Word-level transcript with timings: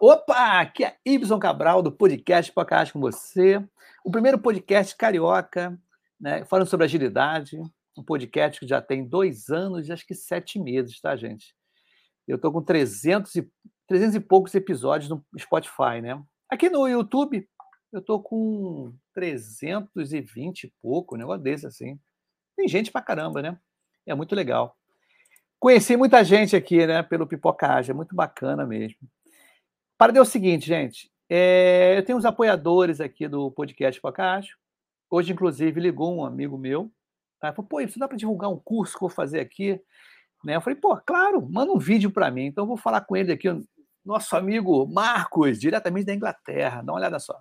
Opa, 0.00 0.60
aqui 0.60 0.84
é 0.84 0.96
Ibson 1.04 1.38
Cabral 1.38 1.82
do 1.82 1.90
podcast 1.90 2.52
Podcast 2.52 2.92
com 2.92 3.00
você. 3.00 3.56
O 4.04 4.10
primeiro 4.10 4.38
podcast 4.38 4.96
carioca, 4.96 5.78
né, 6.20 6.44
falando 6.44 6.68
sobre 6.68 6.84
agilidade. 6.84 7.58
Um 7.98 8.04
podcast 8.04 8.60
que 8.60 8.66
já 8.66 8.80
tem 8.80 9.06
dois 9.06 9.48
anos 9.48 9.88
e 9.88 9.92
acho 9.92 10.06
que 10.06 10.14
sete 10.14 10.58
meses, 10.58 11.00
tá, 11.00 11.16
gente? 11.16 11.54
Eu 12.26 12.36
estou 12.36 12.52
com 12.52 12.62
300 12.62 13.34
e, 13.34 13.50
300 13.88 14.14
e 14.14 14.20
poucos 14.20 14.54
episódios 14.54 15.10
no 15.10 15.24
Spotify, 15.38 16.00
né? 16.00 16.22
Aqui 16.48 16.70
no 16.70 16.86
YouTube, 16.86 17.48
eu 17.92 17.98
estou 17.98 18.22
com 18.22 18.94
320 19.14 20.64
e 20.64 20.72
pouco, 20.80 21.16
um 21.16 21.18
negócio 21.18 21.42
desse 21.42 21.66
assim. 21.66 21.98
Tem 22.56 22.68
gente 22.68 22.92
pra 22.92 23.02
caramba, 23.02 23.42
né? 23.42 23.58
É 24.06 24.14
muito 24.14 24.34
legal. 24.34 24.76
Conheci 25.60 25.94
muita 25.94 26.24
gente 26.24 26.56
aqui, 26.56 26.86
né, 26.86 27.02
pelo 27.02 27.26
Pipocagem, 27.26 27.90
é 27.90 27.94
muito 27.94 28.14
bacana 28.14 28.64
mesmo. 28.64 28.96
Para 29.98 30.16
é 30.16 30.20
o 30.20 30.24
seguinte, 30.24 30.66
gente, 30.66 31.12
é, 31.28 31.98
eu 31.98 32.02
tenho 32.02 32.16
uns 32.16 32.24
apoiadores 32.24 32.98
aqui 32.98 33.28
do 33.28 33.50
podcast 33.50 34.00
Pipocagem. 34.00 34.50
Hoje, 35.10 35.34
inclusive, 35.34 35.78
ligou 35.78 36.16
um 36.16 36.24
amigo 36.24 36.56
meu, 36.56 36.90
tá? 37.38 37.52
falou, 37.52 37.68
pô, 37.68 37.78
isso 37.82 37.98
dá 37.98 38.08
para 38.08 38.16
divulgar 38.16 38.48
um 38.50 38.58
curso 38.58 38.96
que 38.96 39.04
eu 39.04 39.08
vou 39.08 39.14
fazer 39.14 39.38
aqui? 39.40 39.78
Né? 40.42 40.56
Eu 40.56 40.62
falei, 40.62 40.78
pô, 40.78 40.96
claro, 40.96 41.46
manda 41.46 41.70
um 41.70 41.78
vídeo 41.78 42.10
para 42.10 42.30
mim. 42.30 42.46
Então, 42.46 42.64
eu 42.64 42.68
vou 42.68 42.78
falar 42.78 43.02
com 43.02 43.14
ele 43.14 43.30
aqui, 43.30 43.48
nosso 44.02 44.34
amigo 44.34 44.86
Marcos, 44.86 45.60
diretamente 45.60 46.06
da 46.06 46.14
Inglaterra. 46.14 46.80
Dá 46.80 46.90
uma 46.90 46.98
olhada 46.98 47.18
só. 47.18 47.38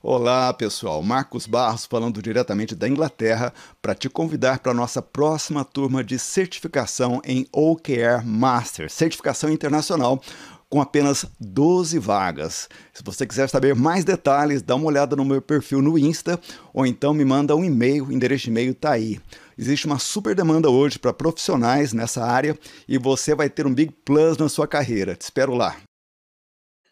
Olá, 0.00 0.54
pessoal. 0.54 1.02
Marcos 1.02 1.44
Barros 1.44 1.84
falando 1.84 2.22
diretamente 2.22 2.72
da 2.72 2.88
Inglaterra 2.88 3.52
para 3.82 3.96
te 3.96 4.08
convidar 4.08 4.60
para 4.60 4.70
a 4.70 4.74
nossa 4.74 5.02
próxima 5.02 5.64
turma 5.64 6.04
de 6.04 6.20
certificação 6.20 7.20
em 7.24 7.48
OKR 7.50 8.24
Master, 8.24 8.88
certificação 8.88 9.50
internacional 9.50 10.22
com 10.70 10.80
apenas 10.80 11.26
12 11.40 11.98
vagas. 11.98 12.68
Se 12.92 13.02
você 13.02 13.26
quiser 13.26 13.48
saber 13.48 13.74
mais 13.74 14.04
detalhes, 14.04 14.62
dá 14.62 14.76
uma 14.76 14.86
olhada 14.86 15.16
no 15.16 15.24
meu 15.24 15.42
perfil 15.42 15.82
no 15.82 15.98
Insta 15.98 16.38
ou 16.72 16.86
então 16.86 17.12
me 17.12 17.24
manda 17.24 17.56
um 17.56 17.64
e-mail, 17.64 18.06
o 18.06 18.12
endereço 18.12 18.44
de 18.44 18.50
e-mail 18.50 18.70
está 18.70 18.92
aí. 18.92 19.20
Existe 19.58 19.86
uma 19.86 19.98
super 19.98 20.32
demanda 20.32 20.70
hoje 20.70 20.96
para 20.96 21.12
profissionais 21.12 21.92
nessa 21.92 22.24
área 22.24 22.56
e 22.86 22.96
você 22.98 23.34
vai 23.34 23.50
ter 23.50 23.66
um 23.66 23.74
big 23.74 23.92
plus 24.04 24.38
na 24.38 24.48
sua 24.48 24.68
carreira. 24.68 25.16
Te 25.16 25.22
espero 25.22 25.56
lá. 25.56 25.74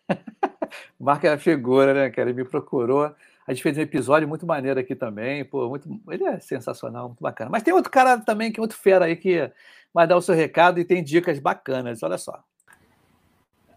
Marco 0.98 1.27
é 1.27 1.33
a 1.33 1.39
figura, 1.39 1.95
né, 1.95 2.11
cara? 2.11 2.31
Ele 2.31 2.42
me 2.42 2.48
procurou. 2.48 3.14
A 3.47 3.53
gente 3.53 3.62
fez 3.62 3.78
um 3.78 3.81
episódio 3.81 4.27
muito 4.27 4.47
maneiro 4.47 4.81
aqui 4.81 4.97
também. 4.97 5.45
Pô, 5.45 5.69
muito, 5.69 5.89
ele 6.11 6.25
é 6.25 6.41
sensacional, 6.41 7.08
muito 7.08 7.23
bacana. 7.23 7.50
Mas 7.50 7.62
tem 7.62 7.73
outro 7.73 7.91
cara 7.91 8.19
também, 8.19 8.50
que 8.50 8.58
é 8.58 8.62
outro 8.62 8.77
fera 8.77 9.05
aí, 9.05 9.14
que 9.14 9.50
vai 9.95 10.06
dar 10.06 10.17
o 10.17 10.23
seu 10.23 10.34
recado 10.34 10.81
e 10.81 10.84
tem 10.84 11.03
dicas 11.03 11.39
bacanas. 11.39 12.03
Olha 12.03 12.19
só. 12.19 12.42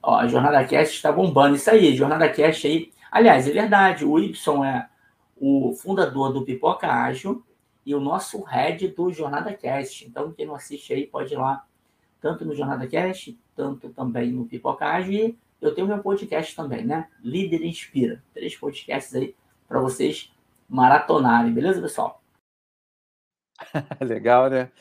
Ó, 0.01 0.15
a 0.15 0.27
Jornada 0.27 0.63
Cast 0.65 0.95
está 0.95 1.11
bombando. 1.11 1.55
Isso 1.55 1.69
aí, 1.69 1.95
Jornada 1.95 2.27
Cast 2.29 2.65
aí. 2.65 2.91
Aliás, 3.11 3.47
é 3.47 3.51
verdade, 3.51 4.05
o 4.05 4.17
Y 4.19 4.65
é 4.65 4.87
o 5.35 5.73
fundador 5.73 6.33
do 6.33 6.43
Pipoca 6.43 6.87
Ágil 6.87 7.43
e 7.85 7.95
o 7.95 7.99
nosso 7.99 8.41
head 8.43 8.87
do 8.89 9.11
Jornada 9.11 9.53
Cast. 9.53 10.05
Então, 10.05 10.31
quem 10.31 10.45
não 10.45 10.55
assiste 10.55 10.93
aí 10.93 11.07
pode 11.07 11.33
ir 11.33 11.37
lá, 11.37 11.65
tanto 12.21 12.45
no 12.45 12.53
Jornada 12.55 12.87
Cast, 12.87 13.37
tanto 13.55 13.89
também 13.89 14.31
no 14.31 14.45
Pipoca 14.45 14.85
Ágil. 14.85 15.13
E 15.13 15.37
eu 15.61 15.73
tenho 15.73 15.87
meu 15.87 15.99
podcast 15.99 16.55
também, 16.55 16.85
né? 16.85 17.09
Líder 17.21 17.63
Inspira. 17.63 18.23
Três 18.33 18.55
podcasts 18.55 19.13
aí 19.15 19.35
para 19.67 19.79
vocês 19.79 20.31
maratonarem, 20.67 21.53
beleza, 21.53 21.81
pessoal? 21.81 22.21
Legal, 23.99 24.49
né? 24.49 24.71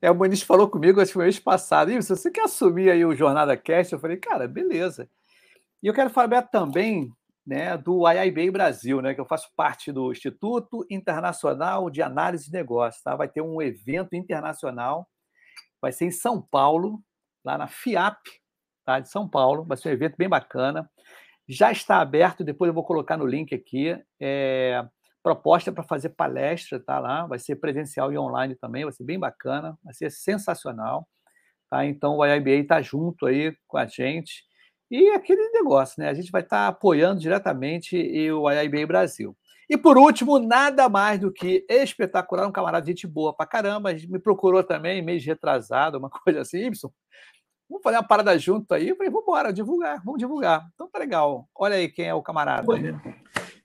É, 0.00 0.10
o 0.10 0.14
Muniz 0.14 0.42
falou 0.42 0.68
comigo, 0.68 1.00
acho 1.00 1.08
que 1.08 1.14
foi 1.14 1.24
mês 1.24 1.38
passado, 1.38 1.90
e 1.90 2.02
você 2.02 2.30
quer 2.30 2.44
assumir 2.44 2.90
aí 2.90 3.04
o 3.04 3.14
Jornada 3.14 3.56
Cast, 3.56 3.92
eu 3.92 3.98
falei, 3.98 4.16
cara, 4.16 4.46
beleza. 4.46 5.08
E 5.82 5.86
eu 5.86 5.94
quero 5.94 6.10
falar 6.10 6.42
também 6.42 7.10
né, 7.46 7.76
do 7.76 8.08
IIB 8.10 8.50
Brasil, 8.50 9.00
né, 9.00 9.14
que 9.14 9.20
eu 9.20 9.26
faço 9.26 9.50
parte 9.54 9.92
do 9.92 10.10
Instituto 10.10 10.86
Internacional 10.90 11.90
de 11.90 12.02
Análise 12.02 12.46
de 12.46 12.52
Negócios. 12.52 13.02
Tá? 13.02 13.14
Vai 13.14 13.28
ter 13.28 13.42
um 13.42 13.60
evento 13.60 14.14
internacional, 14.14 15.08
vai 15.80 15.92
ser 15.92 16.06
em 16.06 16.10
São 16.10 16.40
Paulo, 16.40 17.02
lá 17.44 17.58
na 17.58 17.66
FIAP, 17.66 18.18
tá? 18.84 19.00
de 19.00 19.08
São 19.08 19.28
Paulo. 19.28 19.64
Vai 19.64 19.76
ser 19.76 19.88
um 19.88 19.92
evento 19.92 20.16
bem 20.16 20.28
bacana. 20.28 20.88
Já 21.48 21.70
está 21.70 22.00
aberto, 22.00 22.44
depois 22.44 22.68
eu 22.68 22.74
vou 22.74 22.84
colocar 22.84 23.16
no 23.16 23.26
link 23.26 23.54
aqui. 23.54 23.96
É, 24.20 24.84
proposta 25.22 25.72
para 25.72 25.82
fazer 25.82 26.10
palestra, 26.10 26.78
tá 26.78 26.98
lá. 26.98 27.26
Vai 27.26 27.38
ser 27.38 27.56
presencial 27.56 28.12
e 28.12 28.18
online 28.18 28.54
também, 28.54 28.84
vai 28.84 28.92
ser 28.92 29.04
bem 29.04 29.18
bacana, 29.18 29.78
vai 29.82 29.94
ser 29.94 30.10
sensacional. 30.10 31.08
Tá? 31.70 31.84
Então 31.84 32.18
o 32.18 32.26
IIBA 32.26 32.50
está 32.50 32.82
junto 32.82 33.26
aí 33.26 33.56
com 33.66 33.78
a 33.78 33.86
gente. 33.86 34.44
E 34.90 35.10
aquele 35.10 35.48
negócio, 35.50 36.00
né? 36.00 36.08
A 36.08 36.14
gente 36.14 36.30
vai 36.30 36.42
estar 36.42 36.66
tá 36.66 36.68
apoiando 36.68 37.20
diretamente 37.20 37.96
o 38.30 38.50
IIBA 38.50 38.86
Brasil. 38.86 39.36
E 39.68 39.78
por 39.78 39.96
último, 39.96 40.38
nada 40.38 40.88
mais 40.88 41.18
do 41.18 41.32
que 41.32 41.64
espetacular, 41.68 42.46
um 42.46 42.52
camarada 42.52 42.84
de 42.84 42.92
gente 42.92 43.06
boa 43.06 43.34
pra 43.34 43.46
caramba, 43.46 43.92
me 43.92 44.18
procurou 44.18 44.62
também, 44.62 45.02
mês 45.02 45.24
retrasado, 45.24 45.98
uma 45.98 46.10
coisa 46.22 46.42
assim, 46.42 46.58
Y, 46.66 46.92
Vamos 47.74 47.82
fazer 47.82 47.96
uma 47.96 48.04
parada 48.04 48.38
junto 48.38 48.72
aí. 48.72 48.90
Eu 48.90 48.96
falei, 48.96 49.10
vamos 49.10 49.24
embora, 49.24 49.52
divulgar, 49.52 50.00
vamos 50.04 50.20
divulgar. 50.20 50.64
Então 50.72 50.88
tá 50.88 50.96
legal. 50.96 51.48
Olha 51.56 51.74
aí 51.74 51.88
quem 51.88 52.06
é 52.06 52.14
o 52.14 52.22
camarada. 52.22 52.64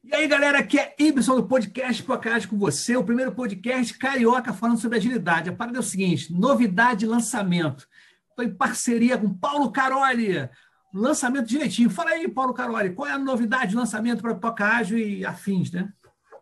E 0.03 0.15
aí, 0.15 0.27
galera, 0.27 0.57
aqui 0.57 0.79
é 0.79 0.95
Ibson 0.97 1.35
do 1.35 1.43
podcast 1.43 2.01
Podcast 2.01 2.47
com 2.47 2.57
você, 2.57 2.97
o 2.97 3.03
primeiro 3.03 3.31
podcast 3.33 3.95
carioca 3.99 4.51
falando 4.51 4.79
sobre 4.79 4.97
agilidade. 4.97 5.51
A 5.51 5.53
parada 5.53 5.77
é 5.77 5.79
o 5.79 5.83
seguinte: 5.83 6.33
novidade 6.33 7.01
de 7.01 7.05
lançamento. 7.05 7.87
Estou 8.31 8.43
em 8.43 8.51
parceria 8.51 9.15
com 9.15 9.31
Paulo 9.31 9.71
Caroli. 9.71 10.49
Lançamento 10.91 11.45
direitinho. 11.45 11.91
Fala 11.91 12.09
aí, 12.09 12.27
Paulo 12.27 12.55
Caroli, 12.55 12.89
qual 12.95 13.07
é 13.07 13.11
a 13.11 13.19
novidade 13.19 13.71
de 13.71 13.75
lançamento 13.75 14.23
para 14.23 14.33
Pocágio 14.33 14.97
e 14.97 15.23
afins, 15.23 15.71
né? 15.71 15.87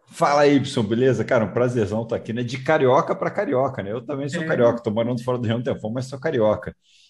Fala 0.09 0.43
aí, 0.43 0.55
Ibson, 0.55 0.83
beleza? 0.83 1.25
Cara, 1.25 1.43
um 1.43 1.51
prazerzão 1.51 2.03
estar 2.03 2.15
aqui, 2.15 2.31
né? 2.31 2.43
De 2.43 2.63
carioca 2.63 3.13
para 3.13 3.29
carioca, 3.29 3.83
né? 3.83 3.91
Eu 3.91 4.05
também 4.05 4.29
sou 4.29 4.41
é. 4.41 4.45
carioca, 4.45 4.77
estou 4.77 4.93
morando 4.93 5.21
fora 5.21 5.37
do 5.37 5.45
Rio 5.45 5.57
um 5.57 5.61
tempo, 5.61 5.91
mas 5.91 6.05
sou 6.05 6.17
carioca. 6.17 6.73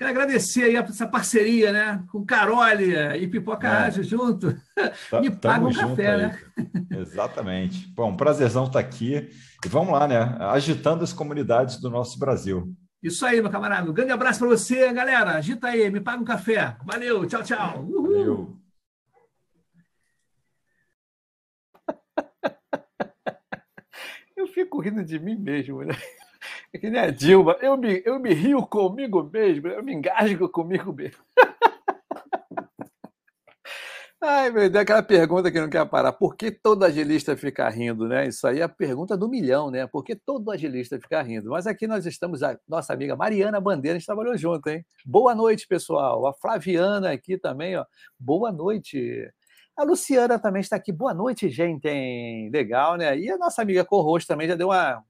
Quero 0.00 0.12
agradecer 0.12 0.62
aí 0.62 0.76
essa 0.76 1.06
parceria, 1.06 1.72
né? 1.72 2.02
Com 2.10 2.24
Carole 2.24 2.96
e 3.18 3.28
Pipoca 3.28 3.68
é. 3.68 3.70
Ágil 3.70 4.02
junto. 4.02 4.58
Tá, 5.10 5.20
Me 5.20 5.30
paga 5.30 5.66
um 5.66 5.74
café, 5.74 6.14
aí. 6.14 6.22
né? 6.22 6.40
Exatamente. 6.98 7.86
Bom, 7.88 8.08
um 8.08 8.16
prazerzão 8.16 8.64
estar 8.64 8.78
aqui. 8.78 9.28
E 9.62 9.68
vamos 9.68 9.92
lá, 9.92 10.08
né? 10.08 10.38
Agitando 10.40 11.04
as 11.04 11.12
comunidades 11.12 11.78
do 11.78 11.90
nosso 11.90 12.18
Brasil. 12.18 12.74
Isso 13.02 13.26
aí, 13.26 13.42
meu 13.42 13.50
camarada. 13.50 13.90
Um 13.90 13.92
grande 13.92 14.12
abraço 14.12 14.38
para 14.38 14.48
você, 14.48 14.90
galera. 14.90 15.32
Agita 15.32 15.66
aí, 15.66 15.90
me 15.90 16.00
paga 16.00 16.22
um 16.22 16.24
café. 16.24 16.78
Valeu, 16.82 17.26
tchau, 17.26 17.42
tchau. 17.42 17.84
Uhul. 17.84 18.02
Valeu. 18.02 18.56
Eu 24.34 24.46
fico 24.46 24.80
rindo 24.80 25.04
de 25.04 25.18
mim 25.18 25.36
mesmo, 25.36 25.84
né? 25.84 25.94
É 26.72 26.78
que 26.78 26.88
nem 26.88 27.00
a 27.00 27.10
Dilma. 27.10 27.56
Eu 27.60 27.76
me, 27.76 28.02
eu 28.04 28.18
me 28.18 28.32
rio 28.32 28.64
comigo 28.66 29.22
mesmo, 29.24 29.68
eu 29.68 29.82
me 29.82 29.92
engasgo 29.92 30.48
comigo 30.48 30.92
mesmo. 30.92 31.22
Ai, 34.22 34.50
meu 34.50 34.68
Deus, 34.68 34.82
aquela 34.82 35.02
pergunta 35.02 35.50
que 35.50 35.58
não 35.58 35.70
quer 35.70 35.84
parar. 35.88 36.12
Por 36.12 36.36
que 36.36 36.50
todo 36.50 36.84
agilista 36.84 37.34
fica 37.38 37.66
rindo, 37.70 38.06
né? 38.06 38.28
Isso 38.28 38.46
aí 38.46 38.60
é 38.60 38.62
a 38.62 38.68
pergunta 38.68 39.16
do 39.16 39.26
milhão, 39.28 39.70
né? 39.70 39.86
Por 39.86 40.04
que 40.04 40.14
todo 40.14 40.50
agilista 40.50 41.00
fica 41.00 41.22
rindo? 41.22 41.50
Mas 41.50 41.66
aqui 41.66 41.86
nós 41.86 42.04
estamos, 42.04 42.42
a 42.42 42.58
nossa 42.68 42.92
amiga 42.92 43.16
Mariana 43.16 43.58
Bandeira, 43.60 43.96
a 43.96 43.98
gente 43.98 44.06
trabalhou 44.06 44.36
junto, 44.36 44.68
hein? 44.68 44.84
Boa 45.06 45.34
noite, 45.34 45.66
pessoal. 45.66 46.26
A 46.26 46.34
Flaviana 46.34 47.10
aqui 47.12 47.38
também, 47.38 47.76
ó. 47.78 47.84
Boa 48.18 48.52
noite. 48.52 49.26
A 49.74 49.84
Luciana 49.84 50.38
também 50.38 50.60
está 50.60 50.76
aqui. 50.76 50.92
Boa 50.92 51.14
noite, 51.14 51.48
gente. 51.48 51.88
Legal, 52.52 52.96
né? 52.96 53.18
E 53.18 53.30
a 53.30 53.38
nossa 53.38 53.62
amiga 53.62 53.86
Corroxo 53.86 54.26
também 54.26 54.46
já 54.46 54.54
deu 54.54 54.68
uma. 54.68 55.02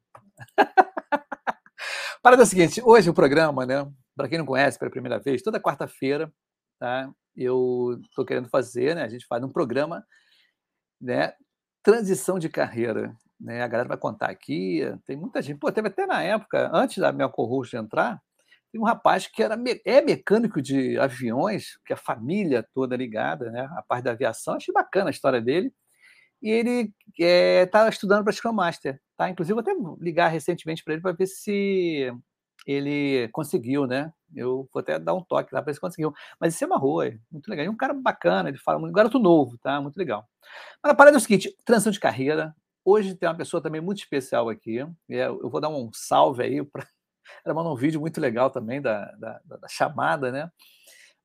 Parada 2.22 2.42
é 2.42 2.46
seguinte: 2.46 2.82
hoje 2.84 3.08
o 3.10 3.14
programa, 3.14 3.64
né? 3.66 3.90
Para 4.16 4.28
quem 4.28 4.38
não 4.38 4.46
conhece 4.46 4.78
pela 4.78 4.90
primeira 4.90 5.19
vez, 5.19 5.42
toda 5.42 5.60
quarta-feira, 5.60 6.32
tá? 6.78 7.10
eu 7.37 7.98
estou 8.02 8.25
querendo 8.25 8.48
fazer, 8.48 8.94
né? 8.94 9.02
A 9.02 9.08
gente 9.08 9.26
faz 9.26 9.42
um 9.42 9.48
programa, 9.48 10.04
né? 11.00 11.32
Transição 11.82 12.38
de 12.38 12.48
carreira, 12.48 13.16
né? 13.40 13.62
A 13.62 13.69
galera 13.69 13.88
vai 13.88 13.98
contar 13.98 14.31
aqui, 14.31 14.81
tem 15.06 15.16
muita 15.16 15.40
gente. 15.40 15.58
Pô, 15.58 15.70
teve 15.72 15.88
até 15.88 16.06
na 16.06 16.22
época, 16.22 16.70
antes 16.72 16.98
da 16.98 17.12
minha 17.12 17.28
co 17.28 17.62
entrar, 17.75 18.20
tem 18.72 18.81
um 18.81 18.84
rapaz 18.84 19.26
que 19.26 19.43
era 19.43 19.56
é 19.84 20.00
mecânico 20.00 20.60
de 20.62 20.98
aviões, 20.98 21.78
que 21.84 21.93
a 21.93 21.96
família 21.96 22.66
toda 22.75 22.96
ligada, 22.96 23.50
né? 23.50 23.69
A 23.76 23.82
parte 23.82 24.04
da 24.04 24.12
aviação, 24.12 24.54
achei 24.54 24.72
bacana 24.72 25.10
a 25.10 25.12
história 25.12 25.40
dele. 25.40 25.72
E 26.43 26.50
ele 26.50 26.94
está 27.19 27.86
é, 27.86 27.88
estudando 27.90 28.25
para 28.25 28.32
Scrum 28.32 28.52
Master, 28.52 29.00
tá? 29.20 29.28
Inclusive, 29.28 29.52
vou 29.52 29.61
até 29.61 29.75
ligar 30.02 30.28
recentemente 30.28 30.82
para 30.82 30.94
ele 30.94 31.02
para 31.02 31.12
ver 31.12 31.26
se 31.26 32.11
ele 32.67 33.28
conseguiu, 33.32 33.87
né? 33.87 34.11
Eu 34.34 34.67
vou 34.72 34.81
até 34.81 34.99
dar 34.99 35.12
um 35.12 35.22
toque 35.22 35.55
lá 35.55 35.61
para 35.61 35.70
ver 35.70 35.75
se 35.75 35.81
conseguiu. 35.81 36.14
Mas 36.40 36.55
isso 36.55 36.64
é 36.64 36.67
uma 36.67 36.78
rua, 36.78 37.08
é 37.08 37.19
muito 37.31 37.46
legal. 37.50 37.67
E 37.67 37.69
um 37.69 37.76
cara 37.76 37.93
bacana, 37.93 38.49
ele 38.49 38.56
fala, 38.56 38.78
um 38.78 38.90
garoto 38.90 39.19
novo, 39.19 39.58
tá? 39.58 39.78
Muito 39.78 39.99
legal. 39.99 40.26
Mas 40.82 40.93
a 40.93 40.94
parada 40.94 41.17
é 41.17 41.19
o 41.19 41.20
seguinte: 41.20 41.55
transição 41.67 41.93
de 41.93 42.00
carreira. 42.00 42.55
Hoje 42.82 43.14
tem 43.14 43.28
uma 43.28 43.37
pessoa 43.37 43.62
também 43.62 43.81
muito 43.82 43.99
especial 43.99 44.49
aqui. 44.49 44.76
Eu 45.06 45.50
vou 45.50 45.61
dar 45.61 45.69
um 45.69 45.90
salve 45.93 46.43
aí 46.43 46.64
para. 46.64 46.87
Ela 47.44 47.55
mandou 47.55 47.75
um 47.75 47.76
vídeo 47.76 48.00
muito 48.00 48.19
legal 48.20 48.50
também 48.50 48.81
da, 48.81 49.05
da, 49.19 49.40
da 49.44 49.69
chamada, 49.69 50.32
né? 50.32 50.50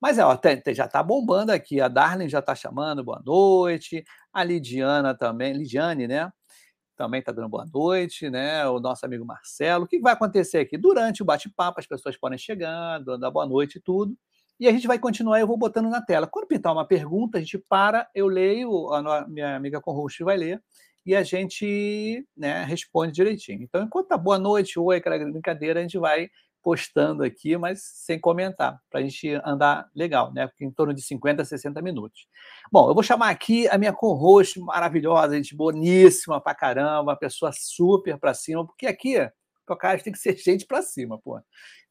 Mas 0.02 0.20
é, 0.20 0.26
ó, 0.26 0.38
já 0.74 0.86
está 0.86 1.02
bombando 1.02 1.54
aqui. 1.54 1.80
A 1.80 1.88
Darlene 1.88 2.30
já 2.30 2.40
está 2.40 2.54
chamando, 2.54 3.06
boa 3.06 3.22
noite. 3.26 4.04
A 4.34 4.44
Lidiana 4.44 5.16
também, 5.16 5.54
Lidiane, 5.54 6.08
né? 6.08 6.30
Também 6.96 7.20
está 7.20 7.32
dando 7.32 7.50
boa 7.50 7.66
noite, 7.72 8.30
né? 8.30 8.68
O 8.68 8.80
nosso 8.80 9.06
amigo 9.06 9.26
Marcelo. 9.26 9.86
O 9.86 9.88
que 9.88 10.00
vai 10.00 10.14
acontecer 10.14 10.60
aqui? 10.60 10.78
Durante 10.78 11.22
o 11.22 11.26
bate-papo, 11.26 11.80
as 11.80 11.88
pessoas 11.88 12.18
podem 12.18 12.38
chegar, 12.38 13.00
dar 13.00 13.32
boa 13.32 13.46
noite 13.46 13.76
e 13.78 13.82
tudo. 13.82 14.18
E 14.60 14.68
a 14.68 14.72
gente 14.72 14.88
vai 14.88 14.98
continuar, 14.98 15.40
eu 15.40 15.48
vou 15.48 15.58
botando 15.58 15.90
na 15.90 16.02
tela. 16.02 16.28
Quando 16.28 16.48
pintar 16.48 16.72
uma 16.72 16.88
pergunta, 16.88 17.38
a 17.38 17.42
gente 17.42 17.58
para, 17.58 18.10
eu 18.16 18.28
leio, 18.28 18.94
a 18.94 19.28
minha 19.28 19.56
amiga 19.56 19.82
Conrush 19.82 20.20
vai 20.22 20.38
ler, 20.38 20.64
e 21.06 21.14
a 21.16 21.24
gente 21.24 22.26
né, 22.36 22.64
responde 22.64 23.12
direitinho. 23.12 23.62
Então, 23.62 23.84
enquanto 23.84 24.08
tá 24.08 24.18
boa 24.18 24.40
noite, 24.40 24.80
oi, 24.80 24.98
aquela 24.98 25.18
brincadeira, 25.20 25.80
a 25.80 25.84
gente 25.84 26.00
vai 26.00 26.30
postando 26.66 27.24
aqui, 27.24 27.56
mas 27.58 27.84
sem 27.84 28.20
comentar, 28.20 28.82
para 28.90 29.00
a 29.00 29.04
gente 29.04 29.30
andar 29.46 29.88
legal, 29.96 30.34
né? 30.34 30.48
Porque 30.48 30.66
em 30.66 30.72
torno 30.72 30.96
de 30.96 31.02
50 31.04 31.44
a 31.44 31.46
60 31.46 31.80
minutos. 31.80 32.28
Bom, 32.72 32.90
eu 32.90 32.96
vou 32.96 33.04
chamar 33.04 33.30
aqui 33.30 33.68
a 33.68 33.78
minha 33.78 33.94
co-host 33.94 34.60
maravilhosa, 34.60 35.36
gente 35.36 35.56
boníssima 35.56 36.42
pra 36.42 36.56
caramba, 36.56 37.12
uma 37.12 37.16
pessoa 37.16 37.52
super 37.54 38.18
para 38.18 38.34
cima, 38.34 38.66
porque 38.66 38.88
aqui, 38.88 39.14
cara, 39.80 40.00
tem 40.00 40.12
que 40.12 40.18
ser 40.18 40.36
gente 40.42 40.66
para 40.66 40.82
cima, 40.82 41.20
pô. 41.20 41.38
Eu 41.38 41.44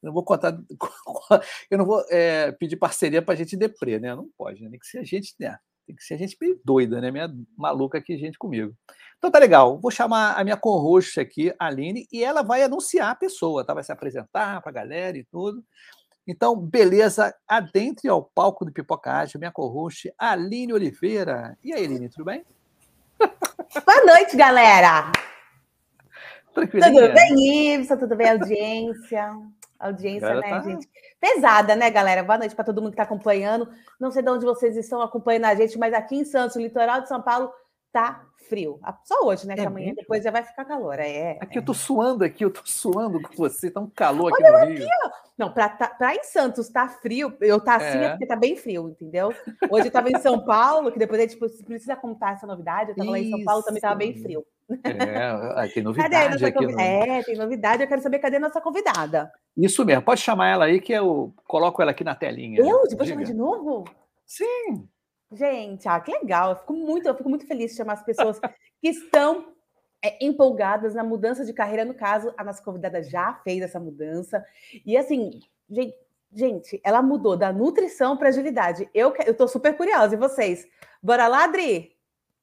não 0.03 0.13
vou 0.13 0.25
contar, 0.25 0.53
eu 1.71 1.77
não 1.77 1.85
vou 1.85 2.03
é, 2.09 2.51
pedir 2.51 2.75
parceria 2.75 3.21
para 3.21 3.35
gente 3.35 3.55
deprê, 3.55 3.97
né? 3.97 4.13
Não 4.13 4.27
pode, 4.37 4.61
né? 4.61 4.69
Tem 4.69 4.79
que 4.79 4.87
ser 4.87 5.05
gente, 5.05 5.33
né? 5.39 5.57
Tem 5.85 5.95
que 5.95 6.03
ser 6.03 6.17
gente 6.17 6.35
meio 6.41 6.59
doida, 6.65 6.99
né? 6.99 7.11
Minha 7.11 7.31
maluca 7.55 7.97
aqui, 7.97 8.17
gente 8.17 8.37
comigo. 8.37 8.73
Então 9.17 9.29
tá 9.29 9.39
legal. 9.39 9.79
Vou 9.79 9.91
chamar 9.91 10.33
a 10.33 10.43
minha 10.43 10.57
co-host 10.57 11.19
aqui, 11.19 11.53
a 11.59 11.67
Aline, 11.67 12.07
e 12.11 12.23
ela 12.23 12.41
vai 12.41 12.63
anunciar 12.63 13.11
a 13.11 13.15
pessoa, 13.15 13.63
tá? 13.63 13.73
Vai 13.73 13.83
se 13.83 13.91
apresentar 13.91 14.61
para 14.61 14.69
a 14.69 14.73
galera 14.73 15.17
e 15.17 15.23
tudo. 15.23 15.63
Então, 16.27 16.55
beleza, 16.55 17.35
adentre 17.47 18.09
ao 18.09 18.23
palco 18.23 18.65
do 18.65 18.71
Pipocagem, 18.71 19.37
minha 19.37 19.51
co-host, 19.51 20.11
Aline 20.17 20.73
Oliveira. 20.73 21.55
E 21.63 21.71
aí, 21.71 21.85
Aline, 21.85 22.09
tudo 22.09 22.25
bem? 22.25 22.43
Boa 23.19 24.05
noite, 24.05 24.35
galera! 24.35 25.11
Tudo 26.53 26.69
bem, 27.13 27.75
Ibsen? 27.75 27.97
Tudo 27.97 28.15
bem, 28.15 28.29
audiência? 28.29 29.29
Audiência, 29.79 30.35
né, 30.35 30.49
tá... 30.49 30.61
gente? 30.61 30.87
Pesada, 31.19 31.75
né, 31.75 31.89
galera? 31.89 32.23
Boa 32.23 32.37
noite 32.37 32.55
para 32.55 32.65
todo 32.65 32.81
mundo 32.81 32.91
que 32.91 33.01
está 33.01 33.03
acompanhando. 33.03 33.67
Não 33.99 34.11
sei 34.11 34.23
de 34.23 34.29
onde 34.29 34.45
vocês 34.45 34.75
estão 34.77 35.01
acompanhando 35.01 35.45
a 35.45 35.55
gente, 35.55 35.77
mas 35.77 35.93
aqui 35.93 36.15
em 36.15 36.25
Santos, 36.25 36.55
litoral 36.55 37.01
de 37.01 37.07
São 37.07 37.21
Paulo, 37.21 37.51
tá 37.91 38.25
frio. 38.47 38.79
Só 39.03 39.25
hoje, 39.25 39.47
né? 39.47 39.53
É 39.53 39.57
que 39.57 39.65
amanhã 39.65 39.87
mesmo? 39.87 40.01
depois 40.01 40.23
já 40.23 40.31
vai 40.31 40.43
ficar 40.43 40.65
calor. 40.65 40.99
É, 40.99 41.37
aqui 41.41 41.57
é. 41.57 41.61
eu 41.61 41.65
tô 41.65 41.73
suando 41.73 42.23
aqui, 42.23 42.45
eu 42.45 42.51
tô 42.51 42.61
suando 42.65 43.21
com 43.21 43.35
você, 43.35 43.69
tá 43.69 43.79
um 43.79 43.89
calor 43.89 44.33
aqui 44.33 44.43
Olha 44.43 44.65
no 44.65 44.73
Rio. 44.73 44.83
Aqui, 44.83 44.89
Não, 45.37 45.51
pra, 45.51 45.69
tá, 45.69 45.87
pra 45.87 46.15
em 46.15 46.23
Santos 46.23 46.69
tá 46.69 46.87
frio, 46.87 47.35
eu 47.41 47.59
tá 47.59 47.75
assim 47.75 47.97
é. 47.97 48.03
é. 48.05 48.09
porque 48.11 48.25
tá 48.25 48.35
bem 48.35 48.55
frio, 48.55 48.89
entendeu? 48.89 49.33
Hoje 49.69 49.87
eu 49.87 49.91
tava 49.91 50.09
em 50.09 50.19
São 50.19 50.43
Paulo, 50.45 50.91
que 50.91 50.99
depois 50.99 51.19
a 51.19 51.27
gente 51.27 51.37
precisa 51.37 51.95
contar 51.95 52.33
essa 52.33 52.47
novidade, 52.47 52.91
eu 52.91 52.95
tava 52.95 53.09
Isso. 53.09 53.11
lá 53.11 53.19
em 53.19 53.29
São 53.29 53.43
Paulo, 53.43 53.63
também 53.63 53.81
tava 53.81 53.95
bem 53.95 54.15
frio. 54.15 54.45
É, 54.83 55.67
tem 55.67 55.83
novidade 55.83 56.45
aqui. 56.45 56.65
No... 56.65 56.79
É, 56.79 57.23
tem 57.23 57.35
novidade. 57.35 57.83
Eu 57.83 57.87
quero 57.87 58.01
saber 58.01 58.19
cadê 58.19 58.37
a 58.37 58.39
nossa 58.39 58.59
convidada. 58.61 59.31
Isso 59.55 59.85
mesmo, 59.85 60.03
pode 60.03 60.21
chamar 60.21 60.49
ela 60.49 60.65
aí 60.65 60.81
que 60.81 60.91
eu 60.91 61.33
coloco 61.45 61.81
ela 61.81 61.91
aqui 61.91 62.03
na 62.03 62.15
telinha. 62.15 62.59
Eu? 62.59 62.83
Depois 62.87 63.07
chamar 63.07 63.23
de 63.23 63.33
novo? 63.33 63.85
Sim. 64.25 64.87
Gente, 65.31 65.87
ah, 65.87 65.99
que 65.99 66.11
legal. 66.11 66.51
Eu 66.51 66.55
fico 66.57 66.73
muito, 66.73 67.07
eu 67.07 67.15
fico 67.15 67.29
muito 67.29 67.47
feliz 67.47 67.71
de 67.71 67.77
chamar 67.77 67.93
as 67.93 68.03
pessoas 68.03 68.39
que 68.81 68.89
estão 68.89 69.53
é, 70.03 70.23
empolgadas 70.25 70.93
na 70.93 71.03
mudança 71.03 71.45
de 71.45 71.53
carreira. 71.53 71.85
No 71.85 71.93
caso, 71.93 72.33
a 72.37 72.43
nossa 72.43 72.63
convidada 72.63 73.01
já 73.03 73.33
fez 73.43 73.61
essa 73.61 73.79
mudança. 73.79 74.43
E 74.85 74.97
assim, 74.97 75.39
gente, 75.69 75.95
gente 76.31 76.81
ela 76.83 77.01
mudou 77.01 77.37
da 77.37 77.51
nutrição 77.51 78.17
para 78.17 78.29
agilidade. 78.29 78.89
Eu, 78.93 79.13
eu 79.25 79.33
tô 79.33 79.47
super 79.47 79.75
curiosa. 79.75 80.15
E 80.15 80.17
vocês? 80.17 80.67
Bora 81.01 81.27
lá, 81.27 81.43
Adri? 81.45 81.94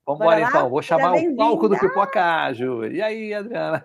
Vamos 0.07 0.21
embora 0.21 0.41
então, 0.41 0.69
vou 0.69 0.83
chamar 0.83 1.15
o 1.15 1.37
palco 1.37 1.69
do 1.69 1.79
Pipoca, 1.79 2.53
Ju. 2.53 2.87
E 2.87 3.01
aí, 3.01 3.33
Adriana? 3.33 3.85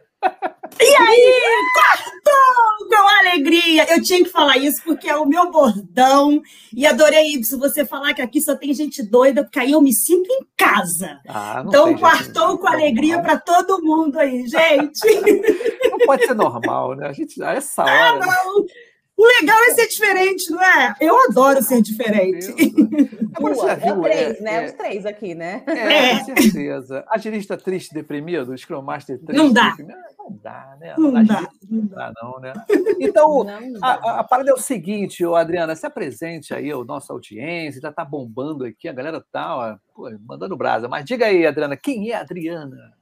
E 0.79 0.95
aí, 0.95 1.41
quartou 1.73 2.89
com 2.89 3.07
alegria. 3.19 3.85
Eu 3.91 4.01
tinha 4.01 4.23
que 4.23 4.29
falar 4.29 4.57
isso 4.57 4.81
porque 4.83 5.07
é 5.07 5.15
o 5.15 5.25
meu 5.25 5.51
bordão. 5.51 6.41
E 6.75 6.85
adorei 6.85 7.27
isso, 7.27 7.59
você 7.59 7.85
falar 7.85 8.13
que 8.13 8.21
aqui 8.21 8.41
só 8.41 8.55
tem 8.55 8.73
gente 8.73 9.03
doida, 9.03 9.43
porque 9.43 9.59
aí 9.59 9.71
eu 9.71 9.81
me 9.81 9.93
sinto 9.93 10.27
em 10.31 10.45
casa. 10.57 11.19
Ah, 11.27 11.63
então, 11.65 11.95
quartou 11.97 12.57
com 12.57 12.67
alegria 12.67 13.21
para 13.21 13.39
todo 13.39 13.81
mundo 13.81 14.19
aí, 14.19 14.47
gente. 14.47 15.01
Não 15.89 15.99
pode 16.05 16.25
ser 16.25 16.35
normal, 16.35 16.95
né? 16.95 17.07
A 17.07 17.13
gente, 17.13 17.41
a 17.41 17.53
essa 17.53 17.83
ah, 17.83 17.85
hora. 17.85 18.23
Ah, 18.23 18.43
não. 18.45 18.65
O 19.17 19.25
legal 19.25 19.57
é 19.67 19.73
ser 19.73 19.87
diferente, 19.87 20.51
não 20.51 20.63
é? 20.63 20.95
Eu 21.01 21.17
adoro 21.27 21.59
ser 21.63 21.81
diferente. 21.81 22.53
Agora, 23.33 23.55
você 23.55 23.75
viu, 23.75 24.05
é 24.05 24.09
três, 24.09 24.37
é, 24.37 24.41
né? 24.41 24.63
É, 24.63 24.65
Os 24.65 24.71
três 24.73 25.05
aqui, 25.07 25.35
né? 25.35 25.63
É, 25.65 25.73
é. 25.73 26.19
com 26.19 26.25
certeza. 26.25 27.03
Agilista 27.09 27.57
triste, 27.57 27.93
deprimido, 27.95 28.51
o 28.51 28.57
Scrum 28.57 28.81
Master 28.83 29.17
triste. 29.17 29.35
Não 29.35 29.51
dá. 29.51 29.71
Deprimido. 29.71 29.97
Não 30.19 30.39
dá, 30.43 30.77
né? 30.79 30.93
Não, 30.97 31.11
não 31.11 31.23
dá. 31.23 31.49
Não 31.69 31.85
dá, 31.85 32.13
não, 32.21 32.39
né? 32.39 32.53
Então, 32.99 33.43
não 33.43 33.79
a, 33.81 33.93
a, 33.93 34.19
a, 34.19 34.23
parada 34.23 34.51
é 34.51 34.53
o 34.53 34.57
seguinte, 34.57 35.25
ô, 35.25 35.35
Adriana, 35.35 35.75
se 35.75 35.85
apresente 35.85 36.53
aí, 36.53 36.71
a 36.71 36.83
nossa 36.83 37.13
audiência, 37.13 37.81
já 37.81 37.91
tá 37.91 38.05
bombando 38.05 38.65
aqui, 38.65 38.87
a 38.87 38.93
galera 38.93 39.23
tá 39.31 39.55
ó, 39.55 39.77
pô, 39.95 40.11
mandando 40.27 40.57
brasa. 40.57 40.87
Mas 40.87 41.05
diga 41.05 41.25
aí, 41.25 41.45
Adriana, 41.45 41.77
quem 41.77 42.11
é 42.11 42.15
a 42.15 42.21
Adriana? 42.21 42.96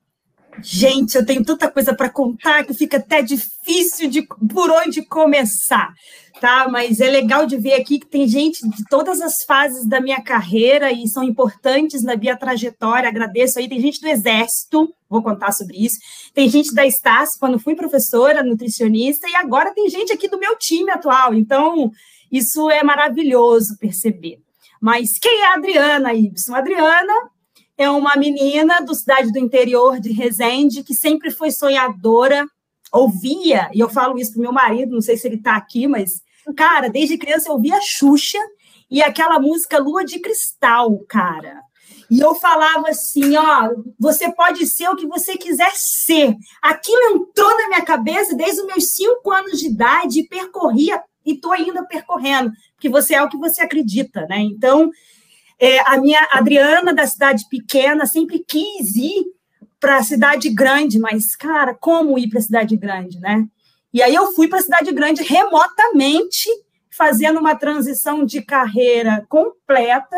Gente, 0.62 1.16
eu 1.16 1.26
tenho 1.26 1.44
tanta 1.44 1.70
coisa 1.70 1.94
para 1.94 2.10
contar 2.10 2.64
que 2.64 2.74
fica 2.74 2.98
até 2.98 3.22
difícil 3.22 4.10
de 4.10 4.22
por 4.24 4.72
onde 4.72 5.06
começar, 5.06 5.94
tá? 6.40 6.68
Mas 6.70 7.00
é 7.00 7.10
legal 7.10 7.46
de 7.46 7.58
ver 7.58 7.74
aqui 7.74 8.00
que 8.00 8.08
tem 8.08 8.28
gente 8.28 8.68
de 8.70 8.84
todas 8.90 9.22
as 9.22 9.44
fases 9.44 9.88
da 9.88 10.00
minha 10.00 10.22
carreira 10.22 10.92
e 10.92 11.08
são 11.08 11.24
importantes 11.24 12.04
na 12.04 12.16
minha 12.16 12.38
trajetória. 12.38 13.10
Agradeço 13.10 13.60
aí. 13.60 13.68
Tem 13.68 13.80
gente 13.80 14.00
do 14.00 14.08
Exército, 14.08 14.94
vou 15.10 15.22
contar 15.22 15.52
sobre 15.52 15.78
isso. 15.78 15.98
Tem 16.34 16.50
gente 16.50 16.74
da 16.74 16.86
Estácio, 16.86 17.40
quando 17.40 17.60
fui 17.60 17.76
professora, 17.76 18.44
nutricionista, 18.44 19.28
e 19.28 19.36
agora 19.36 19.74
tem 19.74 19.90
gente 19.90 20.12
aqui 20.12 20.28
do 20.28 20.40
meu 20.40 20.58
time 20.58 20.92
atual. 20.92 21.34
Então, 21.34 21.92
isso 22.32 22.70
é 22.70 22.84
maravilhoso 22.84 23.78
perceber. 23.78 24.40
Mas 24.82 25.18
quem 25.20 25.42
é 25.42 25.48
a 25.48 25.54
Adriana, 25.56 26.14
Ibson? 26.14 26.54
Adriana 26.56 27.14
é 27.78 27.90
uma 27.90 28.16
menina 28.16 28.82
do 28.82 28.96
cidade 28.96 29.32
do 29.32 29.40
interior 29.40 30.00
de 30.00 30.12
Resende 30.12 30.84
que 30.84 30.94
sempre 30.94 31.32
foi 31.32 31.52
sonhadora, 31.52 32.46
ouvia, 32.92 33.70
e 33.74 33.80
eu 33.80 33.90
falo 33.90 34.18
isso 34.18 34.34
pro 34.34 34.42
meu 34.42 34.54
marido, 34.54 34.94
não 34.94 35.02
sei 35.02 35.18
se 35.18 35.28
ele 35.28 35.36
está 35.36 35.56
aqui, 35.56 35.88
mas 35.88 36.22
cara, 36.56 36.90
desde 36.90 37.18
criança 37.18 37.50
eu 37.50 37.54
ouvia 37.54 37.80
Xuxa 37.82 38.40
e 38.90 39.02
aquela 39.02 39.40
música 39.40 39.80
Lua 39.80 40.06
de 40.06 40.20
Cristal, 40.20 41.00
cara. 41.10 41.60
E 42.10 42.20
eu 42.20 42.36
falava 42.36 42.90
assim: 42.90 43.36
ó, 43.36 43.72
você 44.00 44.32
pode 44.32 44.66
ser 44.68 44.88
o 44.90 44.96
que 44.96 45.08
você 45.08 45.38
quiser 45.38 45.72
ser. 45.74 46.36
Aquilo 46.62 47.16
entrou 47.16 47.50
na 47.58 47.68
minha 47.68 47.82
cabeça 47.82 48.36
desde 48.36 48.62
os 48.62 48.68
meus 48.68 48.94
cinco 48.94 49.32
anos 49.32 49.60
de 49.60 49.68
idade 49.68 50.20
e 50.20 50.28
percorria, 50.28 51.02
e 51.26 51.34
estou 51.34 51.52
ainda 51.52 51.84
percorrendo, 51.86 52.52
porque 52.76 52.90
você 52.90 53.16
é 53.16 53.24
o 53.24 53.30
que 53.30 53.38
você 53.38 53.62
acredita, 53.62 54.28
né? 54.28 54.40
Então, 54.40 54.92
é, 55.60 55.80
a 55.90 55.98
minha 55.98 56.28
Adriana, 56.32 56.94
da 56.94 57.08
cidade 57.08 57.46
pequena, 57.50 58.06
sempre 58.06 58.40
quis 58.40 58.96
ir 58.96 59.26
para 59.80 59.98
a 59.98 60.04
cidade 60.04 60.50
grande, 60.50 61.00
mas, 61.00 61.36
cara, 61.36 61.74
como 61.74 62.18
ir 62.18 62.30
para 62.30 62.40
a 62.40 62.44
cidade 62.44 62.76
grande, 62.76 63.20
né? 63.20 63.46
E 63.94 64.02
aí 64.02 64.14
eu 64.14 64.34
fui 64.34 64.48
para 64.48 64.60
a 64.60 64.64
cidade 64.64 64.92
grande 64.92 65.24
remotamente, 65.24 66.50
fazendo 66.90 67.40
uma 67.40 67.56
transição 67.56 68.26
de 68.26 68.42
carreira 68.42 69.26
completa. 69.30 70.18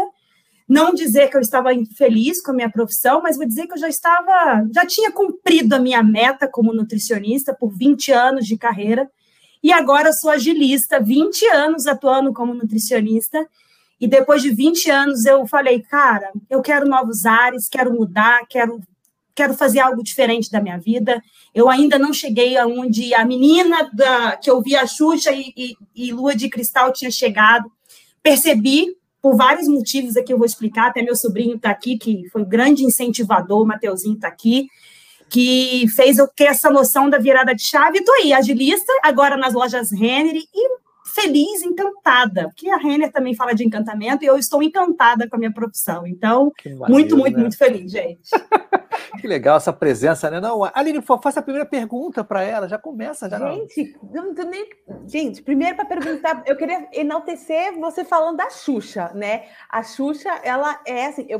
Não 0.67 0.93
dizer 0.93 1.29
que 1.29 1.37
eu 1.37 1.41
estava 1.41 1.73
infeliz 1.73 2.41
com 2.41 2.51
a 2.51 2.55
minha 2.55 2.71
profissão, 2.71 3.21
mas 3.21 3.37
vou 3.37 3.45
dizer 3.45 3.67
que 3.67 3.73
eu 3.73 3.77
já 3.77 3.87
estava, 3.87 4.65
já 4.73 4.85
tinha 4.85 5.11
cumprido 5.11 5.75
a 5.75 5.79
minha 5.79 6.01
meta 6.01 6.47
como 6.51 6.73
nutricionista 6.73 7.53
por 7.53 7.69
20 7.69 8.11
anos 8.11 8.45
de 8.45 8.57
carreira. 8.57 9.09
E 9.63 9.71
agora 9.71 10.11
sou 10.11 10.29
agilista, 10.29 10.99
20 10.99 11.45
anos 11.47 11.87
atuando 11.87 12.33
como 12.33 12.53
nutricionista. 12.53 13.47
E 13.99 14.07
depois 14.07 14.41
de 14.41 14.49
20 14.49 14.91
anos 14.91 15.25
eu 15.25 15.45
falei, 15.47 15.81
cara, 15.81 16.31
eu 16.49 16.61
quero 16.61 16.87
novos 16.87 17.25
ares, 17.25 17.67
quero 17.67 17.93
mudar, 17.93 18.45
quero 18.47 18.79
quero 19.37 19.53
fazer 19.53 19.79
algo 19.79 20.01
diferente 20.01 20.49
da 20.49 20.59
minha 20.59 20.79
vida. 20.79 21.21
Eu 21.53 21.69
ainda 21.69 21.99
não 21.99 22.11
cheguei 22.11 22.57
aonde 22.57 23.13
a 23.13 23.23
menina 23.23 23.87
da, 23.93 24.35
que 24.35 24.49
eu 24.49 24.59
via 24.63 24.81
a 24.81 24.87
Xuxa 24.87 25.31
e, 25.31 25.53
e, 25.55 25.75
e 25.95 26.11
Lua 26.11 26.35
de 26.35 26.49
Cristal 26.49 26.91
tinha 26.91 27.11
chegado. 27.11 27.71
Percebi, 28.23 28.95
por 29.21 29.35
vários 29.35 29.67
motivos 29.67 30.17
aqui 30.17 30.33
eu 30.33 30.39
vou 30.39 30.45
explicar, 30.45 30.87
até 30.87 31.03
meu 31.03 31.15
sobrinho 31.15 31.55
está 31.55 31.69
aqui, 31.69 31.99
que 31.99 32.27
foi 32.31 32.41
um 32.41 32.49
grande 32.49 32.83
incentivador, 32.83 33.61
o 33.61 33.65
Mateuzinho 33.65 34.15
está 34.15 34.27
aqui, 34.27 34.67
que 35.29 35.85
fez 35.95 36.17
eu 36.17 36.27
ter 36.27 36.45
essa 36.45 36.71
noção 36.71 37.07
da 37.07 37.19
virada 37.19 37.53
de 37.53 37.61
chave. 37.61 37.99
Estou 37.99 38.15
aí, 38.15 38.33
agilista, 38.33 38.91
agora 39.03 39.37
nas 39.37 39.53
lojas 39.53 39.91
Renner, 39.91 40.35
e 40.35 40.77
feliz, 41.21 41.63
encantada, 41.63 42.43
porque 42.45 42.69
a 42.69 42.77
Renner 42.77 43.11
também 43.11 43.33
fala 43.33 43.53
de 43.53 43.65
encantamento 43.65 44.23
e 44.23 44.27
eu 44.27 44.37
estou 44.37 44.61
encantada 44.61 45.27
com 45.27 45.35
a 45.35 45.39
minha 45.39 45.53
profissão. 45.53 46.05
Então, 46.05 46.51
muito, 46.87 47.17
muito, 47.17 47.35
né? 47.35 47.41
muito 47.41 47.57
feliz, 47.57 47.91
gente. 47.91 48.29
que 49.19 49.27
legal 49.27 49.57
essa 49.57 49.73
presença, 49.73 50.29
né? 50.29 50.39
Não, 50.39 50.63
Aline, 50.73 51.01
faça 51.01 51.39
a 51.39 51.43
primeira 51.43 51.67
pergunta 51.67 52.23
para 52.23 52.43
ela, 52.43 52.67
já 52.67 52.77
começa 52.77 53.29
já. 53.29 53.39
Gente, 53.51 53.97
não, 54.13 54.33
não 54.33 54.45
nem... 54.45 54.69
gente, 55.07 55.41
primeiro 55.41 55.75
para 55.75 55.85
perguntar, 55.85 56.43
eu 56.45 56.55
queria 56.55 56.87
enaltecer 56.93 57.77
você 57.79 58.03
falando 58.03 58.37
da 58.37 58.49
Xuxa, 58.49 59.11
né? 59.15 59.45
A 59.69 59.81
Xuxa, 59.83 60.29
ela 60.43 60.79
é 60.85 61.07
assim, 61.07 61.25
eu 61.29 61.39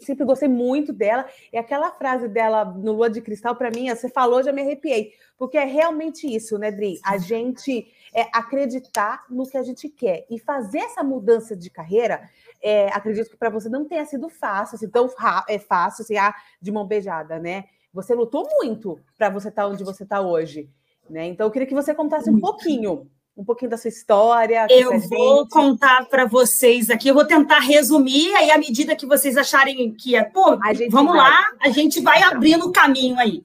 sempre 0.00 0.24
gostei 0.24 0.48
muito 0.48 0.92
dela, 0.92 1.26
e 1.52 1.56
aquela 1.56 1.90
frase 1.92 2.28
dela 2.28 2.64
no 2.64 2.92
Lua 2.92 3.08
de 3.08 3.20
Cristal, 3.20 3.56
para 3.56 3.70
mim, 3.70 3.88
você 3.88 4.08
falou, 4.08 4.42
já 4.42 4.52
me 4.52 4.62
arrepiei, 4.62 5.12
porque 5.38 5.58
é 5.58 5.64
realmente 5.64 6.26
isso, 6.26 6.58
né, 6.58 6.70
Dri? 6.70 7.00
A 7.04 7.18
gente 7.18 7.86
é 8.14 8.28
acreditar 8.32 9.24
no 9.28 9.48
que 9.48 9.56
a 9.56 9.62
gente 9.62 9.88
quer. 9.88 10.24
E 10.30 10.38
fazer 10.38 10.78
essa 10.78 11.02
mudança 11.02 11.56
de 11.56 11.68
carreira, 11.68 12.28
é, 12.62 12.88
acredito 12.88 13.30
que 13.30 13.36
para 13.36 13.50
você 13.50 13.68
não 13.68 13.84
tenha 13.84 14.04
sido 14.04 14.28
fácil, 14.28 14.76
assim, 14.76 14.88
tão 14.88 15.10
é 15.48 15.58
fácil, 15.58 16.02
assim, 16.02 16.16
ah, 16.16 16.34
de 16.60 16.70
mão 16.70 16.86
beijada, 16.86 17.38
né? 17.38 17.64
Você 17.92 18.14
lutou 18.14 18.48
muito 18.60 18.98
para 19.18 19.28
você 19.28 19.48
estar 19.48 19.62
tá 19.62 19.68
onde 19.68 19.84
você 19.84 20.04
está 20.04 20.20
hoje, 20.20 20.70
né? 21.10 21.26
Então 21.26 21.46
eu 21.46 21.50
queria 21.50 21.66
que 21.66 21.74
você 21.74 21.94
contasse 21.94 22.30
um 22.30 22.40
pouquinho, 22.40 23.10
um 23.36 23.44
pouquinho 23.44 23.70
da 23.70 23.76
sua 23.76 23.88
história. 23.88 24.66
Eu 24.70 24.98
vou 25.00 25.48
contar 25.48 26.08
para 26.08 26.24
vocês 26.26 26.90
aqui, 26.90 27.08
eu 27.08 27.14
vou 27.14 27.26
tentar 27.26 27.58
resumir, 27.58 28.34
aí 28.34 28.50
à 28.50 28.58
medida 28.58 28.96
que 28.96 29.06
vocês 29.06 29.36
acharem 29.36 29.92
que 29.92 30.16
é, 30.16 30.24
pô, 30.24 30.56
vamos 30.90 31.12
vai. 31.12 31.30
lá, 31.30 31.50
a 31.60 31.70
gente 31.70 32.00
vai 32.00 32.22
abrindo 32.22 32.66
o 32.66 32.72
caminho 32.72 33.18
aí. 33.18 33.42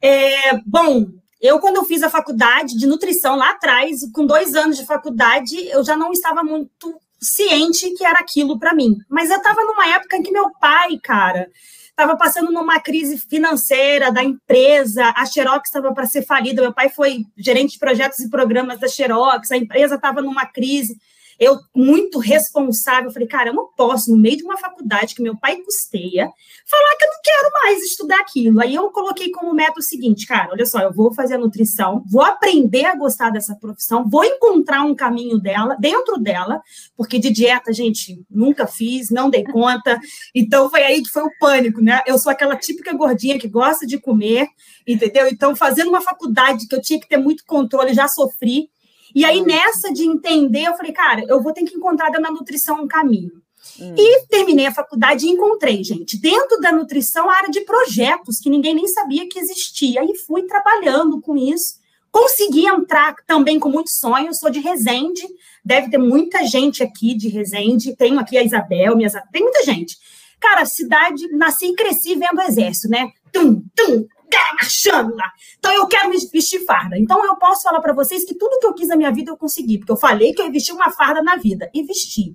É, 0.00 0.56
bom, 0.64 1.06
eu, 1.40 1.58
quando 1.58 1.76
eu 1.76 1.84
fiz 1.84 2.02
a 2.02 2.10
faculdade 2.10 2.76
de 2.76 2.86
nutrição 2.86 3.36
lá 3.36 3.50
atrás, 3.50 4.00
com 4.12 4.26
dois 4.26 4.54
anos 4.54 4.76
de 4.76 4.86
faculdade, 4.86 5.56
eu 5.68 5.84
já 5.84 5.96
não 5.96 6.12
estava 6.12 6.42
muito 6.42 7.00
ciente 7.20 7.90
que 7.94 8.04
era 8.04 8.18
aquilo 8.18 8.58
para 8.58 8.74
mim. 8.74 8.96
Mas 9.08 9.30
eu 9.30 9.36
estava 9.36 9.62
numa 9.64 9.86
época 9.88 10.16
em 10.16 10.22
que 10.22 10.30
meu 10.30 10.50
pai, 10.60 10.98
cara, 11.02 11.50
estava 11.88 12.16
passando 12.16 12.52
numa 12.52 12.78
crise 12.78 13.18
financeira 13.18 14.12
da 14.12 14.22
empresa, 14.22 15.12
a 15.16 15.24
Xerox 15.24 15.68
estava 15.68 15.92
para 15.94 16.06
ser 16.06 16.22
falida, 16.22 16.62
meu 16.62 16.74
pai 16.74 16.88
foi 16.88 17.24
gerente 17.36 17.72
de 17.72 17.78
projetos 17.78 18.18
e 18.18 18.28
programas 18.28 18.78
da 18.78 18.88
Xerox, 18.88 19.50
a 19.50 19.56
empresa 19.56 19.94
estava 19.94 20.20
numa 20.20 20.44
crise 20.46 20.98
eu 21.38 21.58
muito 21.74 22.18
responsável, 22.18 23.10
falei, 23.10 23.28
cara, 23.28 23.50
eu 23.50 23.54
não 23.54 23.68
posso, 23.76 24.10
no 24.10 24.16
meio 24.16 24.36
de 24.36 24.44
uma 24.44 24.56
faculdade 24.56 25.14
que 25.14 25.22
meu 25.22 25.36
pai 25.36 25.56
custeia, 25.56 26.30
falar 26.66 26.96
que 26.98 27.04
eu 27.04 27.08
não 27.08 27.20
quero 27.22 27.50
mais 27.62 27.82
estudar 27.82 28.20
aquilo. 28.20 28.60
Aí 28.60 28.74
eu 28.74 28.90
coloquei 28.90 29.30
como 29.30 29.54
meta 29.54 29.78
o 29.78 29.82
seguinte, 29.82 30.26
cara, 30.26 30.50
olha 30.52 30.66
só, 30.66 30.80
eu 30.80 30.92
vou 30.92 31.12
fazer 31.12 31.34
a 31.34 31.38
nutrição, 31.38 32.02
vou 32.06 32.22
aprender 32.22 32.86
a 32.86 32.96
gostar 32.96 33.30
dessa 33.30 33.54
profissão, 33.54 34.08
vou 34.08 34.24
encontrar 34.24 34.82
um 34.82 34.94
caminho 34.94 35.38
dela, 35.38 35.76
dentro 35.78 36.18
dela, 36.18 36.60
porque 36.96 37.18
de 37.18 37.30
dieta, 37.30 37.72
gente, 37.72 38.24
nunca 38.30 38.66
fiz, 38.66 39.10
não 39.10 39.30
dei 39.30 39.44
conta. 39.44 40.00
Então 40.34 40.70
foi 40.70 40.82
aí 40.82 41.02
que 41.02 41.10
foi 41.10 41.22
o 41.22 41.30
pânico, 41.38 41.80
né? 41.80 42.02
Eu 42.06 42.18
sou 42.18 42.32
aquela 42.32 42.56
típica 42.56 42.92
gordinha 42.94 43.38
que 43.38 43.48
gosta 43.48 43.86
de 43.86 43.98
comer, 43.98 44.48
entendeu? 44.86 45.26
Então, 45.28 45.54
fazendo 45.54 45.88
uma 45.88 46.00
faculdade 46.00 46.66
que 46.66 46.74
eu 46.74 46.80
tinha 46.80 47.00
que 47.00 47.08
ter 47.08 47.16
muito 47.16 47.44
controle, 47.44 47.94
já 47.94 48.08
sofri. 48.08 48.70
E 49.14 49.24
aí, 49.24 49.42
nessa 49.42 49.92
de 49.92 50.04
entender, 50.04 50.64
eu 50.64 50.76
falei, 50.76 50.92
cara, 50.92 51.24
eu 51.26 51.42
vou 51.42 51.52
ter 51.52 51.64
que 51.64 51.76
encontrar 51.76 52.10
na 52.10 52.30
nutrição 52.30 52.82
um 52.82 52.88
caminho. 52.88 53.32
Hum. 53.80 53.94
E 53.96 54.26
terminei 54.26 54.66
a 54.66 54.74
faculdade 54.74 55.26
e 55.26 55.30
encontrei, 55.30 55.82
gente, 55.82 56.18
dentro 56.18 56.60
da 56.60 56.72
nutrição, 56.72 57.28
a 57.28 57.36
área 57.36 57.50
de 57.50 57.60
projetos, 57.62 58.38
que 58.38 58.50
ninguém 58.50 58.74
nem 58.74 58.86
sabia 58.86 59.28
que 59.28 59.38
existia. 59.38 60.04
E 60.04 60.16
fui 60.18 60.42
trabalhando 60.44 61.20
com 61.20 61.36
isso. 61.36 61.74
Consegui 62.10 62.66
entrar 62.66 63.14
também 63.26 63.58
com 63.58 63.68
muitos 63.68 63.98
sonhos. 63.98 64.38
Sou 64.38 64.50
de 64.50 64.60
Resende, 64.60 65.22
deve 65.64 65.90
ter 65.90 65.98
muita 65.98 66.44
gente 66.46 66.82
aqui 66.82 67.14
de 67.14 67.28
Resende. 67.28 67.96
Tenho 67.96 68.18
aqui 68.18 68.38
a 68.38 68.44
Isabel, 68.44 68.96
minhas... 68.96 69.12
tem 69.32 69.42
muita 69.42 69.62
gente. 69.64 69.96
Cara, 70.40 70.64
cidade, 70.64 71.28
nasci 71.32 71.66
e 71.66 71.74
cresci 71.74 72.14
vendo 72.14 72.38
o 72.38 72.42
exército, 72.42 72.88
né? 72.88 73.10
Tum, 73.32 73.62
tum, 73.74 74.06
marchando 74.54 75.14
lá. 75.14 75.30
Então 75.58 75.72
eu 75.72 75.86
quero 75.86 76.08
me 76.08 76.16
vestir 76.32 76.64
farda. 76.64 76.98
Então 76.98 77.24
eu 77.24 77.36
posso 77.36 77.62
falar 77.62 77.80
para 77.80 77.92
vocês 77.92 78.24
que 78.24 78.34
tudo 78.34 78.58
que 78.58 78.66
eu 78.66 78.74
quis 78.74 78.88
na 78.88 78.96
minha 78.96 79.12
vida 79.12 79.30
eu 79.30 79.36
consegui, 79.36 79.78
porque 79.78 79.92
eu 79.92 79.96
falei 79.96 80.32
que 80.32 80.40
eu 80.40 80.46
ia 80.46 80.52
vestir 80.52 80.72
uma 80.72 80.90
farda 80.90 81.22
na 81.22 81.36
vida 81.36 81.70
e 81.72 81.82
vesti. 81.82 82.34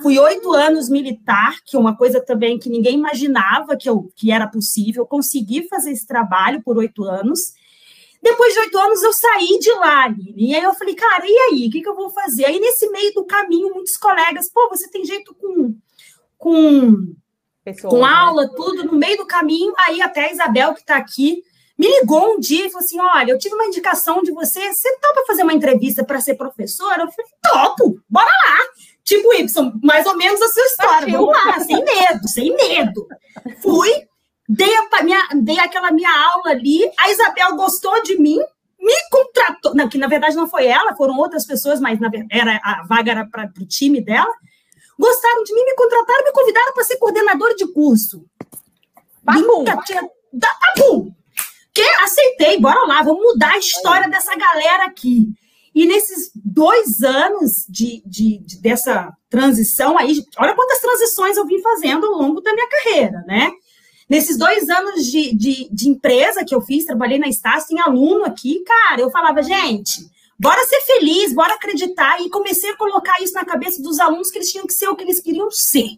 Fui 0.00 0.16
ah. 0.16 0.22
oito 0.22 0.52
anos 0.52 0.88
militar, 0.88 1.56
que 1.66 1.76
é 1.76 1.78
uma 1.78 1.96
coisa 1.96 2.20
também 2.20 2.58
que 2.58 2.70
ninguém 2.70 2.94
imaginava 2.94 3.76
que, 3.76 3.88
eu, 3.88 4.10
que 4.16 4.30
era 4.30 4.46
possível. 4.46 5.06
Consegui 5.06 5.68
fazer 5.68 5.90
esse 5.90 6.06
trabalho 6.06 6.62
por 6.62 6.78
oito 6.78 7.04
anos. 7.04 7.40
Depois 8.22 8.54
de 8.54 8.60
oito 8.60 8.78
anos, 8.78 9.02
eu 9.02 9.12
saí 9.12 9.58
de 9.58 9.70
lá, 9.72 10.04
Aline. 10.04 10.50
E 10.50 10.54
aí 10.54 10.62
eu 10.62 10.72
falei, 10.74 10.94
cara, 10.94 11.24
e 11.26 11.36
aí? 11.36 11.66
O 11.66 11.70
que, 11.70 11.82
que 11.82 11.88
eu 11.88 11.96
vou 11.96 12.08
fazer? 12.10 12.44
Aí, 12.44 12.60
nesse 12.60 12.88
meio 12.90 13.12
do 13.12 13.24
caminho, 13.24 13.74
muitos 13.74 13.96
colegas, 13.96 14.50
pô, 14.50 14.68
você 14.70 14.88
tem 14.88 15.04
jeito 15.04 15.34
com, 15.34 15.74
com 16.38 17.14
com 17.80 18.00
né? 18.00 18.08
aula, 18.08 18.48
tudo, 18.48 18.84
no 18.84 18.94
meio 18.94 19.16
do 19.18 19.26
caminho. 19.26 19.72
Aí 19.86 20.02
até 20.02 20.26
a 20.26 20.32
Isabel, 20.32 20.74
que 20.74 20.80
está 20.80 20.96
aqui, 20.96 21.42
me 21.78 21.88
ligou 22.00 22.34
um 22.34 22.40
dia 22.40 22.66
e 22.66 22.70
falou 22.70 22.84
assim: 22.84 23.00
Olha, 23.00 23.32
eu 23.32 23.38
tive 23.38 23.54
uma 23.54 23.66
indicação 23.66 24.22
de 24.22 24.32
você, 24.32 24.72
você 24.72 24.96
topa 24.98 25.24
fazer 25.26 25.42
uma 25.42 25.52
entrevista 25.52 26.04
para 26.04 26.20
ser 26.20 26.34
professora? 26.34 27.02
Eu 27.02 27.10
falei: 27.10 27.30
Topo, 27.42 28.00
bora 28.08 28.26
lá. 28.26 28.58
Tipo, 29.04 29.32
Y, 29.34 29.72
mais 29.82 30.06
ou 30.06 30.16
menos 30.16 30.40
a 30.40 30.48
sua 30.48 30.64
história. 30.64 31.12
Vamos 31.12 31.32
lá, 31.32 31.58
sem 31.60 31.84
medo, 31.84 32.28
sem 32.28 32.56
medo. 32.56 33.06
Fui, 33.60 33.90
dei, 34.48 34.70
a, 34.74 35.02
minha, 35.02 35.28
dei 35.42 35.58
aquela 35.58 35.90
minha 35.90 36.10
aula 36.10 36.50
ali, 36.50 36.88
a 36.98 37.10
Isabel 37.10 37.56
gostou 37.56 38.00
de 38.02 38.16
mim, 38.16 38.38
me 38.78 38.94
contratou. 39.10 39.74
Não, 39.74 39.88
que 39.88 39.98
na 39.98 40.06
verdade 40.06 40.36
não 40.36 40.48
foi 40.48 40.66
ela, 40.66 40.94
foram 40.94 41.18
outras 41.18 41.44
pessoas, 41.44 41.80
mas 41.80 41.98
na, 41.98 42.08
era, 42.30 42.60
a 42.62 42.86
vaga 42.86 43.10
era 43.10 43.26
para 43.26 43.50
o 43.60 43.66
time 43.66 44.00
dela 44.00 44.32
gostaram 45.02 45.42
de 45.42 45.52
mim, 45.52 45.64
me 45.64 45.74
contrataram, 45.74 46.24
me 46.24 46.32
convidaram 46.32 46.72
para 46.72 46.84
ser 46.84 46.96
coordenadora 46.96 47.56
de 47.56 47.66
curso. 47.72 48.24
Babum. 49.22 49.64
Tinha... 49.84 50.02
Babum. 50.32 51.12
Que 51.74 51.82
aceitei, 52.02 52.60
bora 52.60 52.86
lá, 52.86 53.02
vamos 53.02 53.22
mudar 53.22 53.52
a 53.52 53.58
história 53.58 54.08
dessa 54.08 54.34
galera 54.36 54.84
aqui. 54.84 55.28
E 55.74 55.86
nesses 55.86 56.30
dois 56.34 57.02
anos 57.02 57.64
de, 57.68 58.02
de, 58.04 58.38
de, 58.38 58.60
dessa 58.60 59.10
transição 59.30 59.96
aí, 59.96 60.22
olha 60.38 60.54
quantas 60.54 60.80
transições 60.80 61.36
eu 61.36 61.46
vim 61.46 61.62
fazendo 61.62 62.06
ao 62.06 62.12
longo 62.12 62.42
da 62.42 62.52
minha 62.52 62.68
carreira, 62.68 63.24
né? 63.26 63.50
Nesses 64.08 64.36
dois 64.36 64.68
anos 64.68 65.06
de, 65.06 65.34
de, 65.34 65.68
de 65.72 65.88
empresa 65.88 66.44
que 66.44 66.54
eu 66.54 66.60
fiz, 66.60 66.84
trabalhei 66.84 67.18
na 67.18 67.28
Estácio, 67.28 67.68
tem 67.68 67.80
aluno 67.80 68.26
aqui, 68.26 68.62
cara, 68.62 69.00
eu 69.00 69.10
falava, 69.10 69.42
gente, 69.42 70.06
bora 70.38 70.62
ser 70.66 70.80
feliz, 70.82 71.32
bora 71.32 71.54
acreditar. 71.54 72.20
E 72.20 72.28
comecei 72.28 72.70
a 72.70 72.76
colocar 72.76 73.22
isso 73.22 73.32
na 73.32 73.44
cabeça 73.44 73.80
dos 73.80 73.98
alunos 73.98 74.30
que 74.30 74.36
eles 74.36 74.50
tinham 74.50 74.66
que 74.66 74.74
ser 74.74 74.88
o 74.88 74.94
que 74.94 75.04
eles 75.04 75.20
queriam 75.20 75.50
ser. 75.50 75.88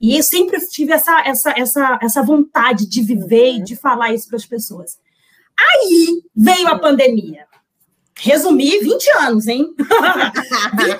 E 0.00 0.16
eu 0.16 0.22
sempre 0.22 0.64
tive 0.68 0.92
essa, 0.92 1.20
essa, 1.26 1.52
essa, 1.56 1.98
essa 2.00 2.22
vontade 2.22 2.88
de 2.88 3.02
viver 3.02 3.54
e 3.54 3.64
de 3.64 3.74
falar 3.74 4.14
isso 4.14 4.28
para 4.28 4.36
as 4.36 4.46
pessoas. 4.46 4.96
Aí 5.58 6.22
veio 6.34 6.68
a 6.68 6.78
pandemia. 6.78 7.46
Resumi 8.20 8.78
20 8.78 9.10
anos, 9.20 9.46
hein? 9.46 9.74
20 9.78 10.98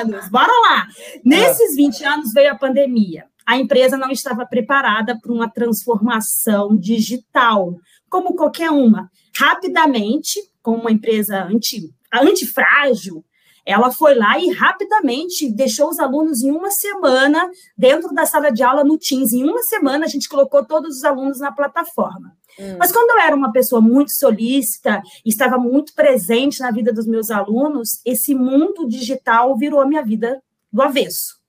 anos, 0.00 0.28
bora 0.28 0.52
lá. 0.68 0.86
Nesses 1.24 1.76
20 1.76 2.04
anos 2.04 2.32
veio 2.32 2.52
a 2.52 2.56
pandemia. 2.56 3.24
a 3.46 3.56
empresa 3.56 3.96
não 3.96 4.10
estava 4.10 4.44
preparada 4.44 5.16
para 5.20 5.32
uma 5.32 5.48
transformação 5.48 6.76
digital, 6.76 7.76
como 8.08 8.34
qualquer 8.34 8.70
uma. 8.70 9.08
Rapidamente, 9.36 10.40
como 10.60 10.80
uma 10.80 10.90
empresa 10.90 11.44
anti, 11.44 11.88
antifrágil, 12.12 13.24
ela 13.64 13.92
foi 13.92 14.14
lá 14.14 14.38
e 14.38 14.50
rapidamente 14.50 15.50
deixou 15.50 15.88
os 15.90 15.98
alunos 15.98 16.42
em 16.42 16.52
uma 16.52 16.70
semana 16.70 17.48
dentro 17.76 18.14
da 18.14 18.24
sala 18.24 18.50
de 18.50 18.62
aula 18.62 18.84
no 18.84 18.96
Teams. 18.96 19.32
Em 19.32 19.42
uma 19.42 19.62
semana, 19.62 20.06
a 20.06 20.08
gente 20.08 20.28
colocou 20.28 20.64
todos 20.64 20.98
os 20.98 21.04
alunos 21.04 21.40
na 21.40 21.50
plataforma. 21.50 22.32
Hum. 22.58 22.76
Mas 22.78 22.92
quando 22.92 23.10
eu 23.10 23.20
era 23.20 23.36
uma 23.36 23.52
pessoa 23.52 23.80
muito 23.80 24.12
solícita, 24.12 25.02
estava 25.24 25.58
muito 25.58 25.94
presente 25.94 26.60
na 26.60 26.70
vida 26.70 26.92
dos 26.92 27.06
meus 27.06 27.30
alunos, 27.30 28.00
esse 28.04 28.34
mundo 28.34 28.88
digital 28.88 29.56
virou 29.56 29.80
a 29.80 29.86
minha 29.86 30.02
vida 30.02 30.42
do 30.72 30.82
avesso. 30.82 31.40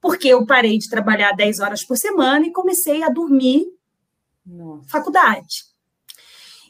Porque 0.00 0.28
eu 0.28 0.46
parei 0.46 0.78
de 0.78 0.88
trabalhar 0.88 1.32
10 1.32 1.60
horas 1.60 1.84
por 1.84 1.96
semana 1.96 2.46
e 2.46 2.52
comecei 2.52 3.02
a 3.02 3.08
dormir 3.08 3.66
Nossa. 4.44 4.88
faculdade. 4.88 5.69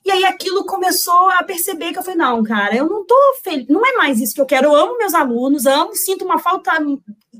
E 0.04 0.10
aí 0.10 0.24
aquilo 0.24 0.64
começou 0.64 1.28
a 1.30 1.42
perceber 1.42 1.92
que 1.92 1.98
eu 1.98 2.02
falei, 2.02 2.18
não, 2.18 2.42
cara, 2.42 2.74
eu 2.74 2.88
não 2.88 3.04
tô 3.04 3.16
feliz, 3.44 3.66
não 3.68 3.84
é 3.84 3.92
mais 3.96 4.20
isso 4.20 4.34
que 4.34 4.40
eu 4.40 4.46
quero. 4.46 4.68
Eu 4.68 4.74
amo 4.74 4.98
meus 4.98 5.14
alunos, 5.14 5.66
amo, 5.66 5.94
sinto 5.94 6.24
uma 6.24 6.38
falta 6.38 6.72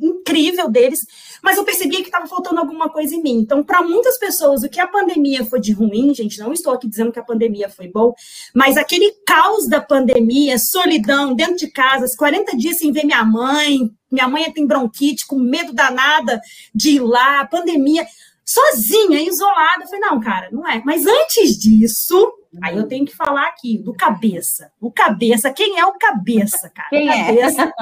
incrível 0.03 0.69
deles, 0.71 1.01
mas 1.43 1.57
eu 1.57 1.65
percebia 1.65 2.01
que 2.01 2.07
estava 2.07 2.27
faltando 2.27 2.61
alguma 2.61 2.89
coisa 2.89 3.15
em 3.15 3.23
mim. 3.23 3.39
Então, 3.39 3.63
para 3.63 3.83
muitas 3.83 4.19
pessoas, 4.19 4.63
o 4.63 4.69
que 4.69 4.81
a 4.81 4.87
pandemia 4.87 5.45
foi 5.45 5.61
de 5.61 5.73
ruim, 5.73 6.15
gente, 6.15 6.39
não 6.39 6.53
estou 6.53 6.73
aqui 6.73 6.89
dizendo 6.89 7.13
que 7.13 7.19
a 7.19 7.25
pandemia 7.25 7.69
foi 7.69 7.89
bom, 7.89 8.15
mas 8.55 8.77
aquele 8.77 9.13
caos 9.27 9.69
da 9.69 9.81
pandemia, 9.81 10.59
solidão 10.59 11.35
dentro 11.35 11.57
de 11.57 11.71
casa, 11.71 12.07
40 12.17 12.57
dias 12.57 12.79
sem 12.79 12.93
ver 12.93 13.05
minha 13.05 13.25
mãe, 13.25 13.91
minha 14.11 14.29
mãe 14.29 14.51
tem 14.53 14.67
bronquite, 14.67 15.27
com 15.27 15.39
medo 15.39 15.73
danada 15.73 16.41
de 16.75 16.97
ir 16.97 17.01
lá, 17.01 17.47
pandemia, 17.47 18.07
sozinha, 18.45 19.21
isolada. 19.21 19.85
Eu 19.85 19.89
falei, 19.89 20.01
não, 20.01 20.21
cara, 20.21 20.49
não 20.51 20.69
é. 20.69 20.83
Mas 20.85 21.07
antes 21.07 21.57
disso, 21.59 22.33
Aí 22.63 22.77
eu 22.77 22.89
tenho 22.89 23.07
que 23.07 23.15
falar 23.15 23.47
aqui 23.47 23.79
do 23.79 23.95
cabeça. 23.95 24.73
O 24.81 24.91
cabeça, 24.91 25.53
quem 25.53 25.79
é 25.79 25.85
o 25.85 25.93
cabeça, 25.93 26.69
cara? 26.71 26.89
Quem 26.89 27.09
é? 27.09 27.27
cabeça, 27.27 27.63
é? 27.63 27.73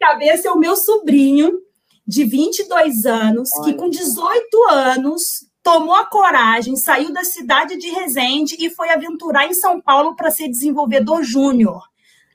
Cabeça 0.00 0.48
é 0.48 0.50
o 0.50 0.58
meu 0.58 0.76
sobrinho 0.76 1.58
de 2.06 2.24
22 2.24 3.04
anos, 3.04 3.50
Olha. 3.56 3.64
que 3.64 3.78
com 3.78 3.88
18 3.88 4.64
anos 4.70 5.46
tomou 5.62 5.94
a 5.94 6.06
coragem, 6.06 6.74
saiu 6.76 7.12
da 7.12 7.24
cidade 7.24 7.76
de 7.76 7.90
Resende 7.90 8.56
e 8.58 8.70
foi 8.70 8.90
aventurar 8.90 9.46
em 9.46 9.54
São 9.54 9.80
Paulo 9.80 10.16
para 10.16 10.30
ser 10.30 10.48
desenvolvedor 10.48 11.22
júnior. 11.22 11.82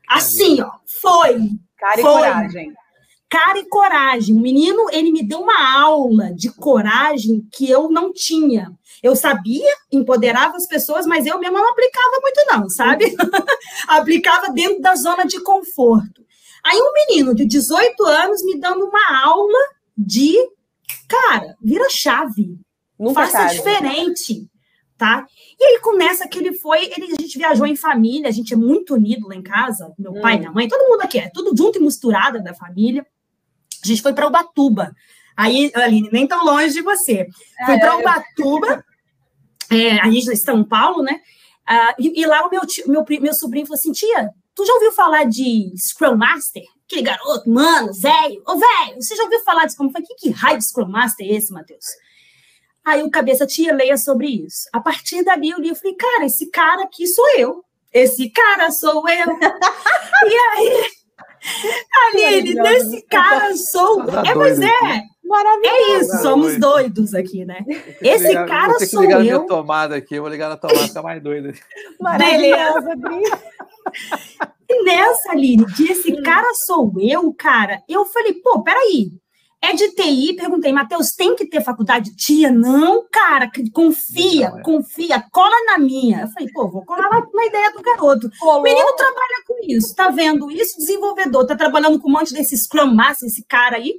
Assim, 0.08 0.62
ó, 0.62 0.72
foi. 0.86 1.50
Cara 1.78 2.02
foi. 2.02 2.02
e 2.02 2.04
coragem 2.04 2.74
cara 3.34 3.58
e 3.58 3.66
coragem. 3.66 4.36
O 4.36 4.40
menino, 4.40 4.86
ele 4.92 5.12
me 5.12 5.24
deu 5.24 5.42
uma 5.42 5.82
aula 5.82 6.32
de 6.32 6.52
coragem 6.52 7.44
que 7.52 7.68
eu 7.68 7.90
não 7.90 8.14
tinha. 8.14 8.72
Eu 9.04 9.18
sabia, 9.18 9.70
empoderava 9.92 10.56
as 10.56 10.66
pessoas, 10.66 11.06
mas 11.06 11.26
eu 11.26 11.38
mesma 11.38 11.60
não 11.60 11.70
aplicava 11.70 12.20
muito 12.22 12.46
não, 12.50 12.70
sabe? 12.70 13.14
aplicava 13.86 14.54
dentro 14.54 14.82
da 14.82 14.96
zona 14.96 15.26
de 15.26 15.42
conforto. 15.42 16.24
Aí 16.64 16.80
um 16.80 16.94
menino 16.94 17.36
de 17.36 17.46
18 17.46 18.02
anos 18.06 18.42
me 18.46 18.58
dando 18.58 18.86
uma 18.86 19.22
aula 19.26 19.60
de, 19.98 20.38
cara, 21.10 21.58
vira 21.62 21.90
chave. 21.90 22.58
Nunca 22.98 23.26
faça 23.26 23.40
sabe. 23.40 23.56
diferente, 23.56 24.48
tá? 24.98 25.26
E 25.60 25.66
aí 25.66 25.80
começa 25.82 26.26
que 26.26 26.40
ele 26.40 26.54
foi, 26.54 26.86
ele, 26.86 27.12
a 27.12 27.22
gente 27.22 27.38
viajou 27.38 27.68
em 27.68 27.76
família, 27.76 28.30
a 28.30 28.32
gente 28.32 28.54
é 28.54 28.58
muito 28.58 28.94
unido 28.94 29.28
lá 29.28 29.36
em 29.36 29.44
casa, 29.44 29.94
meu 30.00 30.14
hum. 30.14 30.22
pai, 30.22 30.40
minha 30.40 30.52
mãe, 30.52 30.70
todo 30.70 30.88
mundo 30.90 31.02
aqui 31.02 31.20
é, 31.20 31.30
tudo 31.34 31.56
junto 31.58 31.78
e 31.78 31.82
misturado 31.82 32.42
da 32.42 32.54
família. 32.54 33.06
A 33.84 33.88
gente 33.88 34.02
foi 34.02 34.14
para 34.14 34.28
Ubatuba. 34.28 34.96
Aí, 35.36 35.72
Aline, 35.76 36.10
nem 36.12 36.26
tão 36.26 36.46
longe 36.46 36.74
de 36.74 36.82
você. 36.82 37.28
Ah, 37.60 37.66
foi 37.66 37.80
para. 37.80 37.98
Ubatuba, 37.98 38.86
é, 39.76 40.00
a 40.00 40.10
gente 40.10 40.32
em 40.32 40.36
São 40.36 40.64
Paulo, 40.64 41.04
né? 41.04 41.20
Ah, 41.66 41.96
e, 41.98 42.22
e, 42.22 42.26
lá 42.26 42.46
o 42.46 42.50
meu, 42.50 42.66
tio, 42.66 42.90
meu, 42.90 43.06
meu 43.22 43.34
sobrinho 43.34 43.66
falou 43.66 43.80
assim: 43.80 43.92
tia, 43.92 44.30
tu 44.56 44.66
já 44.66 44.74
ouviu 44.74 44.92
falar 44.92 45.26
de 45.26 45.74
Scrum 45.78 46.16
Master? 46.16 46.64
Aquele 46.86 47.04
garoto, 47.04 47.50
mano, 47.50 47.94
velho. 47.94 48.44
Ô, 48.46 48.58
velho, 48.58 49.02
você 49.02 49.16
já 49.16 49.24
ouviu 49.24 49.40
falar 49.44 49.66
disso? 49.66 49.78
Como 49.78 49.92
foi? 49.92 50.02
Que, 50.02 50.16
que 50.16 50.30
raio 50.30 50.58
de 50.58 50.66
Scrum 50.66 50.88
Master 50.88 51.26
é 51.26 51.36
esse, 51.36 51.52
Matheus? 51.52 51.86
Aí 52.86 53.02
o 53.02 53.10
cabeça, 53.10 53.48
tia, 53.48 53.74
leia 53.74 53.98
sobre 53.98 54.28
isso. 54.28 54.68
A 54.74 54.82
partir 54.82 55.24
dali 55.24 55.50
eu 55.50 55.60
li, 55.60 55.70
eu 55.70 55.76
falei, 55.76 55.96
cara, 55.96 56.26
esse 56.26 56.50
cara 56.52 56.84
aqui 56.84 57.08
sou 57.08 57.26
eu. 57.38 57.64
Esse 57.94 58.30
cara 58.30 58.70
sou 58.72 59.08
eu. 59.08 59.28
e 60.28 60.36
aí 60.36 60.92
Aline, 62.08 62.56
nesse 62.56 63.02
cara 63.04 63.56
sou. 63.56 64.02
É, 64.26 64.34
pois 64.34 64.60
é. 64.60 65.13
Maravilhoso. 65.24 65.76
É 65.76 66.00
isso, 66.00 66.22
somos 66.22 66.60
doidos 66.60 67.14
aqui, 67.14 67.46
né? 67.46 67.66
Esse 68.02 68.28
ligar, 68.28 68.48
cara 68.48 68.80
sou 68.86 69.02
ligar 69.02 69.20
eu. 69.20 69.24
Minha 69.24 69.40
tomada 69.40 69.96
aqui, 69.96 70.16
eu 70.16 70.22
vou 70.22 70.32
ligar 70.32 70.50
na 70.50 70.58
tomada, 70.58 70.88
fica 70.88 71.02
mais 71.02 71.24
doida. 71.24 71.54
Maravilhosa, 72.00 72.90
E 74.70 74.84
nessa, 74.84 75.32
Aline, 75.32 75.66
de 75.66 75.92
esse 75.92 76.22
cara 76.22 76.48
sou 76.66 76.92
eu, 77.00 77.34
cara, 77.34 77.82
eu 77.88 78.06
falei, 78.06 78.34
pô, 78.34 78.64
peraí, 78.64 79.12
é 79.64 79.74
de 79.74 79.92
TI, 79.92 80.36
perguntei, 80.36 80.74
Matheus, 80.74 81.14
tem 81.14 81.38
que 81.38 81.46
ter 81.46 81.64
faculdade? 81.64 82.14
Tia, 82.18 82.52
não, 82.52 83.08
cara, 83.10 83.50
confia, 83.72 84.50
não, 84.50 84.60
é. 84.60 84.62
confia, 84.62 85.24
cola 85.32 85.56
na 85.68 85.78
minha. 85.78 86.24
Eu 86.24 86.28
falei, 86.28 86.50
pô, 86.52 86.70
vou 86.70 86.84
colar 86.84 87.10
na, 87.10 87.26
na 87.34 87.46
ideia 87.46 87.72
do 87.72 87.82
garoto. 87.82 88.30
Colou. 88.40 88.60
O 88.60 88.62
menino 88.62 88.94
trabalha 88.94 89.44
com 89.48 89.56
isso, 89.66 89.96
tá 89.96 90.10
vendo 90.10 90.52
isso? 90.52 90.78
Desenvolvedor, 90.78 91.46
tá 91.46 91.56
trabalhando 91.56 91.98
com 91.98 92.10
um 92.10 92.12
monte 92.12 92.34
desse 92.34 92.58
Scrum 92.58 92.94
Master, 92.94 93.28
esse 93.30 93.46
cara 93.46 93.78
aí. 93.78 93.94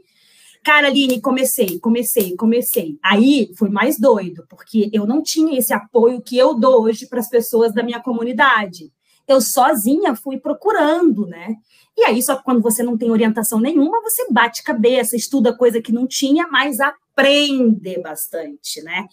Cara, 0.64 0.86
Aline, 0.86 1.20
comecei, 1.20 1.78
comecei, 1.78 2.34
comecei. 2.36 2.98
Aí 3.02 3.52
foi 3.54 3.68
mais 3.68 3.98
doido, 3.98 4.46
porque 4.48 4.88
eu 4.94 5.06
não 5.06 5.22
tinha 5.22 5.58
esse 5.58 5.74
apoio 5.74 6.22
que 6.22 6.38
eu 6.38 6.54
dou 6.54 6.84
hoje 6.84 7.06
para 7.06 7.20
as 7.20 7.28
pessoas 7.28 7.74
da 7.74 7.82
minha 7.82 8.00
comunidade. 8.00 8.90
Eu 9.28 9.42
sozinha 9.42 10.16
fui 10.16 10.38
procurando, 10.38 11.26
né? 11.26 11.56
E 11.94 12.04
aí, 12.04 12.22
só 12.22 12.36
que 12.36 12.44
quando 12.44 12.62
você 12.62 12.82
não 12.82 12.96
tem 12.96 13.10
orientação 13.10 13.60
nenhuma, 13.60 14.00
você 14.00 14.26
bate 14.30 14.62
cabeça, 14.62 15.14
estuda 15.14 15.54
coisa 15.54 15.82
que 15.82 15.92
não 15.92 16.06
tinha, 16.06 16.48
mas 16.48 16.80
aprende 16.80 18.00
bastante, 18.00 18.82
né? 18.82 19.06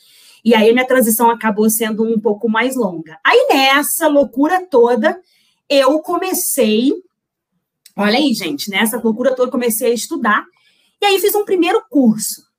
E 0.43 0.55
aí 0.55 0.71
minha 0.71 0.87
transição 0.87 1.29
acabou 1.29 1.69
sendo 1.69 2.03
um 2.03 2.17
pouco 2.17 2.49
mais 2.49 2.77
longa. 2.77 3.19
Aí 3.25 3.47
nessa 3.49 4.07
loucura 4.07 4.65
toda, 4.65 5.19
eu 5.69 5.99
comecei, 5.99 6.93
olha 7.97 8.17
aí, 8.17 8.33
gente, 8.33 8.69
nessa 8.69 8.97
loucura 8.97 9.35
toda 9.35 9.51
comecei 9.51 9.91
a 9.91 9.93
estudar. 9.93 10.45
E 11.01 11.05
aí 11.05 11.19
fiz 11.19 11.33
um 11.33 11.45
primeiro 11.45 11.81
curso. 11.89 12.51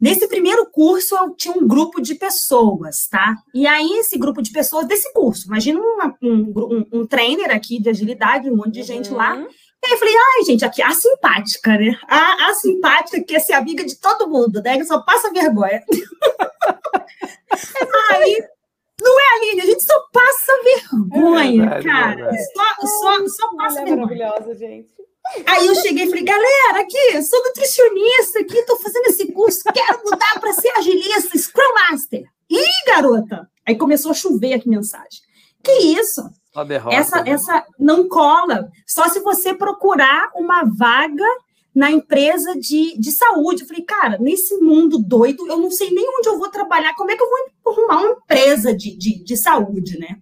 Nesse 0.00 0.26
primeiro 0.26 0.64
curso, 0.70 1.14
eu 1.14 1.36
tinha 1.36 1.54
um 1.54 1.68
grupo 1.68 2.00
de 2.00 2.14
pessoas, 2.14 3.06
tá? 3.10 3.36
E 3.54 3.66
aí, 3.66 3.98
esse 3.98 4.18
grupo 4.18 4.40
de 4.40 4.50
pessoas 4.50 4.86
desse 4.86 5.12
curso, 5.12 5.46
imagina 5.46 5.78
uma, 5.78 6.16
um, 6.22 6.52
um, 6.56 6.86
um, 7.00 7.06
trainer 7.06 7.54
aqui 7.54 7.78
de 7.78 7.90
agilidade, 7.90 8.50
um 8.50 8.56
monte 8.56 8.72
de 8.72 8.82
gente 8.82 9.10
uhum. 9.10 9.18
lá. 9.18 9.36
E 9.36 9.86
aí 9.86 9.92
eu 9.92 9.98
falei, 9.98 10.14
ai, 10.16 10.44
gente, 10.44 10.64
aqui, 10.64 10.80
a 10.80 10.90
simpática, 10.92 11.76
né? 11.76 11.94
A, 12.08 12.48
a 12.48 12.54
simpática 12.54 13.18
que 13.18 13.26
quer 13.26 13.40
ser 13.40 13.52
amiga 13.52 13.84
de 13.84 14.00
todo 14.00 14.28
mundo, 14.28 14.62
né? 14.62 14.78
Que 14.78 14.86
só 14.86 15.02
passa 15.02 15.30
vergonha. 15.32 15.84
aí, 18.10 18.42
não 19.02 19.20
é, 19.20 19.34
Aline? 19.36 19.60
A 19.60 19.66
gente 19.66 19.84
só 19.84 20.00
passa 20.12 20.52
vergonha, 20.64 21.64
é 21.64 21.80
verdade, 21.80 21.86
cara. 21.86 22.34
É 22.34 22.38
só, 22.38 22.86
só, 22.86 23.28
só 23.28 23.54
passa 23.54 23.84
vergonha. 23.84 23.96
maravilhosa, 23.96 24.54
gente. 24.54 24.99
Aí 25.46 25.66
eu 25.66 25.74
cheguei 25.76 26.04
e 26.04 26.08
falei, 26.08 26.24
galera, 26.24 26.80
aqui, 26.80 27.22
sou 27.22 27.42
nutricionista, 27.44 28.40
aqui, 28.40 28.62
tô 28.64 28.76
fazendo 28.78 29.06
esse 29.06 29.32
curso, 29.32 29.60
quero 29.72 30.02
mudar 30.04 30.40
para 30.40 30.52
ser 30.52 30.70
agilista, 30.70 31.38
Scrum 31.38 31.74
Master. 31.74 32.24
Ih, 32.48 32.86
garota! 32.86 33.48
Aí 33.66 33.76
começou 33.76 34.10
a 34.10 34.14
chover 34.14 34.54
aqui 34.54 34.68
mensagem. 34.68 35.20
Que 35.62 35.72
isso? 35.72 36.22
Derrota, 36.66 36.96
essa, 36.96 37.22
né? 37.22 37.30
essa 37.30 37.64
não 37.78 38.08
cola. 38.08 38.68
Só 38.86 39.08
se 39.08 39.20
você 39.20 39.54
procurar 39.54 40.30
uma 40.34 40.64
vaga 40.64 41.24
na 41.74 41.90
empresa 41.90 42.58
de, 42.58 42.98
de 42.98 43.12
saúde. 43.12 43.62
Eu 43.62 43.68
falei, 43.68 43.84
cara, 43.84 44.18
nesse 44.18 44.56
mundo 44.56 44.98
doido, 44.98 45.46
eu 45.46 45.58
não 45.58 45.70
sei 45.70 45.90
nem 45.90 46.04
onde 46.18 46.28
eu 46.28 46.38
vou 46.38 46.48
trabalhar, 46.48 46.94
como 46.94 47.10
é 47.10 47.16
que 47.16 47.22
eu 47.22 47.28
vou 47.28 47.72
arrumar 47.72 48.00
uma 48.00 48.12
empresa 48.12 48.74
de, 48.74 48.96
de, 48.96 49.22
de 49.22 49.36
saúde, 49.36 49.98
né? 49.98 50.18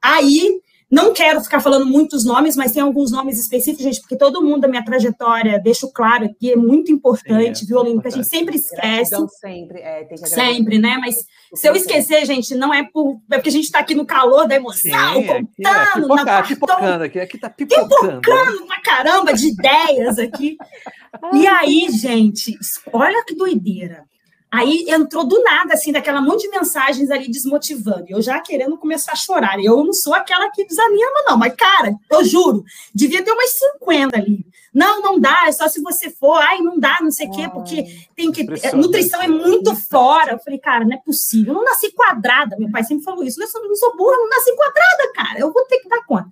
Aí 0.00 0.60
não 0.92 1.14
quero 1.14 1.40
ficar 1.40 1.58
falando 1.58 1.86
muitos 1.86 2.22
nomes, 2.22 2.54
mas 2.54 2.72
tem 2.72 2.82
alguns 2.82 3.10
nomes 3.10 3.40
específicos, 3.40 3.82
gente, 3.82 4.00
porque 4.02 4.14
todo 4.14 4.42
mundo 4.42 4.60
da 4.60 4.68
minha 4.68 4.84
trajetória, 4.84 5.58
deixo 5.58 5.90
claro 5.90 6.26
aqui, 6.26 6.52
é 6.52 6.56
muito 6.56 6.92
importante, 6.92 7.60
Sim, 7.60 7.64
é, 7.64 7.68
viu, 7.68 8.00
a 8.04 8.10
gente 8.10 8.28
sempre 8.28 8.56
esquece. 8.56 9.16
sempre, 9.40 9.80
é, 9.80 10.04
tem 10.04 10.18
que 10.18 10.28
Sempre, 10.28 10.78
né? 10.78 10.98
Mas 10.98 11.14
se 11.54 11.66
eu 11.66 11.74
esquecer, 11.74 12.26
gente, 12.26 12.54
não 12.54 12.74
é, 12.74 12.82
por, 12.84 13.18
é 13.30 13.36
porque 13.36 13.48
a 13.48 13.52
gente 13.52 13.64
está 13.64 13.78
aqui 13.78 13.94
no 13.94 14.04
calor 14.04 14.46
da 14.46 14.54
emoção, 14.54 15.14
Sim, 15.14 15.26
contando, 15.26 16.18
é, 16.18 16.24
na 16.24 16.42
pipocando 16.42 17.04
aqui, 17.04 17.20
aqui 17.20 17.38
tá 17.38 17.48
pipocando. 17.48 18.20
Pipocando 18.20 18.66
pra 18.66 18.82
caramba 18.82 19.32
de 19.32 19.48
ideias 19.48 20.18
aqui. 20.18 20.58
e 21.32 21.46
aí, 21.46 21.86
gente, 21.90 22.54
olha 22.92 23.24
que 23.24 23.34
doideira. 23.34 24.04
Aí 24.52 24.84
entrou 24.86 25.24
do 25.24 25.42
nada, 25.42 25.72
assim, 25.72 25.90
daquela 25.92 26.20
monte 26.20 26.42
de 26.42 26.50
mensagens 26.50 27.10
ali 27.10 27.26
desmotivando. 27.26 28.04
Eu 28.06 28.20
já 28.20 28.38
querendo 28.38 28.76
começar 28.76 29.12
a 29.12 29.16
chorar. 29.16 29.58
Eu 29.58 29.82
não 29.82 29.94
sou 29.94 30.12
aquela 30.12 30.50
que 30.50 30.66
desanima, 30.66 31.24
não. 31.26 31.38
Mas, 31.38 31.54
cara, 31.54 31.94
eu 32.10 32.22
juro, 32.22 32.62
devia 32.94 33.24
ter 33.24 33.32
umas 33.32 33.50
50 33.80 34.14
ali. 34.14 34.44
Não, 34.74 35.00
não 35.00 35.18
dá, 35.18 35.44
é 35.46 35.52
só 35.52 35.66
se 35.68 35.80
você 35.80 36.10
for. 36.10 36.36
Ai, 36.36 36.58
não 36.58 36.78
dá, 36.78 36.98
não 37.00 37.10
sei 37.10 37.28
o 37.28 37.30
quê, 37.30 37.48
porque 37.48 37.86
tem 38.14 38.30
que. 38.30 38.44
Nutrição 38.74 39.22
é 39.22 39.28
muito 39.28 39.74
fora. 39.74 40.32
Eu 40.32 40.38
falei, 40.38 40.58
cara, 40.58 40.84
não 40.84 40.96
é 40.96 41.00
possível. 41.00 41.54
Eu 41.54 41.56
não 41.56 41.64
nasci 41.64 41.90
quadrada. 41.92 42.54
Meu 42.58 42.70
pai 42.70 42.84
sempre 42.84 43.04
falou 43.04 43.24
isso. 43.24 43.42
Eu 43.42 43.68
não 43.68 43.76
sou 43.76 43.96
burra, 43.96 44.16
não 44.18 44.28
nasci 44.28 44.54
quadrada, 44.54 45.12
cara. 45.14 45.38
Eu 45.38 45.50
vou 45.50 45.64
ter 45.64 45.78
que 45.78 45.88
dar 45.88 46.04
conta. 46.04 46.28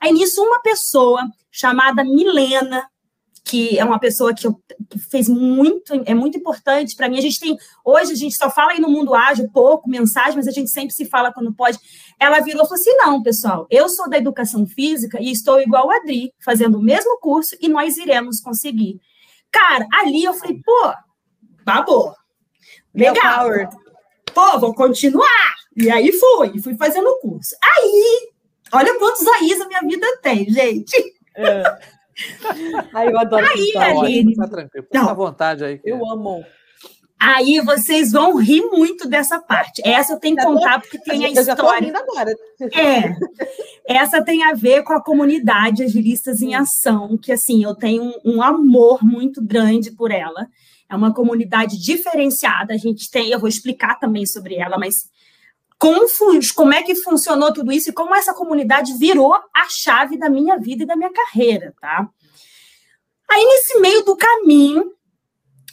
Aí 0.00 0.10
nisso, 0.12 0.42
uma 0.42 0.60
pessoa 0.60 1.22
chamada 1.52 2.02
Milena, 2.02 2.84
que 3.44 3.78
é 3.78 3.84
uma 3.84 3.98
pessoa 3.98 4.34
que, 4.34 4.46
eu, 4.46 4.60
que 4.88 4.98
fez 4.98 5.28
muito, 5.28 5.92
é 6.06 6.14
muito 6.14 6.38
importante 6.38 6.94
para 6.94 7.08
mim. 7.08 7.18
A 7.18 7.22
gente 7.22 7.40
tem, 7.40 7.56
hoje 7.84 8.12
a 8.12 8.16
gente 8.16 8.36
só 8.36 8.50
fala 8.50 8.72
aí 8.72 8.80
no 8.80 8.88
mundo 8.88 9.14
ágil, 9.14 9.50
pouco, 9.50 9.88
mensagem, 9.88 10.36
mas 10.36 10.46
a 10.46 10.52
gente 10.52 10.70
sempre 10.70 10.94
se 10.94 11.04
fala 11.06 11.32
quando 11.32 11.52
pode. 11.52 11.78
Ela 12.18 12.40
virou 12.40 12.64
e 12.64 12.68
falou 12.68 12.80
assim: 12.80 12.96
não, 12.96 13.22
pessoal, 13.22 13.66
eu 13.70 13.88
sou 13.88 14.08
da 14.08 14.18
educação 14.18 14.66
física 14.66 15.18
e 15.20 15.30
estou 15.30 15.60
igual 15.60 15.90
a 15.90 15.96
Adri, 15.96 16.32
fazendo 16.44 16.78
o 16.78 16.82
mesmo 16.82 17.18
curso 17.18 17.56
e 17.60 17.68
nós 17.68 17.96
iremos 17.96 18.40
conseguir. 18.40 19.00
Cara, 19.50 19.86
ali 19.92 20.22
eu 20.22 20.34
falei, 20.34 20.60
pô, 20.64 20.92
babou. 21.64 22.14
Legal. 22.94 23.48
Pô, 24.32 24.58
vou 24.58 24.74
continuar. 24.74 25.54
E 25.76 25.90
aí 25.90 26.12
fui, 26.12 26.60
fui 26.60 26.76
fazendo 26.76 27.08
o 27.08 27.18
curso. 27.18 27.54
Aí, 27.62 28.30
olha 28.72 28.98
quantos 28.98 29.26
AIs 29.26 29.60
a 29.60 29.66
minha 29.66 29.80
vida 29.80 30.06
tem, 30.22 30.48
gente. 30.50 31.14
É. 31.34 31.99
Aí 32.94 33.08
eu 33.08 33.18
adoro 33.18 33.46
Aí, 33.46 33.72
Aline. 33.76 34.34
Tá 34.34 34.48
tranquilo, 34.48 34.86
fica 34.86 35.10
à 35.10 35.14
vontade 35.14 35.64
aí. 35.64 35.80
Eu 35.84 36.06
amo. 36.06 36.44
Aí 37.20 37.60
vocês 37.60 38.12
vão 38.12 38.36
rir 38.36 38.62
muito 38.62 39.06
dessa 39.06 39.38
parte. 39.38 39.82
Essa 39.84 40.14
eu 40.14 40.18
tenho 40.18 40.36
que 40.36 40.42
contar 40.42 40.80
porque 40.80 40.98
tem 40.98 41.26
a 41.26 41.28
história. 41.28 41.92
agora. 41.94 42.34
É. 42.72 43.14
Essa 43.86 44.24
tem 44.24 44.42
a 44.42 44.54
ver 44.54 44.82
com 44.84 44.94
a 44.94 45.02
comunidade 45.02 45.82
Agilistas 45.82 46.40
em 46.40 46.54
Ação, 46.54 47.18
que 47.18 47.30
assim, 47.30 47.62
eu 47.62 47.74
tenho 47.74 48.04
um, 48.04 48.36
um 48.36 48.42
amor 48.42 49.04
muito 49.04 49.44
grande 49.44 49.90
por 49.90 50.10
ela. 50.10 50.48
É 50.88 50.96
uma 50.96 51.12
comunidade 51.12 51.78
diferenciada. 51.78 52.72
A 52.72 52.78
gente 52.78 53.10
tem, 53.10 53.30
eu 53.30 53.38
vou 53.38 53.50
explicar 53.50 53.98
também 54.00 54.24
sobre 54.24 54.54
ela, 54.54 54.78
mas 54.78 55.10
como, 55.80 56.06
como 56.54 56.74
é 56.74 56.82
que 56.82 56.94
funcionou 56.96 57.54
tudo 57.54 57.72
isso 57.72 57.88
e 57.88 57.92
como 57.94 58.14
essa 58.14 58.34
comunidade 58.34 58.92
virou 58.98 59.32
a 59.32 59.66
chave 59.66 60.18
da 60.18 60.28
minha 60.28 60.58
vida 60.58 60.82
e 60.82 60.86
da 60.86 60.94
minha 60.94 61.10
carreira, 61.10 61.74
tá? 61.80 62.06
Aí, 63.30 63.42
nesse 63.42 63.80
meio 63.80 64.04
do 64.04 64.14
caminho, 64.14 64.92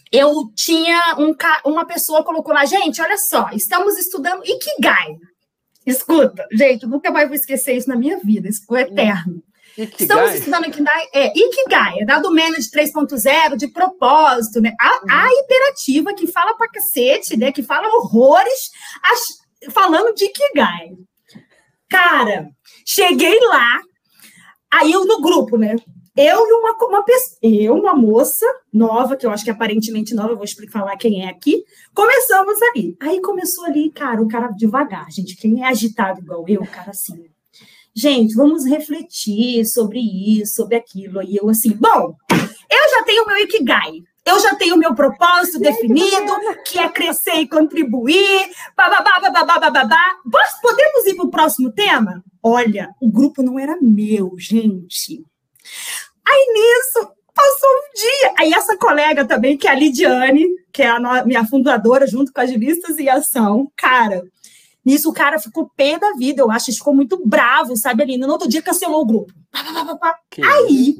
eu 0.09 0.49
tinha 0.55 1.17
um, 1.19 1.35
uma 1.69 1.85
pessoa 1.85 2.23
colocou 2.23 2.53
lá, 2.53 2.63
gente, 2.63 3.01
olha 3.01 3.17
só, 3.17 3.49
estamos 3.51 3.97
estudando 3.97 4.45
Ikigai. 4.45 5.17
Escuta, 5.85 6.47
gente, 6.53 6.83
eu 6.83 6.89
nunca 6.89 7.11
mais 7.11 7.27
vou 7.27 7.35
esquecer 7.35 7.75
isso 7.75 7.89
na 7.89 7.95
minha 7.97 8.17
vida, 8.17 8.47
isso 8.47 8.65
foi 8.65 8.81
eterno. 8.83 9.43
Ikigai. 9.77 9.97
Estamos 9.99 10.33
estudando 10.35 10.67
Ikigai, 10.67 11.07
é, 11.13 11.37
Ikigai, 11.37 11.99
é 11.99 12.05
dado 12.05 12.33
Manage 12.33 12.71
3.0 12.71 13.57
de 13.57 13.67
propósito, 13.67 14.61
né? 14.61 14.73
A, 14.79 15.23
a 15.25 15.33
imperativa 15.33 16.13
que 16.13 16.27
fala 16.27 16.55
pra 16.55 16.69
cacete, 16.69 17.35
né? 17.35 17.51
Que 17.51 17.61
fala 17.61 17.89
horrores, 17.89 18.71
as, 19.03 19.46
falando 19.71 20.13
de 20.13 20.25
Ikigai. 20.25 20.91
Cara, 21.89 22.49
cheguei 22.85 23.39
lá, 23.39 23.79
aí 24.71 24.91
eu 24.91 25.05
no 25.05 25.21
grupo, 25.21 25.57
né? 25.57 25.75
Eu 26.17 26.47
e 26.47 26.53
uma, 26.53 26.75
uma 26.87 27.03
pessoa, 27.03 27.37
eu, 27.43 27.75
uma 27.75 27.93
moça 27.93 28.45
nova, 28.73 29.15
que 29.15 29.23
eu 29.23 29.29
acho 29.29 29.43
que 29.43 29.51
é 29.51 29.53
aparentemente 29.53 30.15
nova, 30.15 30.33
vou 30.33 30.43
explicar 30.43 30.79
falar 30.79 30.97
quem 30.97 31.23
é 31.23 31.29
aqui, 31.29 31.63
começamos 31.93 32.59
ali. 32.63 32.97
Aí 32.99 33.21
começou 33.21 33.65
ali, 33.65 33.91
cara, 33.91 34.19
o 34.19 34.27
cara 34.27 34.47
devagar, 34.47 35.11
gente. 35.11 35.37
Quem 35.37 35.63
é 35.63 35.67
agitado 35.67 36.19
igual 36.19 36.43
eu, 36.47 36.61
o 36.61 36.67
cara 36.67 36.89
assim. 36.89 37.27
Gente, 37.95 38.33
vamos 38.33 38.65
refletir 38.65 39.63
sobre 39.65 39.99
isso, 39.99 40.55
sobre 40.55 40.75
aquilo. 40.75 41.19
Aí 41.19 41.35
eu 41.35 41.49
assim, 41.49 41.71
bom, 41.73 42.15
eu 42.31 42.89
já 42.89 43.03
tenho 43.05 43.25
meu 43.25 43.37
Ikigai. 43.37 44.01
Eu 44.27 44.39
já 44.41 44.53
tenho 44.55 44.75
meu 44.75 44.93
propósito 44.93 45.57
definido, 45.57 46.33
que 46.65 46.77
é 46.77 46.89
crescer 46.89 47.35
e 47.35 47.47
contribuir. 47.47 48.51
Bababá, 48.75 49.21
bababá, 49.21 49.57
bababá. 49.57 50.03
Podemos 50.61 51.05
ir 51.05 51.15
para 51.15 51.25
o 51.25 51.31
próximo 51.31 51.71
tema? 51.71 52.21
Olha, 52.43 52.89
o 53.01 53.09
grupo 53.09 53.41
não 53.41 53.57
era 53.57 53.77
meu, 53.81 54.33
gente. 54.37 55.23
Aí 56.27 56.53
nisso, 56.53 57.09
passou 57.33 57.69
um 57.69 57.93
dia. 57.95 58.33
Aí 58.39 58.53
essa 58.53 58.75
colega 58.77 59.23
também, 59.23 59.57
que 59.57 59.67
é 59.67 59.71
a 59.71 59.75
Lidiane, 59.75 60.45
que 60.73 60.83
é 60.83 60.87
a 60.89 61.23
minha 61.23 61.45
fundadora, 61.45 62.05
junto 62.05 62.33
com 62.33 62.41
as 62.41 62.49
Agilistas 62.49 62.97
em 62.97 63.07
Ação, 63.07 63.71
cara, 63.77 64.23
nisso 64.87 65.09
o 65.09 65.13
cara 65.13 65.37
ficou 65.37 65.69
pé 65.75 65.99
da 65.99 66.13
vida, 66.13 66.41
eu 66.41 66.49
acho, 66.49 66.71
ficou 66.71 66.95
muito 66.95 67.21
bravo, 67.25 67.75
sabe, 67.75 68.03
ali. 68.03 68.17
No 68.17 68.31
outro 68.31 68.47
dia 68.47 68.61
cancelou 68.61 69.01
o 69.01 69.05
grupo. 69.05 69.33
Aí, 70.41 70.95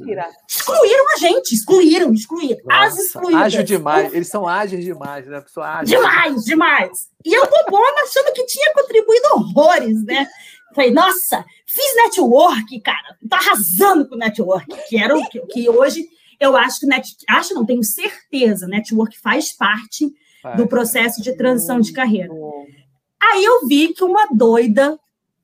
excluíram 0.46 1.04
a 1.14 1.18
gente, 1.18 1.54
excluíram, 1.54 2.12
excluíram. 2.12 2.60
Nossa, 2.66 2.86
as 2.86 2.98
excluídas. 2.98 3.42
Ágil 3.42 3.62
demais, 3.62 4.12
eles 4.12 4.28
são 4.28 4.46
ágeis 4.46 4.84
demais, 4.84 5.26
né? 5.26 5.40
Pessoa 5.40 5.66
ágil. 5.66 5.98
Demais, 5.98 6.44
demais. 6.44 6.90
E 7.24 7.32
eu, 7.32 7.42
bobona, 7.42 8.02
achando 8.04 8.32
que 8.34 8.44
tinha 8.44 8.74
contribuído 8.74 9.28
horrores, 9.32 10.04
né? 10.04 10.26
Falei, 10.74 10.90
nossa, 10.90 11.44
fiz 11.66 11.94
network, 11.96 12.80
cara, 12.80 13.16
tô 13.28 13.36
arrasando 13.36 14.06
com 14.06 14.16
network, 14.16 14.68
que 14.88 14.98
era 14.98 15.16
o 15.16 15.28
que, 15.30 15.40
que 15.46 15.70
hoje 15.70 16.06
eu 16.38 16.56
acho 16.56 16.80
que 16.80 16.86
net, 16.86 17.16
acho 17.28 17.54
não 17.54 17.64
tenho 17.64 17.82
certeza, 17.82 18.68
network 18.68 19.18
faz 19.18 19.56
parte 19.56 20.12
do 20.56 20.68
processo 20.68 21.22
de 21.22 21.34
transição 21.36 21.80
de 21.80 21.92
carreira. 21.92 22.32
Aí 23.22 23.44
eu 23.44 23.66
vi 23.66 23.94
que 23.94 24.04
uma 24.04 24.26
doida 24.32 24.98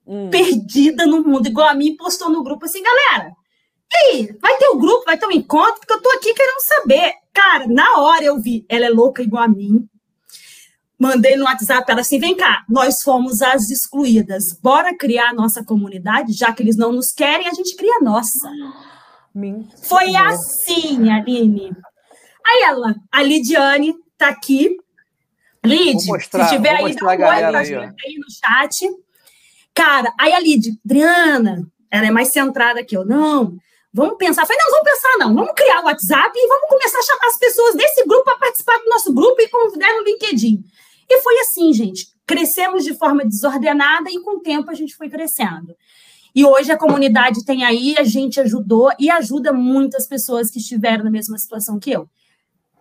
hum. 0.07 0.31
perdida 0.31 1.07
no 1.07 1.23
mundo 1.23 1.47
igual 1.47 1.69
a 1.69 1.75
mim 1.75 1.97
postou 1.97 2.31
no 2.31 2.43
grupo 2.43 2.65
assim, 2.65 2.83
galera, 2.83 3.33
e 3.93 3.97
aí, 3.97 4.39
vai 4.41 4.57
ter 4.59 4.69
o 4.69 4.75
um 4.75 4.79
grupo, 4.79 5.05
vai 5.05 5.17
ter 5.17 5.27
um 5.27 5.33
encontro, 5.33 5.81
porque 5.81 5.93
eu 5.93 6.03
tô 6.03 6.11
aqui 6.11 6.35
querendo 6.35 6.61
saber. 6.61 7.15
Cara, 7.33 7.67
na 7.67 8.01
hora 8.01 8.25
eu 8.25 8.41
vi, 8.41 8.65
ela 8.69 8.87
é 8.87 8.89
louca 8.89 9.23
igual 9.23 9.45
a 9.45 9.49
mim, 9.49 9.89
mandei 10.99 11.37
no 11.37 11.45
WhatsApp 11.45 11.91
ela 11.91 12.01
assim: 12.01 12.19
vem 12.19 12.37
cá, 12.37 12.65
nós 12.69 13.03
fomos 13.03 13.43
as 13.43 13.71
excluídas, 13.71 14.59
bora 14.63 14.97
criar 14.97 15.31
a 15.31 15.35
nossa 15.35 15.65
comunidade, 15.65 16.33
já 16.33 16.53
que 16.53 16.63
eles 16.63 16.77
não 16.77 16.93
nos 16.93 17.13
querem, 17.13 17.49
a 17.49 17.55
gente 17.55 17.77
cria 17.77 17.99
a 18.01 18.05
nossa. 18.05 18.49
Foi 19.83 20.15
assim, 20.15 21.11
Aline. 21.11 21.73
Aí 22.47 22.63
ela, 22.65 22.95
a 23.11 23.23
Lidiane, 23.23 23.95
tá 24.17 24.29
aqui. 24.29 24.77
Lid, 25.65 26.07
mostrar, 26.07 26.49
se 26.49 26.57
tiver 26.57 26.77
aí, 26.77 26.95
dá 26.95 27.05
um 27.05 27.09
oi 27.09 27.23
aí, 27.23 27.75
aí 27.75 28.15
no 28.19 28.31
chat. 28.31 28.87
Cara, 29.75 30.13
aí 30.21 30.33
a 30.33 30.39
Lid, 30.39 30.79
Adriana, 30.85 31.67
ela 31.91 32.07
é 32.07 32.11
mais 32.11 32.29
centrada 32.29 32.85
que 32.85 32.97
eu. 32.97 33.05
Não, 33.05 33.57
vamos 33.93 34.17
pensar. 34.17 34.47
falei, 34.47 34.61
não, 34.63 34.71
vamos 34.71 34.91
pensar, 34.91 35.19
não. 35.19 35.35
Vamos 35.35 35.53
criar 35.55 35.81
o 35.81 35.87
WhatsApp 35.87 36.33
e 36.35 36.49
vamos 36.49 36.69
começar 36.69 36.99
a 36.99 37.03
chamar 37.03 37.27
as 37.27 37.39
pessoas 37.39 37.75
desse 37.75 38.05
grupo 38.05 38.25
para 38.25 38.39
participar 38.39 38.79
do 38.79 38.91
nosso 38.91 39.13
grupo 39.13 39.41
e 39.41 39.49
convidar 39.49 39.93
no 39.95 40.05
LinkedIn. 40.05 40.63
E 41.09 41.23
foi 41.23 41.39
assim, 41.41 41.73
gente. 41.73 42.09
Crescemos 42.27 42.85
de 42.85 42.95
forma 42.95 43.25
desordenada 43.25 44.11
e 44.11 44.21
com 44.21 44.39
o 44.39 44.41
tempo 44.41 44.71
a 44.71 44.75
gente 44.75 44.97
foi 44.97 45.09
crescendo. 45.09 45.75
E 46.35 46.45
hoje 46.45 46.73
a 46.73 46.77
comunidade 46.77 47.45
tem 47.45 47.65
aí, 47.65 47.95
a 47.97 48.03
gente 48.03 48.41
ajudou 48.41 48.91
e 48.99 49.09
ajuda 49.09 49.53
muitas 49.53 50.07
pessoas 50.07 50.51
que 50.51 50.59
estiveram 50.59 51.05
na 51.05 51.11
mesma 51.11 51.39
situação 51.39 51.79
que 51.79 51.93
eu. 51.93 52.09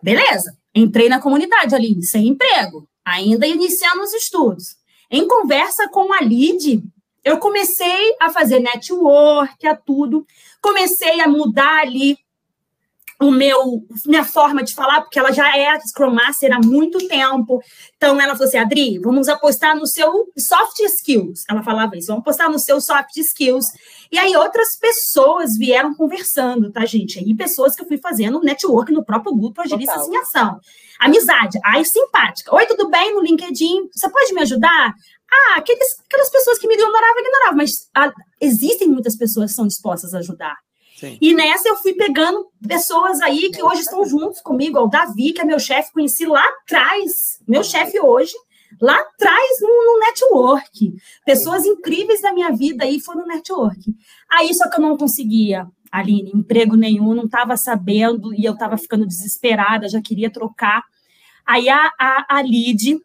Beleza, 0.01 0.57
entrei 0.73 1.09
na 1.09 1.21
comunidade, 1.21 1.75
ali 1.75 2.01
sem 2.03 2.27
emprego, 2.27 2.87
ainda 3.05 3.45
iniciando 3.47 4.01
os 4.01 4.13
estudos. 4.13 4.75
Em 5.09 5.27
conversa 5.27 5.87
com 5.89 6.11
a 6.13 6.21
Lid, 6.21 6.83
eu 7.23 7.37
comecei 7.37 8.15
a 8.19 8.29
fazer 8.29 8.59
network, 8.59 9.65
a 9.67 9.75
tudo, 9.75 10.25
comecei 10.61 11.21
a 11.21 11.27
mudar 11.27 11.81
ali 11.81 12.17
o 13.23 13.31
meu 13.31 13.85
minha 14.05 14.23
forma 14.23 14.63
de 14.63 14.73
falar, 14.73 15.01
porque 15.01 15.17
ela 15.17 15.31
já 15.31 15.57
é 15.57 15.79
Scrum 15.79 16.13
Master 16.13 16.53
há 16.53 16.59
muito 16.59 17.07
tempo. 17.07 17.61
Então 17.95 18.19
ela 18.19 18.33
falou 18.33 18.47
assim: 18.47 18.57
Adri, 18.57 18.99
vamos 18.99 19.29
apostar 19.29 19.75
no 19.75 19.87
seu 19.87 20.31
soft 20.37 20.79
skills. 20.79 21.43
Ela 21.49 21.63
falava 21.63 21.97
isso, 21.97 22.07
vamos 22.07 22.21
apostar 22.21 22.49
no 22.51 22.59
seu 22.59 22.81
soft 22.81 23.15
skills. 23.17 23.65
E 24.11 24.17
aí 24.17 24.35
outras 24.35 24.75
pessoas 24.75 25.57
vieram 25.57 25.93
conversando, 25.93 26.71
tá, 26.71 26.85
gente? 26.85 27.19
Aí 27.19 27.35
pessoas 27.35 27.75
que 27.75 27.81
eu 27.81 27.87
fui 27.87 27.97
fazendo 27.97 28.41
network 28.41 28.91
no 28.91 29.03
próprio 29.03 29.35
grupo 29.35 29.61
Agilistas 29.61 30.07
em 30.07 30.17
Ação. 30.17 30.59
Amizade, 30.99 31.59
ai, 31.65 31.83
simpática. 31.83 32.55
Oi, 32.55 32.65
tudo 32.65 32.89
bem 32.89 33.13
no 33.13 33.21
LinkedIn? 33.21 33.89
Você 33.91 34.09
pode 34.09 34.33
me 34.33 34.41
ajudar? 34.41 34.93
Ah, 35.31 35.57
aqueles, 35.57 35.87
aquelas 36.05 36.29
pessoas 36.29 36.59
que 36.59 36.67
me 36.67 36.75
ignoravam, 36.75 37.19
ignoravam, 37.19 37.57
mas 37.57 37.89
ah, 37.95 38.11
existem 38.39 38.87
muitas 38.87 39.15
pessoas 39.15 39.51
que 39.51 39.55
são 39.55 39.67
dispostas 39.67 40.13
a 40.13 40.19
ajudar. 40.19 40.55
Sim. 41.03 41.17
E 41.19 41.33
nessa 41.33 41.67
eu 41.67 41.75
fui 41.75 41.93
pegando 41.93 42.47
pessoas 42.65 43.19
aí 43.19 43.51
que 43.51 43.61
hoje 43.61 43.81
estão 43.81 44.05
juntos 44.05 44.39
comigo, 44.39 44.79
o 44.79 44.87
Davi, 44.87 45.33
que 45.33 45.41
é 45.41 45.43
meu 45.43 45.59
chefe, 45.59 45.91
conheci 45.91 46.25
lá 46.25 46.41
atrás, 46.61 47.41
meu 47.45 47.61
chefe 47.61 47.99
hoje, 47.99 48.31
lá 48.81 48.97
atrás 48.97 49.59
no, 49.59 49.67
no, 49.67 49.99
network. 49.99 50.93
Pessoas 51.25 51.65
incríveis 51.65 52.21
da 52.21 52.31
minha 52.31 52.51
vida 52.51 52.85
aí 52.85 53.01
foram 53.01 53.23
no 53.23 53.27
network. 53.27 53.93
Aí 54.31 54.53
só 54.53 54.69
que 54.69 54.77
eu 54.77 54.81
não 54.81 54.95
conseguia, 54.95 55.67
Aline, 55.91 56.31
emprego 56.33 56.77
nenhum, 56.77 57.13
não 57.13 57.25
estava 57.25 57.57
sabendo 57.57 58.33
e 58.33 58.45
eu 58.45 58.53
estava 58.53 58.77
ficando 58.77 59.05
desesperada, 59.05 59.89
já 59.89 60.01
queria 60.01 60.31
trocar. 60.31 60.83
Aí 61.45 61.67
a, 61.67 61.91
a, 61.99 62.37
a 62.37 62.41
Lid 62.41 62.97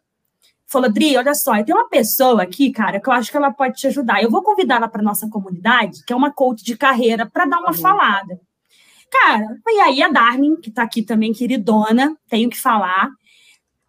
falou, 0.69 0.91
Dri, 0.91 1.17
olha 1.17 1.33
só, 1.33 1.61
tem 1.63 1.73
uma 1.73 1.89
pessoa 1.89 2.43
aqui, 2.43 2.71
cara, 2.71 2.99
que 3.01 3.09
eu 3.09 3.13
acho 3.13 3.31
que 3.31 3.37
ela 3.37 3.51
pode 3.51 3.75
te 3.75 3.87
ajudar. 3.87 4.21
Eu 4.21 4.29
vou 4.29 4.43
convidar 4.43 4.75
ela 4.75 4.87
para 4.87 5.01
nossa 5.01 5.27
comunidade, 5.27 6.03
que 6.05 6.13
é 6.13 6.15
uma 6.15 6.31
coach 6.31 6.63
de 6.63 6.77
carreira, 6.77 7.25
para 7.25 7.45
dar 7.45 7.59
uma 7.59 7.69
uhum. 7.69 7.73
falada. 7.73 8.39
Cara, 9.11 9.57
e 9.67 9.79
aí 9.79 10.03
a 10.03 10.09
Darmin, 10.09 10.55
que 10.57 10.69
está 10.69 10.83
aqui 10.83 11.01
também, 11.01 11.33
queridona, 11.33 12.15
tenho 12.29 12.49
que 12.49 12.57
falar. 12.57 13.09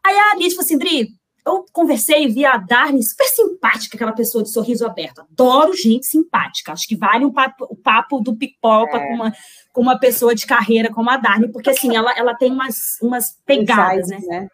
Aí 0.04 0.18
a 0.18 0.36
Lid 0.36 0.50
falou 0.50 0.64
assim, 0.64 0.78
Dri, 0.78 1.08
eu 1.46 1.66
conversei 1.70 2.26
via 2.28 2.52
a 2.52 2.56
Darmin, 2.56 3.02
super 3.02 3.26
simpática, 3.26 3.96
aquela 3.96 4.12
pessoa 4.12 4.42
de 4.42 4.50
sorriso 4.50 4.86
aberto. 4.86 5.20
Adoro 5.20 5.76
gente 5.76 6.06
simpática. 6.06 6.72
Acho 6.72 6.88
que 6.88 6.96
vale 6.96 7.26
um 7.26 7.32
papo, 7.32 7.66
o 7.68 7.76
papo 7.76 8.20
do 8.20 8.34
pipoca 8.34 8.96
é. 8.96 9.06
com, 9.06 9.14
uma, 9.14 9.32
com 9.74 9.80
uma 9.82 9.98
pessoa 9.98 10.34
de 10.34 10.46
carreira 10.46 10.90
como 10.90 11.10
a 11.10 11.18
Darmin, 11.18 11.52
porque 11.52 11.68
assim, 11.68 11.94
ela, 11.94 12.12
ela 12.16 12.34
tem 12.34 12.50
umas, 12.50 12.98
umas 13.02 13.36
pegadas, 13.44 14.08
né? 14.08 14.18
né? 14.18 14.48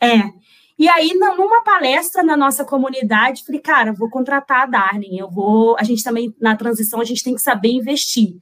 É. 0.00 0.42
E 0.78 0.88
aí, 0.88 1.12
numa 1.14 1.62
palestra 1.62 2.22
na 2.22 2.36
nossa 2.36 2.64
comunidade, 2.64 3.44
falei, 3.44 3.60
cara, 3.60 3.92
vou 3.92 4.08
contratar 4.10 4.62
a 4.62 4.66
Darling, 4.66 5.18
eu 5.18 5.30
vou. 5.30 5.76
A 5.78 5.82
gente 5.82 6.02
também, 6.02 6.34
na 6.40 6.56
transição, 6.56 7.00
a 7.00 7.04
gente 7.04 7.22
tem 7.22 7.34
que 7.34 7.42
saber 7.42 7.70
investir. 7.70 8.36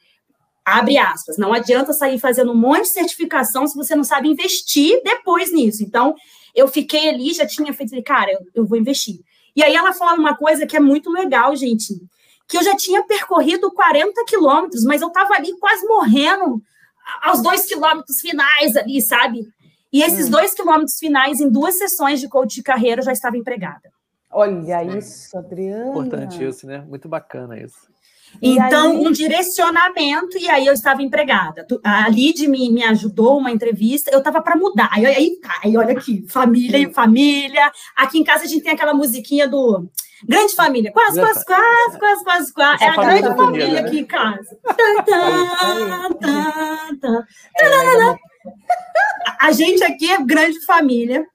Abre 0.64 0.96
aspas. 0.96 1.36
Não 1.36 1.52
adianta 1.52 1.92
sair 1.92 2.18
fazendo 2.18 2.52
um 2.52 2.56
monte 2.56 2.82
de 2.82 2.92
certificação 2.92 3.66
se 3.66 3.76
você 3.76 3.94
não 3.94 4.04
sabe 4.04 4.28
investir 4.28 5.02
depois 5.02 5.52
nisso. 5.52 5.82
Então, 5.82 6.14
eu 6.54 6.68
fiquei 6.68 7.08
ali, 7.08 7.32
já 7.32 7.46
tinha 7.46 7.72
feito, 7.72 7.90
falei, 7.90 8.04
cara, 8.04 8.32
eu, 8.32 8.40
eu 8.54 8.66
vou 8.66 8.78
investir. 8.78 9.20
E 9.54 9.62
aí 9.62 9.74
ela 9.74 9.92
fala 9.92 10.18
uma 10.18 10.36
coisa 10.36 10.66
que 10.66 10.76
é 10.76 10.80
muito 10.80 11.10
legal, 11.10 11.54
gente, 11.56 11.94
que 12.46 12.56
eu 12.56 12.62
já 12.62 12.76
tinha 12.76 13.02
percorrido 13.02 13.70
40 13.70 14.24
quilômetros, 14.26 14.84
mas 14.84 15.02
eu 15.02 15.08
estava 15.08 15.34
ali 15.34 15.56
quase 15.58 15.86
morrendo 15.86 16.62
aos 17.22 17.42
dois 17.42 17.66
quilômetros 17.66 18.20
finais 18.20 18.76
ali, 18.76 19.00
sabe? 19.00 19.46
E 19.92 20.02
esses 20.02 20.28
hum. 20.28 20.30
dois 20.30 20.54
quilômetros 20.54 20.98
finais, 20.98 21.40
em 21.40 21.48
duas 21.48 21.76
sessões 21.76 22.20
de 22.20 22.28
coach 22.28 22.54
de 22.54 22.62
carreira, 22.62 23.00
eu 23.00 23.04
já 23.04 23.12
estava 23.12 23.36
empregada. 23.36 23.90
Olha 24.30 24.84
isso, 24.96 25.36
Adriana. 25.36 25.90
Importante 25.90 26.44
isso, 26.44 26.66
né? 26.66 26.84
Muito 26.88 27.08
bacana 27.08 27.58
isso. 27.58 27.90
Então, 28.40 28.92
aí... 28.92 29.06
um 29.06 29.10
direcionamento, 29.10 30.38
e 30.38 30.48
aí 30.48 30.64
eu 30.64 30.72
estava 30.72 31.02
empregada. 31.02 31.66
A 31.82 32.08
Lid 32.08 32.46
me, 32.46 32.70
me 32.70 32.84
ajudou 32.84 33.38
uma 33.38 33.50
entrevista, 33.50 34.08
eu 34.12 34.18
estava 34.18 34.40
para 34.40 34.54
mudar. 34.54 34.88
Aí, 34.92 35.04
aí, 35.04 35.36
tá, 35.42 35.60
aí 35.64 35.76
olha 35.76 35.92
aqui, 35.92 36.24
família 36.28 36.78
e 36.78 36.92
família. 36.92 37.72
Aqui 37.96 38.18
em 38.18 38.24
casa 38.24 38.44
a 38.44 38.46
gente 38.46 38.62
tem 38.62 38.72
aquela 38.72 38.94
musiquinha 38.94 39.48
do 39.48 39.90
Grande 40.26 40.54
família. 40.54 40.92
Quase, 40.92 41.18
quase, 41.18 41.44
quase, 41.44 41.98
quase, 41.98 42.24
quase, 42.24 42.52
quase. 42.52 42.84
É 42.84 42.88
a 42.88 42.96
grande 42.96 43.34
família 43.34 43.80
aqui 43.80 44.00
em 44.00 44.04
casa. 44.04 44.58
A 49.38 49.52
gente 49.52 49.82
aqui 49.82 50.10
é 50.10 50.22
grande 50.22 50.64
família. 50.64 51.26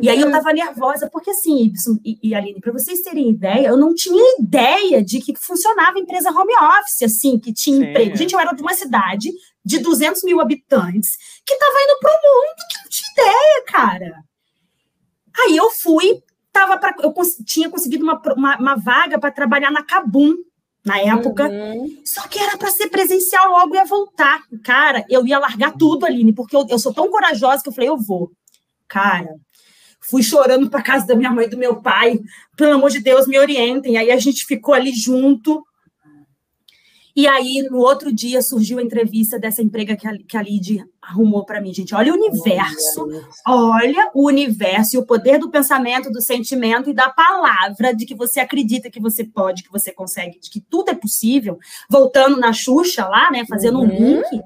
E 0.00 0.08
aí 0.08 0.20
eu 0.20 0.30
tava 0.30 0.52
nervosa, 0.52 1.08
porque 1.10 1.30
assim, 1.30 1.64
Ibson 1.64 1.98
e, 2.04 2.18
e 2.22 2.34
Aline, 2.34 2.60
para 2.60 2.72
vocês 2.72 3.00
terem 3.02 3.30
ideia, 3.30 3.68
eu 3.68 3.76
não 3.76 3.94
tinha 3.94 4.22
ideia 4.38 5.02
de 5.02 5.20
que 5.20 5.34
funcionava 5.36 5.98
a 5.98 6.00
empresa 6.00 6.30
home 6.30 6.52
office, 6.54 7.02
assim, 7.02 7.38
que 7.38 7.52
tinha 7.52 7.76
Sim. 7.76 7.90
emprego. 7.90 8.16
Gente, 8.16 8.34
eu 8.34 8.40
era 8.40 8.52
de 8.52 8.62
uma 8.62 8.74
cidade 8.74 9.30
de 9.64 9.78
200 9.78 10.22
mil 10.24 10.40
habitantes 10.40 11.16
que 11.46 11.56
tava 11.56 11.74
indo 11.82 11.98
pro 12.00 12.10
mundo 12.10 12.66
que 12.68 12.78
não 12.78 12.88
tinha 12.90 13.12
ideia, 13.12 13.64
cara. 13.66 14.24
Aí 15.44 15.56
eu 15.56 15.70
fui, 15.70 16.22
tava 16.52 16.78
pra, 16.78 16.94
eu 17.02 17.14
tinha 17.46 17.70
conseguido 17.70 18.04
uma, 18.04 18.20
uma, 18.36 18.56
uma 18.58 18.76
vaga 18.76 19.18
para 19.18 19.30
trabalhar 19.30 19.70
na 19.70 19.82
Cabum, 19.82 20.34
na 20.84 20.98
época. 20.98 21.48
Uhum. 21.48 22.00
Só 22.04 22.26
que 22.28 22.38
era 22.38 22.56
para 22.56 22.70
ser 22.70 22.88
presencial, 22.88 23.50
logo 23.50 23.74
ia 23.74 23.84
voltar. 23.84 24.40
Cara, 24.64 25.04
eu 25.08 25.26
ia 25.26 25.38
largar 25.38 25.72
tudo, 25.76 26.06
Aline, 26.06 26.32
porque 26.32 26.56
eu, 26.56 26.66
eu 26.68 26.78
sou 26.78 26.92
tão 26.92 27.10
corajosa 27.10 27.62
que 27.62 27.68
eu 27.68 27.72
falei, 27.72 27.90
eu 27.90 27.98
vou. 27.98 28.30
Cara, 28.88 29.34
fui 30.00 30.22
chorando 30.22 30.70
para 30.70 30.82
casa 30.82 31.06
da 31.06 31.14
minha 31.14 31.30
mãe 31.30 31.46
e 31.46 31.50
do 31.50 31.58
meu 31.58 31.80
pai. 31.80 32.18
Pelo 32.56 32.74
amor 32.74 32.90
de 32.90 33.00
Deus, 33.00 33.26
me 33.26 33.38
orientem. 33.38 33.96
Aí 33.96 34.10
a 34.10 34.18
gente 34.18 34.44
ficou 34.44 34.74
ali 34.74 34.92
junto. 34.92 35.64
E 37.20 37.26
aí, 37.26 37.68
no 37.70 37.76
outro 37.80 38.10
dia, 38.10 38.40
surgiu 38.40 38.78
a 38.78 38.82
entrevista 38.82 39.38
dessa 39.38 39.60
emprega 39.60 39.94
que 39.94 40.08
a, 40.08 40.16
que 40.16 40.38
a 40.38 40.42
Lid 40.42 40.82
arrumou 41.02 41.44
para 41.44 41.60
mim, 41.60 41.70
gente. 41.70 41.94
Olha 41.94 42.14
o 42.14 42.16
universo, 42.16 43.06
olha 43.46 44.10
o 44.14 44.26
universo 44.26 44.96
e 44.96 44.98
o 44.98 45.04
poder 45.04 45.36
do 45.36 45.50
pensamento, 45.50 46.10
do 46.10 46.22
sentimento 46.22 46.88
e 46.88 46.94
da 46.94 47.10
palavra 47.10 47.94
de 47.94 48.06
que 48.06 48.14
você 48.14 48.40
acredita 48.40 48.90
que 48.90 48.98
você 48.98 49.22
pode, 49.22 49.64
que 49.64 49.70
você 49.70 49.92
consegue, 49.92 50.40
de 50.40 50.48
que 50.48 50.62
tudo 50.62 50.92
é 50.92 50.94
possível. 50.94 51.58
Voltando 51.90 52.38
na 52.38 52.54
Xuxa 52.54 53.06
lá, 53.06 53.30
né, 53.30 53.44
fazendo 53.46 53.80
uhum. 53.80 53.84
um 53.84 53.88
link, 53.90 54.42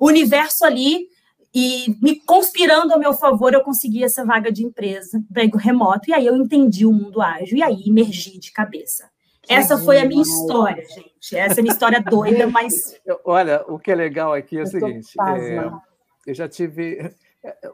o 0.00 0.06
universo 0.06 0.64
ali 0.64 1.08
e 1.54 1.98
me 2.00 2.18
conspirando 2.20 2.94
a 2.94 2.98
meu 2.98 3.12
favor, 3.12 3.52
eu 3.52 3.60
consegui 3.60 4.02
essa 4.02 4.24
vaga 4.24 4.50
de 4.50 4.64
empresa, 4.64 5.18
emprego 5.18 5.58
remoto, 5.58 6.08
e 6.08 6.14
aí 6.14 6.24
eu 6.24 6.34
entendi 6.34 6.86
o 6.86 6.92
mundo 6.94 7.20
ágil, 7.20 7.58
e 7.58 7.62
aí 7.62 7.82
emergi 7.86 8.38
de 8.38 8.52
cabeça. 8.52 9.04
Essa 9.48 9.78
foi 9.78 9.98
a 9.98 10.04
minha 10.04 10.22
história, 10.22 10.84
gente. 10.84 11.36
Essa 11.36 11.54
é 11.54 11.60
a 11.60 11.62
minha 11.62 11.72
história 11.72 12.00
doida, 12.00 12.46
mas. 12.50 12.98
Olha, 13.24 13.64
o 13.68 13.78
que 13.78 13.90
é 13.90 13.94
legal 13.94 14.32
aqui 14.32 14.58
é 14.58 14.62
o 14.62 14.66
seguinte: 14.66 15.14
é, 15.20 15.70
eu 16.26 16.34
já 16.34 16.48
tive. 16.48 17.10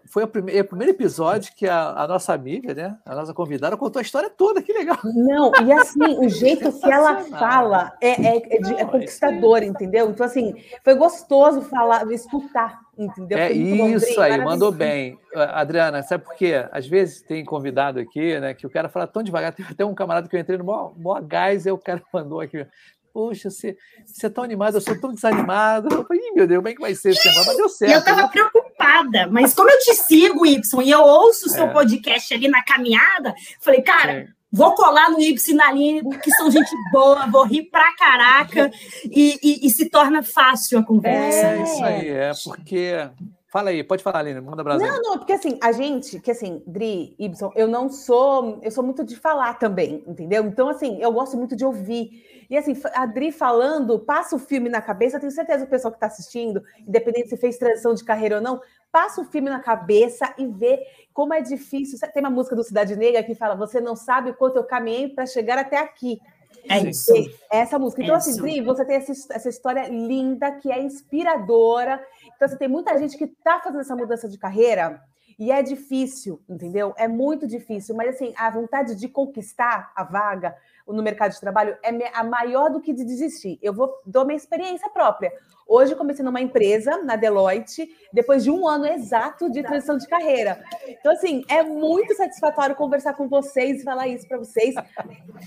Foi 0.04 0.22
o 0.24 0.28
primeiro, 0.28 0.58
é 0.58 0.62
o 0.62 0.66
primeiro 0.66 0.92
episódio 0.92 1.50
que 1.56 1.66
a, 1.66 1.92
a, 1.92 2.06
nossa 2.06 2.34
amiga, 2.34 2.74
né, 2.74 2.94
a 3.06 3.14
nossa 3.14 3.32
convidada, 3.32 3.74
contou 3.74 4.00
a 4.00 4.02
história 4.02 4.28
toda, 4.28 4.60
que 4.60 4.70
legal. 4.70 4.98
Não, 5.02 5.50
e 5.64 5.72
assim, 5.72 6.18
o 6.18 6.28
jeito 6.28 6.70
que 6.78 6.92
ela 6.92 7.20
fala 7.24 7.90
é, 7.98 8.10
é, 8.10 8.56
é, 8.56 8.58
de, 8.60 8.74
é 8.74 8.84
conquistador, 8.84 9.62
entendeu? 9.62 10.10
Então, 10.10 10.26
assim, 10.26 10.54
foi 10.84 10.94
gostoso 10.94 11.62
falar, 11.62 12.10
escutar, 12.12 12.81
entendeu? 12.96 13.38
É 13.38 13.52
isso 13.52 14.20
aí, 14.20 14.38
mandou 14.42 14.70
bem. 14.70 15.18
Adriana, 15.34 16.02
sabe 16.02 16.24
por 16.24 16.34
quê? 16.34 16.66
Às 16.70 16.86
vezes 16.86 17.22
tem 17.22 17.44
convidado 17.44 17.98
aqui, 18.00 18.38
né, 18.38 18.54
que 18.54 18.66
o 18.66 18.70
cara 18.70 18.88
fala 18.88 19.06
tão 19.06 19.22
devagar. 19.22 19.52
Tem 19.52 19.64
até 19.68 19.84
um 19.84 19.94
camarada 19.94 20.28
que 20.28 20.36
eu 20.36 20.40
entrei 20.40 20.58
no 20.58 20.64
maior, 20.64 20.92
maior 20.98 21.22
gás, 21.22 21.66
e 21.66 21.70
o 21.70 21.78
cara 21.78 22.02
mandou 22.12 22.40
aqui 22.40 22.66
poxa, 23.12 23.50
você, 23.50 23.76
você 24.04 24.26
é 24.26 24.30
tão 24.30 24.42
animado, 24.42 24.76
eu 24.76 24.80
sou 24.80 24.98
tão 24.98 25.12
desanimado. 25.12 25.94
Eu 25.94 26.04
falei, 26.04 26.30
meu 26.34 26.46
Deus, 26.46 26.58
como 26.58 26.68
é 26.68 26.74
que 26.74 26.80
vai 26.80 26.94
ser 26.94 27.10
esse 27.10 27.28
negócio? 27.28 27.48
Mas 27.48 27.56
deu 27.56 27.68
certo. 27.68 27.92
Eu 27.92 27.98
estava 27.98 28.28
preocupada, 28.28 29.26
mas 29.28 29.54
como 29.54 29.70
eu 29.70 29.78
te 29.78 29.94
sigo, 29.94 30.46
Y, 30.46 30.82
e 30.82 30.90
eu 30.90 31.02
ouço 31.02 31.46
o 31.46 31.50
seu 31.50 31.66
é. 31.66 31.72
podcast 31.72 32.32
ali 32.32 32.48
na 32.48 32.64
caminhada, 32.64 33.34
falei, 33.60 33.82
cara. 33.82 34.12
É. 34.12 34.28
Vou 34.52 34.74
colar 34.74 35.10
no 35.10 35.18
Y 35.18 35.56
na 35.56 35.72
linha, 35.72 36.02
que 36.22 36.30
são 36.32 36.50
gente 36.50 36.70
boa, 36.92 37.26
vou 37.26 37.44
rir 37.44 37.70
pra 37.70 37.94
caraca 37.96 38.70
e, 39.04 39.38
e, 39.42 39.66
e 39.66 39.70
se 39.70 39.88
torna 39.88 40.22
fácil 40.22 40.78
a 40.78 40.84
conversa. 40.84 41.46
É 41.46 41.62
isso 41.62 41.84
aí, 41.84 42.08
é 42.08 42.32
porque 42.44 43.10
Fala 43.52 43.68
aí, 43.68 43.84
pode 43.84 44.02
falar, 44.02 44.20
Aline, 44.20 44.40
manda 44.40 44.64
Brasil. 44.64 44.88
Não, 44.88 45.02
não, 45.02 45.18
porque 45.18 45.34
assim, 45.34 45.58
a 45.62 45.72
gente, 45.72 46.18
que 46.20 46.30
assim, 46.30 46.62
Dri, 46.66 47.14
Ibson, 47.18 47.52
eu 47.54 47.68
não 47.68 47.90
sou, 47.90 48.58
eu 48.62 48.70
sou 48.70 48.82
muito 48.82 49.04
de 49.04 49.14
falar 49.14 49.58
também, 49.58 50.02
entendeu? 50.06 50.42
Então, 50.46 50.70
assim, 50.70 50.96
eu 51.02 51.12
gosto 51.12 51.36
muito 51.36 51.54
de 51.54 51.62
ouvir. 51.62 52.46
E 52.48 52.56
assim, 52.56 52.72
a 52.94 53.04
Dri 53.04 53.30
falando, 53.30 53.98
passa 53.98 54.34
o 54.34 54.38
filme 54.38 54.70
na 54.70 54.80
cabeça, 54.80 55.16
eu 55.16 55.20
tenho 55.20 55.32
certeza 55.32 55.58
que 55.58 55.66
o 55.66 55.70
pessoal 55.70 55.92
que 55.92 55.98
está 55.98 56.06
assistindo, 56.06 56.62
independente 56.88 57.28
se 57.28 57.36
fez 57.36 57.58
transição 57.58 57.92
de 57.92 58.02
carreira 58.02 58.36
ou 58.36 58.42
não, 58.42 58.58
passa 58.92 59.22
o 59.22 59.24
filme 59.24 59.48
na 59.48 59.58
cabeça 59.58 60.32
e 60.38 60.46
vê 60.46 60.86
como 61.12 61.32
é 61.32 61.40
difícil. 61.40 61.98
Tem 62.12 62.22
uma 62.22 62.30
música 62.30 62.54
do 62.54 62.62
Cidade 62.62 62.94
Negra 62.94 63.24
que 63.24 63.34
fala: 63.34 63.56
Você 63.56 63.80
não 63.80 63.96
sabe 63.96 64.30
o 64.30 64.34
quanto 64.34 64.56
eu 64.56 64.64
caminhei 64.64 65.08
para 65.08 65.26
chegar 65.26 65.58
até 65.58 65.78
aqui. 65.78 66.20
É 66.68 66.78
isso. 66.78 67.12
Essa 67.50 67.78
música. 67.78 68.02
Então, 68.02 68.14
é 68.14 68.18
assim, 68.18 68.36
Dri, 68.36 68.60
você 68.60 68.84
tem 68.84 68.96
essa, 68.96 69.12
essa 69.34 69.48
história 69.48 69.88
linda, 69.88 70.52
que 70.52 70.70
é 70.70 70.80
inspiradora. 70.80 71.94
Então, 72.24 72.36
você 72.38 72.44
assim, 72.44 72.58
tem 72.58 72.68
muita 72.68 72.96
gente 72.98 73.16
que 73.16 73.24
está 73.24 73.58
fazendo 73.58 73.80
essa 73.80 73.96
mudança 73.96 74.28
de 74.28 74.38
carreira 74.38 75.02
e 75.38 75.50
é 75.50 75.62
difícil, 75.62 76.40
entendeu? 76.48 76.94
É 76.96 77.08
muito 77.08 77.46
difícil, 77.46 77.96
mas 77.96 78.14
assim, 78.14 78.32
a 78.36 78.50
vontade 78.50 78.94
de 78.94 79.08
conquistar 79.08 79.90
a 79.96 80.04
vaga 80.04 80.54
no 80.86 81.02
mercado 81.02 81.32
de 81.32 81.40
trabalho 81.40 81.76
é 81.82 82.10
a 82.12 82.24
maior 82.24 82.70
do 82.70 82.80
que 82.80 82.92
de 82.92 83.04
desistir. 83.04 83.58
Eu 83.62 83.72
vou 83.72 83.92
dou 84.04 84.24
minha 84.24 84.36
experiência 84.36 84.88
própria. 84.90 85.32
Hoje 85.66 85.94
comecei 85.94 86.24
numa 86.24 86.40
empresa, 86.40 87.02
na 87.02 87.16
Deloitte, 87.16 87.88
depois 88.12 88.44
de 88.44 88.50
um 88.50 88.66
ano 88.68 88.86
exato 88.86 89.50
de 89.50 89.62
transição 89.62 89.96
de 89.96 90.06
carreira. 90.06 90.62
Então, 90.86 91.12
assim, 91.12 91.44
é 91.48 91.62
muito 91.62 92.14
satisfatório 92.14 92.74
conversar 92.74 93.14
com 93.14 93.28
vocês 93.28 93.80
e 93.80 93.84
falar 93.84 94.08
isso 94.08 94.28
para 94.28 94.38
vocês. 94.38 94.74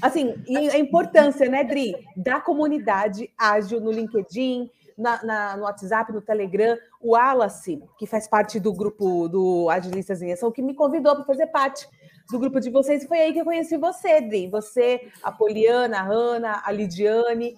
Assim, 0.02 0.34
e 0.48 0.70
a 0.70 0.80
importância, 0.80 1.48
né, 1.50 1.64
Dri, 1.64 1.94
da 2.16 2.40
comunidade 2.40 3.32
ágil 3.38 3.80
no 3.80 3.92
LinkedIn, 3.92 4.70
na, 4.98 5.24
na, 5.24 5.58
no 5.58 5.64
WhatsApp, 5.64 6.12
no 6.12 6.22
Telegram, 6.22 6.78
o 7.02 7.12
Wallace, 7.12 7.84
que 8.00 8.08
faz 8.08 8.28
parte 8.28 8.60
do 8.60 8.74
grupo 8.74 9.28
do 9.28 9.70
Agilistas 9.70 10.22
em 10.22 10.32
Ação, 10.32 10.52
que 10.52 10.62
me 10.62 10.74
convidou 10.74 11.16
para 11.16 11.26
fazer 11.26 11.48
parte 11.48 11.88
do 12.32 12.40
grupo 12.40 12.60
de 12.60 12.70
vocês, 12.70 13.04
e 13.04 13.08
foi 13.08 13.20
aí 13.20 13.34
que 13.34 13.40
eu 13.40 13.46
conheci 13.46 13.78
você, 13.78 14.22
Dri. 14.22 14.48
Você, 14.48 15.10
a 15.22 15.32
Poliana, 15.32 16.00
a 16.00 16.04
Hanna, 16.04 16.62
a 16.66 16.72
Lidiane. 16.72 17.56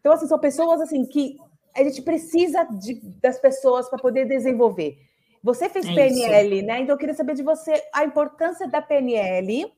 Então, 0.00 0.12
assim, 0.12 0.26
são 0.26 0.38
pessoas 0.38 0.80
assim 0.80 1.04
que 1.04 1.36
a 1.76 1.82
gente 1.84 2.02
precisa 2.02 2.64
de, 2.64 3.00
das 3.20 3.38
pessoas 3.38 3.88
para 3.88 3.98
poder 3.98 4.26
desenvolver. 4.26 4.98
Você 5.42 5.68
fez 5.68 5.86
é 5.86 5.94
PNL, 5.94 6.56
isso. 6.56 6.66
né? 6.66 6.80
Então, 6.80 6.94
eu 6.94 6.98
queria 6.98 7.14
saber 7.14 7.34
de 7.34 7.42
você 7.42 7.80
a 7.94 8.04
importância 8.04 8.66
da 8.66 8.82
PNL, 8.82 9.72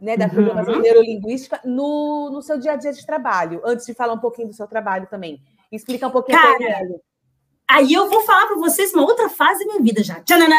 né, 0.00 0.16
da 0.16 0.28
programação 0.28 0.74
uhum. 0.74 0.80
neurolinguística, 0.80 1.60
no, 1.64 2.30
no 2.30 2.40
seu 2.40 2.58
dia 2.58 2.72
a 2.72 2.76
dia 2.76 2.92
de 2.92 3.04
trabalho, 3.04 3.60
antes 3.64 3.84
de 3.84 3.94
falar 3.94 4.12
um 4.12 4.18
pouquinho 4.18 4.48
do 4.48 4.54
seu 4.54 4.66
trabalho 4.66 5.08
também. 5.10 5.42
Explica 5.70 6.06
um 6.06 6.10
pouquinho 6.10 6.38
Cara, 6.38 6.54
a 6.54 6.58
PNL. 6.58 7.00
Aí 7.72 7.94
eu 7.94 8.06
vou 8.06 8.20
falar 8.20 8.46
para 8.48 8.56
vocês 8.56 8.92
uma 8.92 9.02
outra 9.02 9.30
fase 9.30 9.64
da 9.64 9.72
minha 9.72 9.82
vida 9.82 10.04
já. 10.04 10.20
Tchananã, 10.20 10.58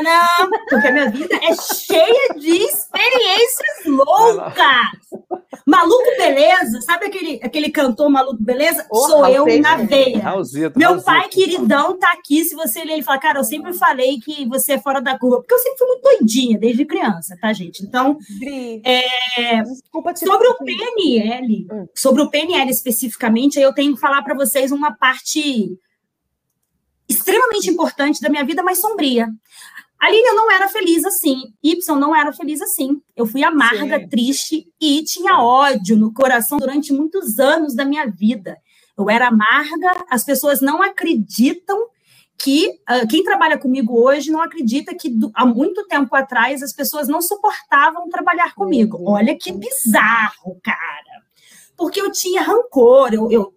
porque 0.68 0.88
a 0.88 0.92
minha 0.92 1.12
vida 1.12 1.36
é 1.36 1.54
cheia 1.56 2.34
de 2.36 2.50
experiências 2.50 3.86
loucas. 3.86 5.24
Maluco 5.66 6.18
Beleza, 6.18 6.82
sabe 6.82 7.06
aquele, 7.06 7.40
aquele 7.44 7.70
cantor 7.70 8.10
Maluco 8.10 8.42
Beleza? 8.42 8.86
Oh, 8.90 9.08
Sou 9.08 9.28
eu 9.28 9.46
na 9.62 9.78
veia. 9.78 10.24
Raulzito, 10.24 10.78
Meu 10.78 10.90
Raulzito. 10.90 11.06
pai 11.06 11.30
queridão 11.30 12.00
tá 12.00 12.12
aqui. 12.14 12.44
Se 12.44 12.56
você 12.56 12.84
ler, 12.84 12.94
ele 12.94 13.04
fala, 13.04 13.20
cara, 13.20 13.40
eu 13.40 13.44
sempre 13.44 13.74
falei 13.74 14.20
que 14.20 14.48
você 14.48 14.74
é 14.74 14.80
fora 14.80 15.00
da 15.00 15.18
curva, 15.18 15.38
porque 15.38 15.54
eu 15.54 15.60
sempre 15.60 15.78
fui 15.78 15.88
muito 15.88 16.02
doidinha 16.02 16.58
desde 16.58 16.84
criança, 16.84 17.38
tá, 17.40 17.54
gente? 17.54 17.84
Então, 17.84 18.18
é, 18.84 19.62
Desculpa 19.62 20.16
sobre 20.16 20.48
o 20.48 20.56
PNL, 20.56 21.68
hum. 21.72 21.88
sobre 21.96 22.24
o 22.24 22.30
PNL 22.30 22.72
especificamente, 22.72 23.60
eu 23.60 23.72
tenho 23.72 23.94
que 23.94 24.02
falar 24.02 24.24
para 24.24 24.34
vocês 24.34 24.72
uma 24.72 24.92
parte 24.96 25.78
extremamente 27.08 27.70
importante 27.70 28.22
da 28.22 28.30
minha 28.30 28.46
vida, 28.46 28.64
mas 28.64 28.80
sombria. 28.80 29.28
Aline, 30.00 30.28
eu 30.28 30.36
não 30.36 30.52
era 30.52 30.68
feliz 30.68 31.06
assim. 31.06 31.54
Y 31.64 31.96
não 31.98 32.14
era 32.14 32.34
feliz 32.34 32.62
assim. 32.62 33.02
Eu 33.16 33.26
fui 33.26 33.42
amarga, 33.42 34.00
Sim. 34.00 34.08
triste 34.10 34.68
e 34.82 35.02
tinha 35.04 35.40
ódio 35.40 35.96
no 35.96 36.14
coração 36.14 36.58
durante 36.58 36.92
muitos 36.92 37.40
anos 37.40 37.74
da 37.74 37.86
minha 37.86 38.06
vida. 38.08 38.58
Eu 38.98 39.10
era 39.10 39.30
amarga, 39.30 40.06
as 40.10 40.26
pessoas 40.26 40.60
não 40.60 40.84
acreditam 40.84 41.88
que 42.38 42.68
uh, 42.68 43.08
quem 43.08 43.24
trabalha 43.24 43.58
comigo 43.58 43.98
hoje 43.98 44.30
não 44.30 44.42
acredita 44.42 44.94
que 44.94 45.10
do, 45.10 45.32
há 45.34 45.46
muito 45.46 45.88
tempo 45.88 46.14
atrás 46.14 46.62
as 46.62 46.74
pessoas 46.74 47.08
não 47.08 47.22
suportavam 47.22 48.10
trabalhar 48.10 48.54
comigo. 48.56 48.98
Uhum. 48.98 49.12
Olha 49.12 49.38
que 49.38 49.54
bizarro, 49.54 50.60
cara. 50.62 51.24
Porque 51.78 52.02
eu 52.02 52.12
tinha 52.12 52.42
rancor, 52.42 53.14
eu, 53.14 53.32
eu 53.32 53.54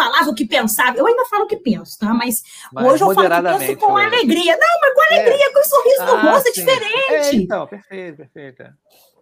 falava 0.00 0.30
o 0.30 0.34
que 0.34 0.46
pensava. 0.46 0.96
Eu 0.96 1.06
ainda 1.06 1.26
falo 1.26 1.44
o 1.44 1.46
que 1.46 1.56
penso, 1.56 1.98
tá? 1.98 2.14
Mas, 2.14 2.42
mas 2.72 2.86
hoje 2.86 3.04
eu 3.04 3.14
falo 3.14 3.26
o 3.26 3.58
que 3.58 3.66
penso 3.66 3.76
com 3.78 3.96
alegria. 3.96 4.56
Não, 4.56 4.80
mas 4.80 4.94
com 4.94 5.14
alegria, 5.14 5.46
é. 5.46 5.52
com 5.52 5.60
um 5.60 5.64
sorriso 5.64 6.00
ah, 6.00 6.06
no 6.06 6.30
rosto, 6.30 6.48
é 6.48 6.52
diferente. 6.52 7.12
É, 7.12 7.34
então, 7.34 7.66
perfeito, 7.66 8.16
perfeito. 8.16 8.64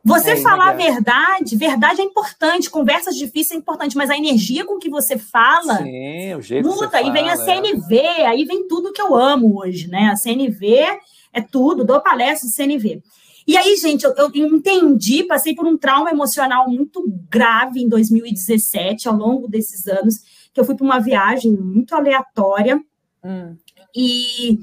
Você 0.05 0.31
é, 0.31 0.37
falar 0.37 0.71
a 0.71 0.73
verdade, 0.75 1.57
verdade 1.57 2.01
é 2.01 2.05
importante, 2.05 2.71
conversas 2.71 3.17
difíceis 3.17 3.51
é 3.51 3.57
importante, 3.57 3.97
mas 3.97 4.09
a 4.09 4.17
energia 4.17 4.65
com 4.65 4.79
que 4.79 4.89
você 4.89 5.19
fala 5.19 5.79
Sim, 5.79 6.35
o 6.35 6.41
jeito 6.41 6.69
muda. 6.69 6.97
Aí 6.97 7.11
vem 7.11 7.29
a 7.29 7.37
CNV, 7.37 7.97
é. 7.97 8.27
aí 8.27 8.45
vem 8.45 8.67
tudo 8.69 8.93
que 8.93 9.03
eu 9.03 9.15
amo 9.15 9.61
hoje, 9.61 9.89
né? 9.89 10.09
A 10.13 10.17
CNV 10.17 11.01
é 11.33 11.41
tudo, 11.43 11.85
dou 11.85 12.01
palestra 12.01 12.49
de 12.49 12.55
CNV. 12.55 13.03
E 13.47 13.57
aí, 13.57 13.77
gente, 13.77 14.05
eu, 14.05 14.15
eu, 14.15 14.31
entendi, 14.35 15.25
passei 15.25 15.55
por 15.55 15.67
um 15.67 15.77
trauma 15.77 16.11
emocional 16.11 16.71
muito 16.71 17.03
grave 17.29 17.81
em 17.81 17.89
2017, 17.89 19.09
ao 19.09 19.15
longo 19.15 19.49
desses 19.49 19.87
anos 19.89 20.21
que 20.59 20.61
eu 20.61 20.65
fui 20.65 20.75
para 20.75 20.85
uma 20.85 20.99
viagem 20.99 21.53
muito 21.53 21.95
aleatória 21.95 22.83
hum. 23.25 23.57
e 23.95 24.59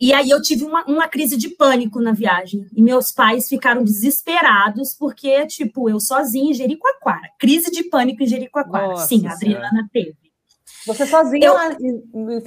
e 0.00 0.14
aí 0.14 0.30
eu 0.30 0.40
tive 0.40 0.64
uma, 0.64 0.82
uma 0.86 1.08
crise 1.08 1.36
de 1.36 1.50
pânico 1.50 2.00
na 2.00 2.12
viagem. 2.12 2.66
E 2.74 2.80
meus 2.80 3.12
pais 3.12 3.46
ficaram 3.46 3.84
desesperados, 3.84 4.94
porque, 4.98 5.46
tipo, 5.46 5.90
eu 5.90 6.00
sozinha 6.00 6.52
em 6.52 6.54
Jericoacoara. 6.54 7.28
Crise 7.38 7.70
de 7.70 7.84
pânico 7.84 8.22
em 8.22 8.26
Jericoacoara. 8.26 8.88
Nossa 8.88 9.06
Sim, 9.06 9.26
a 9.26 9.32
Adriana 9.32 9.90
teve. 9.92 10.16
Você 10.86 11.04
sozinha 11.04 11.46
eu, 11.46 11.54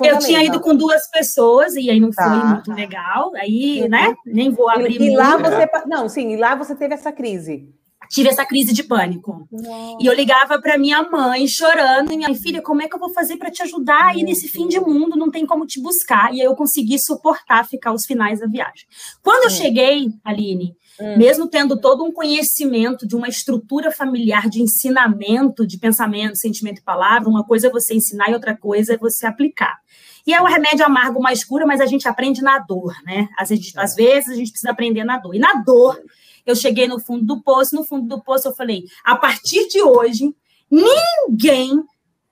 Eu 0.04 0.18
tinha 0.18 0.44
ido 0.44 0.60
com 0.62 0.76
duas 0.76 1.08
pessoas, 1.12 1.76
e 1.76 1.92
aí 1.92 2.00
não 2.00 2.10
tá. 2.10 2.24
foi 2.24 2.50
muito 2.50 2.74
legal. 2.74 3.32
Aí, 3.36 3.88
né, 3.88 4.16
nem 4.26 4.50
vou 4.50 4.68
abrir 4.68 5.00
E, 5.00 5.12
e 5.12 5.16
lá 5.16 5.38
você... 5.38 5.70
Não, 5.86 6.10
sim, 6.10 6.32
e 6.32 6.38
lá 6.38 6.56
você 6.56 6.74
teve 6.74 6.96
essa 6.96 7.12
crise 7.12 7.72
tive 8.14 8.30
essa 8.30 8.46
crise 8.46 8.72
de 8.72 8.84
pânico. 8.84 9.48
Uau. 9.52 9.98
E 10.00 10.06
eu 10.06 10.14
ligava 10.14 10.62
para 10.62 10.78
minha 10.78 11.02
mãe 11.02 11.48
chorando, 11.48 12.14
e 12.14 12.18
minha 12.18 12.34
filha, 12.36 12.62
como 12.62 12.84
é 12.84 12.88
que 12.88 12.94
eu 12.96 13.00
vou 13.00 13.10
fazer 13.10 13.38
para 13.38 13.50
te 13.50 13.64
ajudar 13.64 14.10
aí 14.10 14.22
nesse 14.22 14.48
fim 14.48 14.68
de 14.68 14.80
mundo? 14.80 15.18
Não 15.18 15.32
tem 15.32 15.48
como 15.48 15.66
te 15.66 15.82
buscar. 15.82 16.32
E 16.32 16.40
aí 16.40 16.46
eu 16.46 16.56
consegui 16.56 17.00
suportar 17.00 17.68
ficar 17.68 17.92
os 17.92 18.06
finais 18.06 18.40
da 18.40 18.46
viagem. 18.46 18.86
Quando 19.24 19.46
eu 19.46 19.50
hum. 19.50 19.60
cheguei, 19.60 20.12
Aline, 20.24 20.78
hum. 21.02 21.18
mesmo 21.18 21.48
tendo 21.48 21.82
todo 21.82 22.04
um 22.04 22.12
conhecimento 22.12 23.08
de 23.08 23.16
uma 23.16 23.28
estrutura 23.28 23.90
familiar 23.90 24.48
de 24.48 24.62
ensinamento, 24.62 25.66
de 25.66 25.80
pensamento, 25.80 26.38
sentimento 26.38 26.78
e 26.78 26.84
palavra, 26.84 27.28
uma 27.28 27.44
coisa 27.44 27.68
é 27.68 27.72
você 27.72 27.96
ensinar 27.96 28.30
e 28.30 28.36
outra 28.36 28.56
coisa 28.56 28.94
é 28.94 28.98
você 28.98 29.26
aplicar. 29.26 29.80
E 30.26 30.34
é 30.34 30.42
o 30.42 30.46
remédio 30.46 30.86
amargo 30.86 31.22
mais 31.22 31.44
cura, 31.44 31.66
mas 31.66 31.82
a 31.82 31.86
gente 31.86 32.08
aprende 32.08 32.42
na 32.42 32.60
dor, 32.60 32.94
né? 33.04 33.28
Às 33.38 33.50
vezes, 33.50 33.76
às 33.76 33.96
vezes 33.96 34.30
a 34.30 34.36
gente 34.36 34.52
precisa 34.52 34.72
aprender 34.72 35.04
na 35.04 35.18
dor. 35.18 35.36
E 35.36 35.40
na 35.40 35.56
dor, 35.56 36.02
eu 36.46 36.56
cheguei 36.56 36.88
no 36.88 37.00
fundo 37.00 37.26
do 37.26 37.42
poço, 37.42 37.76
no 37.76 37.84
fundo 37.84 38.08
do 38.08 38.22
poço 38.22 38.48
eu 38.48 38.54
falei: 38.54 38.84
a 39.04 39.16
partir 39.16 39.68
de 39.68 39.82
hoje, 39.82 40.34
ninguém 40.72 41.84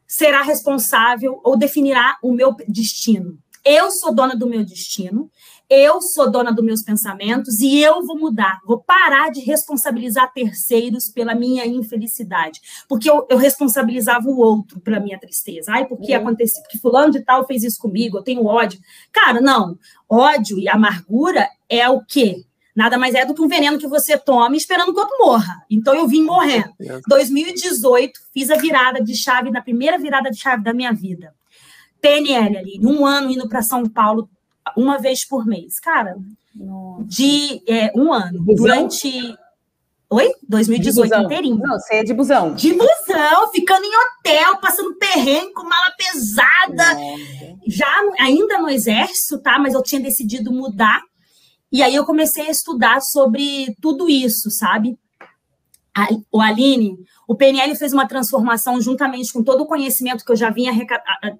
será 0.07 0.41
responsável 0.41 1.39
ou 1.43 1.57
definirá 1.57 2.17
o 2.21 2.33
meu 2.33 2.55
destino. 2.67 3.37
Eu 3.63 3.91
sou 3.91 4.13
dona 4.13 4.35
do 4.35 4.47
meu 4.47 4.65
destino, 4.65 5.29
eu 5.69 6.01
sou 6.01 6.29
dona 6.29 6.51
dos 6.51 6.65
meus 6.65 6.81
pensamentos 6.81 7.59
e 7.59 7.79
eu 7.79 8.05
vou 8.05 8.17
mudar. 8.17 8.59
Vou 8.65 8.83
parar 8.83 9.31
de 9.31 9.39
responsabilizar 9.39 10.33
terceiros 10.33 11.07
pela 11.07 11.33
minha 11.33 11.65
infelicidade. 11.65 12.59
Porque 12.89 13.09
eu, 13.09 13.25
eu 13.29 13.37
responsabilizava 13.37 14.27
o 14.27 14.37
outro 14.37 14.81
pela 14.81 14.99
minha 14.99 15.17
tristeza. 15.17 15.71
Ai, 15.71 15.85
porque 15.87 16.11
uhum. 16.11 16.23
aconteceu, 16.23 16.61
porque 16.63 16.77
fulano 16.77 17.13
de 17.13 17.21
tal 17.21 17.47
fez 17.47 17.63
isso 17.63 17.79
comigo, 17.79 18.17
eu 18.17 18.23
tenho 18.23 18.45
ódio. 18.45 18.81
Cara, 19.13 19.39
não. 19.39 19.77
Ódio 20.09 20.59
e 20.59 20.67
amargura 20.67 21.47
é 21.69 21.87
o 21.87 22.03
quê? 22.03 22.43
Nada 22.75 22.97
mais 22.97 23.15
é 23.15 23.25
do 23.25 23.33
que 23.33 23.41
um 23.41 23.47
veneno 23.47 23.77
que 23.77 23.87
você 23.87 24.17
tome 24.17 24.57
esperando 24.57 24.93
que 24.93 24.99
o 24.99 25.03
outro 25.03 25.17
morra. 25.19 25.63
Então 25.69 25.93
eu 25.95 26.07
vim 26.07 26.23
morrendo. 26.23 26.73
2018, 27.07 28.19
fiz 28.33 28.49
a 28.49 28.55
virada 28.55 29.01
de 29.01 29.15
chave, 29.15 29.51
na 29.51 29.61
primeira 29.61 29.97
virada 29.97 30.29
de 30.29 30.37
chave 30.37 30.63
da 30.63 30.73
minha 30.73 30.91
vida. 30.91 31.33
PNL 32.01 32.57
ali, 32.57 32.79
um 32.83 33.05
ano 33.05 33.31
indo 33.31 33.47
para 33.47 33.61
São 33.61 33.83
Paulo 33.87 34.29
uma 34.75 34.97
vez 34.97 35.25
por 35.25 35.45
mês. 35.45 35.79
Cara, 35.79 36.15
Nossa. 36.55 37.03
de 37.03 37.61
é, 37.67 37.91
um 37.95 38.11
ano. 38.11 38.43
Busão? 38.43 38.65
Durante. 38.65 39.35
Oi? 40.09 40.29
2018 40.47 41.15
inteirinho. 41.15 41.57
Não, 41.57 41.79
você 41.79 41.95
é 41.95 42.03
de 42.03 42.13
busão. 42.13 42.53
De 42.53 42.73
busão, 42.73 43.49
ficando 43.53 43.85
em 43.85 43.93
hotel, 43.95 44.57
passando 44.59 44.95
perrengue 44.95 45.53
com 45.53 45.63
mala 45.63 45.93
pesada. 45.97 46.93
Nossa. 46.95 47.57
Já 47.65 48.01
ainda 48.19 48.57
no 48.59 48.69
exército, 48.69 49.39
tá? 49.39 49.57
Mas 49.57 49.73
eu 49.73 49.81
tinha 49.81 50.01
decidido 50.01 50.51
mudar 50.51 51.01
e 51.71 51.81
aí 51.81 51.95
eu 51.95 52.05
comecei 52.05 52.47
a 52.47 52.51
estudar 52.51 52.99
sobre 52.99 53.73
tudo 53.81 54.09
isso, 54.09 54.51
sabe? 54.51 54.99
O 56.31 56.39
Aline, 56.39 56.97
o 57.27 57.35
PNL 57.35 57.75
fez 57.75 57.91
uma 57.91 58.07
transformação 58.07 58.79
juntamente 58.79 59.33
com 59.33 59.43
todo 59.43 59.61
o 59.61 59.67
conhecimento 59.67 60.23
que 60.23 60.31
eu 60.31 60.37
já 60.37 60.49
vinha 60.49 60.71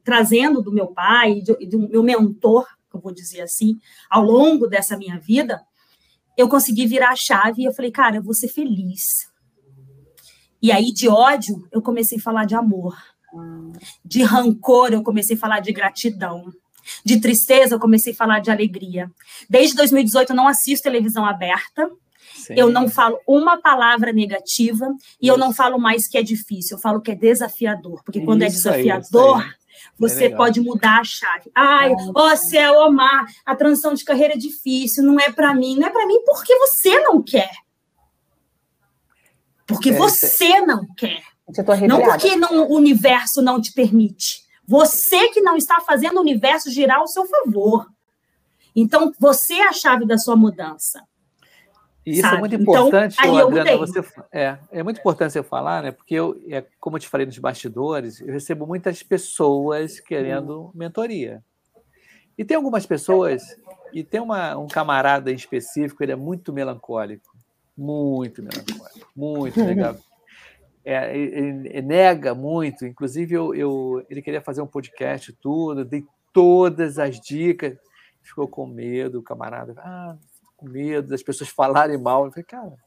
trazendo 0.04 0.62
do 0.62 0.74
meu 0.74 0.88
pai 0.88 1.42
e 1.60 1.68
do 1.68 1.88
meu 1.88 2.04
mentor, 2.04 2.68
eu 2.94 3.00
vou 3.00 3.14
dizer 3.14 3.42
assim, 3.42 3.80
ao 4.10 4.24
longo 4.24 4.68
dessa 4.68 4.98
minha 4.98 5.18
vida, 5.18 5.62
eu 6.38 6.50
consegui 6.50 6.86
virar 6.86 7.12
a 7.12 7.16
chave 7.16 7.62
e 7.62 7.66
eu 7.66 7.74
falei, 7.74 7.92
cara, 7.92 8.18
eu 8.18 8.24
vou 8.24 8.34
ser 8.34 8.50
feliz. 8.50 9.30
E 10.62 10.72
aí, 10.72 10.92
de 10.92 11.08
ódio, 11.08 11.68
eu 11.72 11.82
comecei 11.82 12.18
a 12.18 12.22
falar 12.22 12.46
de 12.46 12.54
amor. 12.54 12.96
De 14.04 14.24
rancor, 14.24 14.92
eu 14.92 15.02
comecei 15.02 15.36
a 15.36 15.40
falar 15.40 15.60
de 15.60 15.72
gratidão. 15.72 16.52
De 17.04 17.20
tristeza, 17.20 17.76
eu 17.76 17.80
comecei 17.80 18.14
a 18.14 18.16
falar 18.16 18.40
de 18.40 18.52
alegria. 18.52 19.10
Desde 19.50 19.76
2018, 19.76 20.32
eu 20.32 20.36
não 20.36 20.48
assisto 20.48 20.84
televisão 20.84 21.26
aberta. 21.26 21.90
Sim. 22.54 22.60
Eu 22.60 22.70
não 22.70 22.90
falo 22.90 23.20
uma 23.26 23.62
palavra 23.62 24.12
negativa 24.12 24.88
e 25.22 25.28
Isso. 25.28 25.34
eu 25.34 25.38
não 25.38 25.54
falo 25.54 25.80
mais 25.80 26.08
que 26.08 26.18
é 26.18 26.24
difícil, 26.24 26.78
eu 26.78 26.82
falo 26.82 27.02
que 27.02 27.12
é 27.12 27.16
desafiador, 27.16 28.04
porque 28.04 28.22
quando 28.22 28.44
é 28.44 28.48
Isso 28.48 28.68
é 28.68 28.78
desafiador, 28.78 29.42
aí, 29.42 29.50
você 29.98 30.26
é 30.26 30.36
pode 30.36 30.60
mudar 30.60 31.00
a 31.00 31.04
chave. 31.04 31.52
Ai, 31.56 31.94
ó, 32.14 32.32
oh, 32.32 32.36
céu, 32.36 32.74
Omar, 32.82 33.26
a 33.46 33.56
transição 33.56 33.94
de 33.94 34.04
carreira 34.04 34.34
é 34.34 34.38
difícil, 34.38 35.04
não 35.04 35.20
é 35.20 35.32
para 35.32 35.54
mim, 35.54 35.78
não 35.78 35.88
é 35.88 35.90
para 35.90 36.06
mim 36.06 36.22
porque 36.26 36.56
você 36.58 37.00
não 37.00 37.22
quer. 37.22 37.52
Porque 39.66 39.92
é, 39.92 39.94
você 39.94 40.60
não 40.62 40.86
quer. 40.96 41.24
Não 41.88 42.02
porque 42.02 42.36
não, 42.36 42.68
o 42.68 42.76
universo 42.76 43.42
não 43.42 43.62
te 43.62 43.74
permite. 43.74 44.42
Você 44.68 45.30
que 45.30 45.42
não 45.42 45.56
está 45.56 45.80
fazendo 45.82 46.18
o 46.18 46.22
universo 46.22 46.70
girar 46.70 47.00
ao 47.00 47.08
seu 47.08 47.26
favor. 47.26 47.88
Então, 48.76 49.14
você 49.20 49.56
é 49.56 49.68
a 49.68 49.74
chave 49.74 50.06
da 50.06 50.18
sua 50.18 50.36
mudança. 50.36 51.02
E 52.06 52.12
isso 52.12 52.20
é 52.22 52.24
sabe? 52.24 52.36
é 52.36 52.40
muito 52.40 52.56
importante, 52.56 53.16
então, 53.20 53.38
Adriana, 53.38 53.78
você, 53.78 54.04
é, 54.32 54.58
é 54.72 54.84
muito 54.84 55.00
importante 55.00 55.34
você 55.34 55.44
falar, 55.44 55.84
né? 55.84 55.92
Porque 55.92 56.16
eu, 56.16 56.42
é, 56.50 56.64
como 56.80 56.96
eu 56.98 57.00
te 57.00 57.08
falei 57.08 57.26
nos 57.26 57.38
bastidores, 57.38 58.20
eu 58.22 58.34
recebo 58.34 58.66
muitas 58.66 59.04
pessoas 59.04 60.00
querendo 60.00 60.66
hum. 60.66 60.72
mentoria. 60.74 61.44
E 62.38 62.44
tem 62.44 62.58
algumas 62.58 62.88
pessoas, 62.88 63.44
e 63.94 64.04
tem 64.04 64.20
uma, 64.20 64.58
um 64.58 64.68
camarada 64.68 65.32
em 65.32 65.36
específico, 65.36 66.02
ele 66.02 66.12
é 66.12 66.16
muito 66.16 66.52
melancólico. 66.52 67.38
Muito 67.78 68.42
melancólico, 68.42 69.12
muito 69.16 69.64
legal. 69.64 69.96
é, 70.84 71.16
ele, 71.16 71.70
ele 71.70 71.82
nega 71.84 72.34
muito. 72.34 72.86
Inclusive, 72.86 73.36
eu, 73.36 73.54
eu, 73.54 74.06
ele 74.10 74.24
queria 74.24 74.42
fazer 74.42 74.62
um 74.62 74.68
podcast, 74.68 75.32
tudo, 75.34 75.86
dei 75.86 76.04
todas 76.34 76.98
as 76.98 77.20
dicas. 77.20 77.78
Ficou 78.24 78.48
com 78.48 78.66
medo, 78.66 79.20
o 79.20 79.24
camarada. 79.24 79.76
Ah, 79.78 80.16
com 80.62 80.70
medo 80.70 81.08
das 81.08 81.24
pessoas 81.24 81.50
falarem 81.52 81.98
mal. 81.98 82.26
Eu 82.26 82.32
falei, 82.32 82.46
cara, 82.46 82.78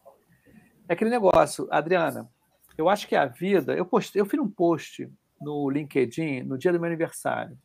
é 0.88 0.92
aquele 0.94 1.10
negócio. 1.10 1.66
Adriana, 1.70 2.30
eu 2.78 2.88
acho 2.88 3.08
que 3.08 3.16
a 3.16 3.26
vida. 3.26 3.74
Eu, 3.74 3.84
postei, 3.84 4.22
eu 4.22 4.26
fiz 4.26 4.40
um 4.40 4.48
post 4.48 5.10
no 5.40 5.68
LinkedIn 5.68 6.42
no 6.44 6.56
dia 6.56 6.72
do 6.72 6.78
meu 6.78 6.86
aniversário. 6.86 7.58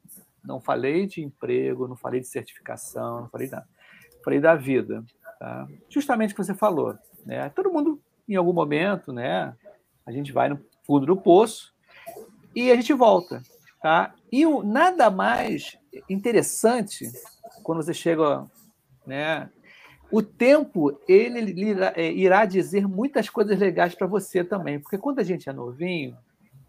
Não 0.44 0.60
falei 0.60 1.06
de 1.06 1.22
emprego, 1.22 1.88
não 1.88 1.96
falei 1.96 2.20
de 2.20 2.28
certificação, 2.28 3.22
não 3.22 3.30
falei 3.30 3.48
nada. 3.50 3.68
Falei 4.24 4.40
da 4.40 4.56
vida. 4.56 5.04
Tá? 5.40 5.68
Justamente 5.88 6.34
o 6.34 6.36
que 6.36 6.44
você 6.44 6.54
falou. 6.54 6.98
Né? 7.26 7.50
Todo 7.50 7.72
mundo, 7.72 8.02
em 8.28 8.36
algum 8.36 8.54
momento, 8.54 9.14
né? 9.14 9.56
a 10.10 10.12
gente 10.12 10.32
vai 10.32 10.50
no 10.50 10.60
fundo 10.84 11.06
do 11.06 11.16
poço 11.16 11.72
e 12.56 12.72
a 12.72 12.76
gente 12.76 12.94
volta. 12.94 13.44
Tá? 13.80 14.14
E 14.32 14.46
o 14.46 14.64
nada 14.64 15.10
mais 15.12 15.78
interessante 16.10 17.12
quando 17.64 17.84
você 17.84 17.94
chega, 17.94 18.46
né? 19.06 19.50
O 20.12 20.22
tempo 20.22 21.00
ele 21.08 21.52
irá, 21.62 21.94
é, 21.96 22.12
irá 22.12 22.46
dizer 22.46 22.88
muitas 22.88 23.30
coisas 23.30 23.58
legais 23.60 23.94
para 23.94 24.08
você 24.08 24.44
também, 24.44 24.80
porque 24.80 24.98
quando 24.98 25.20
a 25.20 25.24
gente 25.24 25.50
é 25.50 25.54
novinho, 25.54 26.18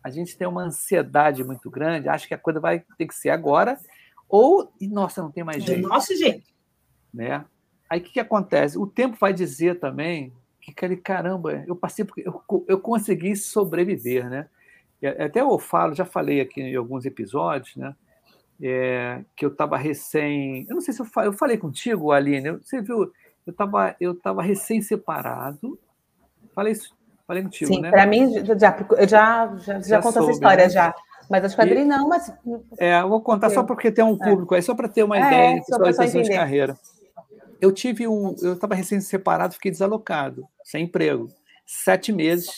a 0.03 0.11
gente 0.11 0.36
tem 0.36 0.47
uma 0.47 0.62
ansiedade 0.62 1.45
muito 1.45 1.70
grande, 1.70 2.09
acha 2.09 2.26
que 2.26 2.34
a 2.34 2.38
coisa 2.38 2.61
vai 2.61 2.84
ter 2.99 3.07
que 3.07 3.14
ser 3.14 3.30
agora, 3.30 3.78
ou, 4.28 4.72
e, 4.80 4.86
nossa, 4.86 5.20
não 5.22 5.30
tem 5.30 5.43
mais 5.43 5.64
jeito. 5.64 5.88
Nossa, 5.88 6.14
gente. 6.14 6.55
Né? 7.12 7.45
Aí 7.88 7.99
o 7.99 8.03
que, 8.03 8.12
que 8.12 8.20
acontece? 8.20 8.78
O 8.78 8.86
tempo 8.86 9.16
vai 9.20 9.32
dizer 9.32 9.80
também 9.80 10.32
que, 10.61 10.70
aquele 10.70 10.97
caramba, 10.97 11.64
eu 11.66 11.74
passei 11.74 12.05
porque 12.05 12.22
eu, 12.26 12.64
eu 12.68 12.78
consegui 12.78 13.34
sobreviver, 13.34 14.30
né? 14.30 14.49
Até 15.18 15.41
eu 15.41 15.59
falo, 15.59 15.95
já 15.95 16.05
falei 16.05 16.41
aqui 16.41 16.61
em 16.61 16.76
alguns 16.76 17.05
episódios, 17.07 17.74
né? 17.74 17.97
É, 18.62 19.24
que 19.34 19.45
eu 19.45 19.49
estava 19.49 19.76
recém. 19.78 20.66
Eu 20.68 20.74
não 20.74 20.82
sei 20.82 20.93
se 20.93 21.01
eu 21.01 21.07
falei, 21.07 21.30
eu 21.30 21.32
falei 21.32 21.57
contigo, 21.57 22.12
Aline. 22.12 22.53
Você 22.53 22.82
viu? 22.82 23.11
Eu 23.47 23.53
estava 23.53 23.97
eu 24.01 24.14
tava 24.14 24.43
recém 24.43 24.80
separado. 24.80 25.78
Falei 26.55 26.72
isso 26.72 26.95
Falei 27.30 27.45
contigo, 27.45 27.72
Sim, 27.72 27.80
né? 27.80 27.91
para 27.93 28.05
mim, 28.07 28.45
já, 28.45 28.55
já, 29.07 29.57
já, 29.57 29.80
já, 29.80 30.03
contou 30.03 30.24
essa 30.24 30.32
história, 30.32 30.64
né? 30.64 30.68
já. 30.68 30.93
Mas 31.30 31.45
acho 31.45 31.55
que 31.55 31.62
a 31.62 31.84
não, 31.84 32.09
mas. 32.09 32.32
É, 32.76 33.01
eu 33.01 33.09
vou 33.09 33.20
contar 33.22 33.47
porque... 33.47 33.55
só 33.55 33.62
porque 33.62 33.93
tem 33.93 34.05
um 34.05 34.16
é. 34.16 34.18
público 34.18 34.53
é. 34.53 34.57
aí, 34.57 34.62
só 34.64 34.74
para 34.74 34.88
ter 34.88 35.05
uma 35.05 35.16
é, 35.16 35.20
ideia 35.20 35.55
de 35.55 35.61
visualização 35.61 36.22
de 36.22 36.30
carreira. 36.30 36.76
Eu 37.61 37.70
tive 37.70 38.09
um. 38.09 38.34
Eu 38.43 38.55
estava 38.55 38.74
recém-separado, 38.74 39.55
fiquei 39.55 39.70
desalocado, 39.70 40.45
sem 40.64 40.86
emprego. 40.86 41.28
Sete 41.64 42.11
meses, 42.11 42.51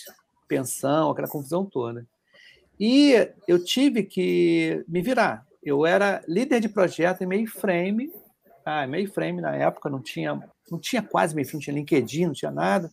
pensão, 0.49 1.11
aquela 1.11 1.28
confusão 1.28 1.66
toda. 1.66 2.07
E 2.80 3.28
eu 3.47 3.62
tive 3.62 4.03
que 4.03 4.83
me 4.89 5.03
virar. 5.03 5.47
Eu 5.62 5.85
era 5.85 6.22
líder 6.26 6.61
de 6.61 6.70
projeto 6.70 7.20
em 7.20 7.26
mainframe. 7.26 8.11
Ah, 8.64 8.87
mainframe 8.87 9.43
na 9.43 9.55
época 9.55 9.91
não 9.91 10.01
tinha, 10.01 10.43
não 10.73 10.79
tinha 10.79 11.03
quase 11.03 11.35
mainframe, 11.35 11.59
não 11.59 11.61
tinha 11.61 11.77
LinkedIn, 11.77 12.27
não 12.27 12.33
tinha 12.33 12.51
nada. 12.51 12.91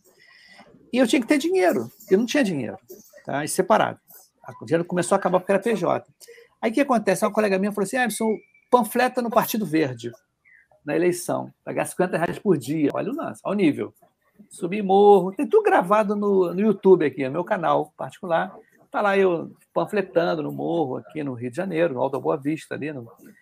E 0.92 0.98
eu 0.98 1.06
tinha 1.06 1.20
que 1.20 1.26
ter 1.26 1.38
dinheiro. 1.38 1.90
Eu 2.10 2.18
não 2.18 2.26
tinha 2.26 2.44
dinheiro. 2.44 2.76
Tá? 3.24 3.42
E 3.42 3.48
separado. 3.48 3.98
O 4.60 4.66
dinheiro 4.66 4.84
começou 4.84 5.16
a 5.16 5.18
acabar 5.18 5.40
porque 5.40 5.52
era 5.52 5.62
PJ. 5.62 6.06
Aí 6.60 6.70
o 6.70 6.74
que 6.74 6.80
acontece? 6.80 7.24
Uma 7.24 7.32
colega 7.32 7.58
minha 7.58 7.72
falou 7.72 7.84
assim: 7.84 7.96
Emerson, 7.96 8.36
panfleta 8.70 9.22
no 9.22 9.30
Partido 9.30 9.64
Verde, 9.64 10.12
na 10.84 10.94
eleição. 10.94 11.52
Pagar 11.64 11.86
50 11.86 12.18
reais 12.18 12.38
por 12.38 12.58
dia. 12.58 12.90
Olha 12.92 13.10
o 13.10 13.16
lance, 13.16 13.40
olha 13.44 13.54
o 13.54 13.56
nível. 13.56 13.94
Subi 14.50 14.82
morro. 14.82 15.32
Tem 15.32 15.46
tudo 15.46 15.62
gravado 15.62 16.14
no, 16.14 16.52
no 16.52 16.60
YouTube 16.60 17.06
aqui, 17.06 17.24
no 17.24 17.30
meu 17.30 17.44
canal 17.44 17.94
particular. 17.96 18.54
Tá 18.90 19.00
lá 19.00 19.16
eu 19.16 19.56
panfletando 19.72 20.42
no 20.42 20.50
morro, 20.50 20.96
aqui 20.96 21.22
no 21.22 21.32
Rio 21.32 21.50
de 21.50 21.56
Janeiro, 21.56 21.94
no 21.94 22.00
Alto 22.00 22.14
da 22.14 22.18
Boa 22.18 22.36
Vista, 22.36 22.74
ali, 22.74 22.92
no, 22.92 23.02
é 23.02 23.39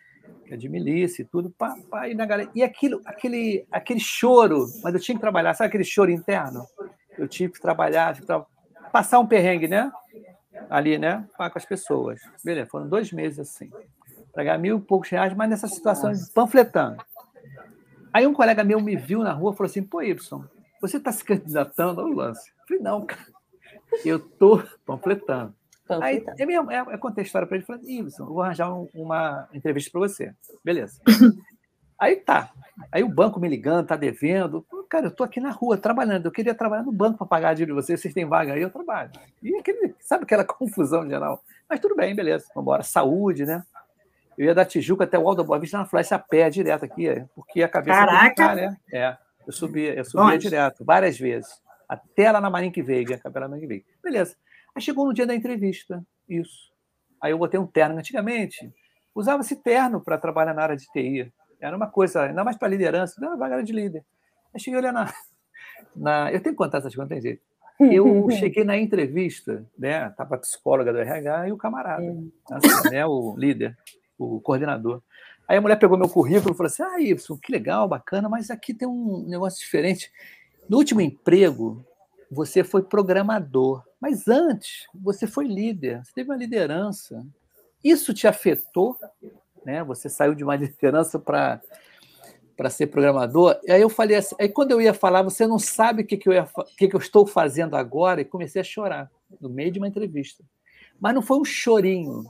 de 0.56 0.68
milícia 0.68 1.22
e 1.22 1.24
tudo. 1.24 1.50
Pá, 1.50 1.76
pá, 1.90 2.08
e, 2.08 2.14
na 2.14 2.24
galera, 2.24 2.50
e 2.54 2.62
aquilo, 2.62 3.00
aquele, 3.04 3.66
aquele 3.70 4.00
choro, 4.00 4.66
mas 4.82 4.94
eu 4.94 5.00
tinha 5.00 5.14
que 5.14 5.20
trabalhar, 5.20 5.54
sabe 5.54 5.68
aquele 5.68 5.84
choro 5.84 6.10
interno? 6.10 6.64
eu 7.18 7.28
tive 7.28 7.52
que 7.52 7.60
trabalhar, 7.60 8.14
tive 8.14 8.26
que 8.26 8.26
tra... 8.26 8.46
passar 8.92 9.18
um 9.18 9.26
perrengue, 9.26 9.68
né? 9.68 9.90
Ali, 10.70 10.98
né? 10.98 11.26
Com 11.36 11.42
as 11.42 11.64
pessoas. 11.64 12.20
Beleza, 12.44 12.70
foram 12.70 12.88
dois 12.88 13.12
meses 13.12 13.38
assim. 13.40 13.70
Para 14.32 14.44
ganhar 14.44 14.58
mil 14.58 14.78
e 14.78 14.80
poucos 14.80 15.08
reais, 15.08 15.34
mas 15.34 15.50
nessa 15.50 15.66
situação 15.66 16.12
de 16.12 16.30
panfletando. 16.32 17.02
Aí 18.12 18.26
um 18.26 18.34
colega 18.34 18.64
meu 18.64 18.80
me 18.80 18.96
viu 18.96 19.22
na 19.22 19.32
rua 19.32 19.52
e 19.52 19.56
falou 19.56 19.68
assim: 19.68 19.82
pô, 19.82 20.00
Y, 20.00 20.16
você 20.80 20.96
está 20.96 21.12
se 21.12 21.24
candidatando 21.24 22.00
ao 22.00 22.08
lance? 22.08 22.50
Eu 22.50 22.66
falei: 22.66 22.82
não, 22.82 23.04
cara, 23.04 23.26
eu 24.04 24.16
estou 24.16 24.62
panfletando. 24.86 25.54
Aí 26.02 26.24
é 26.38 26.46
mesmo, 26.46 26.70
é, 26.70 26.76
é 26.76 26.96
contei 26.98 27.22
a 27.22 27.26
história 27.26 27.46
para 27.46 27.56
ele 27.56 27.64
e 27.64 27.66
falei: 27.66 27.82
Y, 27.84 28.08
eu 28.18 28.26
vou 28.26 28.42
arranjar 28.42 28.72
um, 28.72 28.88
uma 28.94 29.48
entrevista 29.52 29.90
para 29.90 30.00
você. 30.00 30.32
Beleza. 30.64 31.00
Aí 31.98 32.16
tá. 32.16 32.50
Aí 32.92 33.02
o 33.02 33.08
banco 33.08 33.40
me 33.40 33.48
ligando, 33.48 33.88
tá 33.88 33.96
devendo. 33.96 34.64
Cara, 34.88 35.06
eu 35.06 35.10
tô 35.10 35.24
aqui 35.24 35.40
na 35.40 35.50
rua 35.50 35.76
trabalhando. 35.76 36.26
Eu 36.26 36.30
queria 36.30 36.54
trabalhar 36.54 36.84
no 36.84 36.92
banco 36.92 37.18
para 37.18 37.26
pagar 37.26 37.54
dívida 37.54 37.74
de 37.74 37.82
vocês. 37.82 38.00
Vocês 38.00 38.14
têm 38.14 38.24
vaga 38.24 38.52
aí, 38.52 38.62
eu 38.62 38.70
trabalho. 38.70 39.10
E 39.42 39.54
aquele, 39.56 39.94
sabe 39.98 40.22
aquela 40.22 40.44
confusão 40.46 41.08
geral? 41.08 41.42
Mas 41.68 41.80
tudo 41.80 41.96
bem, 41.96 42.14
beleza. 42.14 42.46
Vamos 42.54 42.62
embora. 42.62 42.82
Saúde, 42.84 43.44
né? 43.44 43.64
Eu 44.38 44.46
ia 44.46 44.54
da 44.54 44.64
Tijuca 44.64 45.02
até 45.02 45.18
o 45.18 45.28
Alto 45.28 45.38
da 45.38 45.44
Boa 45.44 45.58
Vista 45.58 45.76
na 45.76 45.84
Flash 45.84 46.12
a 46.12 46.18
pé, 46.20 46.48
direto 46.48 46.84
aqui, 46.84 47.06
porque 47.34 47.64
a 47.64 47.68
cabeça. 47.68 47.98
Caraca! 47.98 48.28
Ficar, 48.28 48.54
né? 48.54 48.76
É. 48.92 49.16
Eu 49.44 49.52
subia, 49.52 49.94
eu 49.94 50.04
subia 50.04 50.38
direto, 50.38 50.84
várias 50.84 51.18
vezes. 51.18 51.50
Até 51.88 52.30
lá 52.30 52.40
na 52.40 52.48
Marinque 52.48 52.82
Veiga, 52.82 53.16
a 53.16 53.18
Capela 53.18 53.48
Marinque 53.48 53.66
Veiga. 53.66 53.84
Beleza. 54.00 54.36
Aí 54.74 54.82
chegou 54.82 55.06
no 55.06 55.14
dia 55.14 55.26
da 55.26 55.34
entrevista, 55.34 56.04
isso. 56.28 56.72
Aí 57.20 57.32
eu 57.32 57.38
botei 57.38 57.58
um 57.58 57.66
terno. 57.66 57.98
Antigamente, 57.98 58.72
usava-se 59.14 59.56
terno 59.56 60.00
para 60.00 60.18
trabalhar 60.18 60.54
na 60.54 60.62
área 60.62 60.76
de 60.76 60.86
TI. 60.92 61.32
Era 61.60 61.76
uma 61.76 61.88
coisa, 61.88 62.22
ainda 62.22 62.44
mais 62.44 62.56
para 62.56 62.68
liderança, 62.68 63.20
não, 63.20 63.36
vaga 63.36 63.62
de 63.62 63.72
líder. 63.72 64.04
Aí 64.54 64.60
cheguei 64.60 64.78
olhando 64.78 64.94
na, 64.94 65.14
na. 65.94 66.32
Eu 66.32 66.40
tenho 66.40 66.54
que 66.54 66.58
contar 66.58 66.78
essas 66.78 66.94
coisas, 66.94 67.08
não 67.10 67.16
tem 67.16 67.20
jeito. 67.20 67.42
Eu 67.80 68.28
cheguei 68.38 68.64
na 68.64 68.76
entrevista, 68.76 69.64
né? 69.78 70.10
Tava 70.10 70.36
a 70.36 70.38
psicóloga 70.38 70.92
do 70.92 70.98
RH 70.98 71.48
e 71.48 71.52
o 71.52 71.56
camarada, 71.56 72.16
assim, 72.50 72.90
né? 72.90 73.06
O 73.06 73.34
líder, 73.36 73.76
o 74.18 74.40
coordenador. 74.40 75.02
Aí 75.48 75.56
a 75.56 75.60
mulher 75.60 75.76
pegou 75.76 75.96
meu 75.96 76.08
currículo 76.08 76.54
e 76.54 76.56
falou 76.56 76.68
assim: 76.68 76.82
Ah, 76.82 77.00
Y, 77.00 77.38
que 77.40 77.52
legal, 77.52 77.88
bacana, 77.88 78.28
mas 78.28 78.50
aqui 78.50 78.74
tem 78.74 78.86
um 78.86 79.24
negócio 79.26 79.58
diferente. 79.58 80.12
No 80.68 80.76
último 80.76 81.00
emprego, 81.00 81.84
você 82.30 82.62
foi 82.62 82.82
programador, 82.82 83.82
mas 84.00 84.28
antes 84.28 84.86
você 84.94 85.26
foi 85.26 85.46
líder, 85.46 86.04
você 86.04 86.12
teve 86.14 86.30
uma 86.30 86.36
liderança. 86.36 87.26
Isso 87.82 88.14
te 88.14 88.26
afetou? 88.26 88.96
né? 89.64 89.84
Você 89.84 90.08
saiu 90.08 90.34
de 90.34 90.42
uma 90.42 90.56
liderança 90.56 91.18
para 91.18 91.60
para 92.56 92.70
ser 92.70 92.88
programador. 92.88 93.56
E 93.62 93.70
aí 93.70 93.80
eu 93.80 93.88
falei 93.88 94.16
assim, 94.16 94.34
aí 94.36 94.48
quando 94.48 94.72
eu 94.72 94.80
ia 94.80 94.92
falar, 94.92 95.22
você 95.22 95.46
não 95.46 95.60
sabe 95.60 96.02
o 96.02 96.04
que, 96.04 96.16
que, 96.16 96.28
eu, 96.28 96.32
ia, 96.32 96.48
que, 96.76 96.88
que 96.88 96.96
eu 96.96 96.98
estou 96.98 97.24
fazendo 97.24 97.76
agora, 97.76 98.20
e 98.20 98.24
comecei 98.24 98.60
a 98.60 98.64
chorar 98.64 99.08
no 99.40 99.48
meio 99.48 99.70
de 99.70 99.78
uma 99.78 99.86
entrevista. 99.86 100.42
Mas 100.98 101.14
não 101.14 101.22
foi 101.22 101.38
um 101.38 101.44
chorinho, 101.44 102.24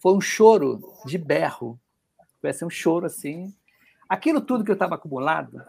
foi 0.00 0.14
um 0.14 0.22
choro 0.22 0.80
de 1.04 1.18
berro. 1.18 1.78
Foi 2.40 2.48
assim, 2.48 2.64
um 2.64 2.70
choro 2.70 3.04
assim. 3.04 3.54
Aquilo 4.08 4.40
tudo 4.40 4.64
que 4.64 4.70
eu 4.70 4.74
estava 4.74 4.94
acumulado, 4.94 5.62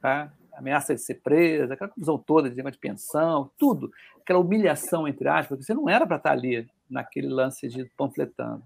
tá? 0.00 0.32
Ameaça 0.58 0.94
de 0.94 1.00
ser 1.00 1.14
presa, 1.22 1.74
aquela 1.74 1.90
confusão 1.90 2.18
toda 2.18 2.50
de 2.50 2.62
de 2.62 2.78
pensão, 2.78 3.50
tudo, 3.56 3.90
aquela 4.20 4.40
humilhação, 4.40 5.06
entre 5.06 5.28
aspas, 5.28 5.64
você 5.64 5.72
não 5.72 5.88
era 5.88 6.06
para 6.06 6.16
estar 6.16 6.32
ali 6.32 6.66
naquele 6.90 7.28
lance 7.28 7.68
de 7.68 7.84
panfletando. 7.96 8.62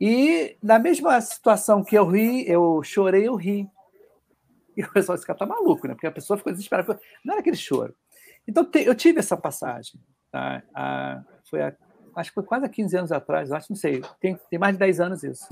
E 0.00 0.56
na 0.62 0.78
mesma 0.78 1.20
situação 1.20 1.84
que 1.84 1.96
eu 1.96 2.06
ri, 2.06 2.48
eu 2.48 2.82
chorei, 2.82 3.28
eu 3.28 3.36
ri. 3.36 3.68
E 4.76 4.82
o 4.82 4.92
pessoal 4.92 5.16
disse 5.16 5.26
que 5.26 5.32
tá 5.32 5.46
maluco, 5.46 5.86
né? 5.86 5.94
Porque 5.94 6.06
a 6.06 6.12
pessoa 6.12 6.36
ficou 6.36 6.52
desesperada. 6.52 7.00
Não 7.24 7.32
era 7.32 7.40
aquele 7.40 7.56
choro. 7.56 7.94
Então 8.46 8.68
eu 8.74 8.94
tive 8.94 9.20
essa 9.20 9.36
passagem. 9.36 10.00
Tá? 10.32 10.62
A, 10.74 11.22
foi 11.48 11.62
a, 11.62 11.72
acho 12.16 12.30
que 12.30 12.34
foi 12.34 12.42
quase 12.42 12.66
há 12.66 12.68
15 12.68 12.96
anos 12.96 13.12
atrás, 13.12 13.52
acho, 13.52 13.70
não 13.70 13.76
sei, 13.76 14.02
tem, 14.20 14.38
tem 14.50 14.58
mais 14.58 14.74
de 14.74 14.80
10 14.80 15.00
anos 15.00 15.22
isso. 15.22 15.46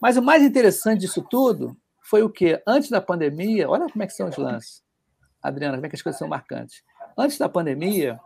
Mas 0.00 0.16
o 0.16 0.22
mais 0.22 0.42
interessante 0.42 1.00
disso 1.00 1.20
tudo 1.28 1.76
foi 2.04 2.22
o 2.22 2.28
quê? 2.28 2.62
Antes 2.66 2.90
da 2.90 3.00
pandemia, 3.00 3.68
olha 3.68 3.88
como 3.88 4.02
é 4.02 4.06
que 4.06 4.12
são 4.12 4.28
os 4.28 4.36
lances. 4.36 4.84
Adriana, 5.42 5.76
como 5.76 5.86
é 5.86 5.88
que 5.88 5.96
as 5.96 6.02
coisas 6.02 6.18
são 6.18 6.28
marcantes. 6.28 6.82
Antes 7.16 7.38
da 7.38 7.48
pandemia, 7.48 8.20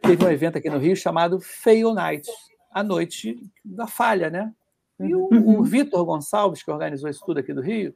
teve 0.00 0.24
um 0.24 0.30
evento 0.30 0.58
aqui 0.58 0.68
no 0.68 0.78
Rio 0.78 0.94
chamado 0.94 1.40
Fail 1.40 1.92
Night, 1.94 2.30
a 2.70 2.82
noite 2.82 3.38
da 3.64 3.86
falha, 3.86 4.28
né? 4.28 4.52
E 5.00 5.14
o, 5.14 5.28
uhum. 5.32 5.60
o 5.60 5.64
Vitor 5.64 6.04
Gonçalves, 6.04 6.62
que 6.62 6.70
organizou 6.70 7.08
isso 7.08 7.24
tudo 7.24 7.40
aqui 7.40 7.52
do 7.52 7.60
Rio, 7.60 7.94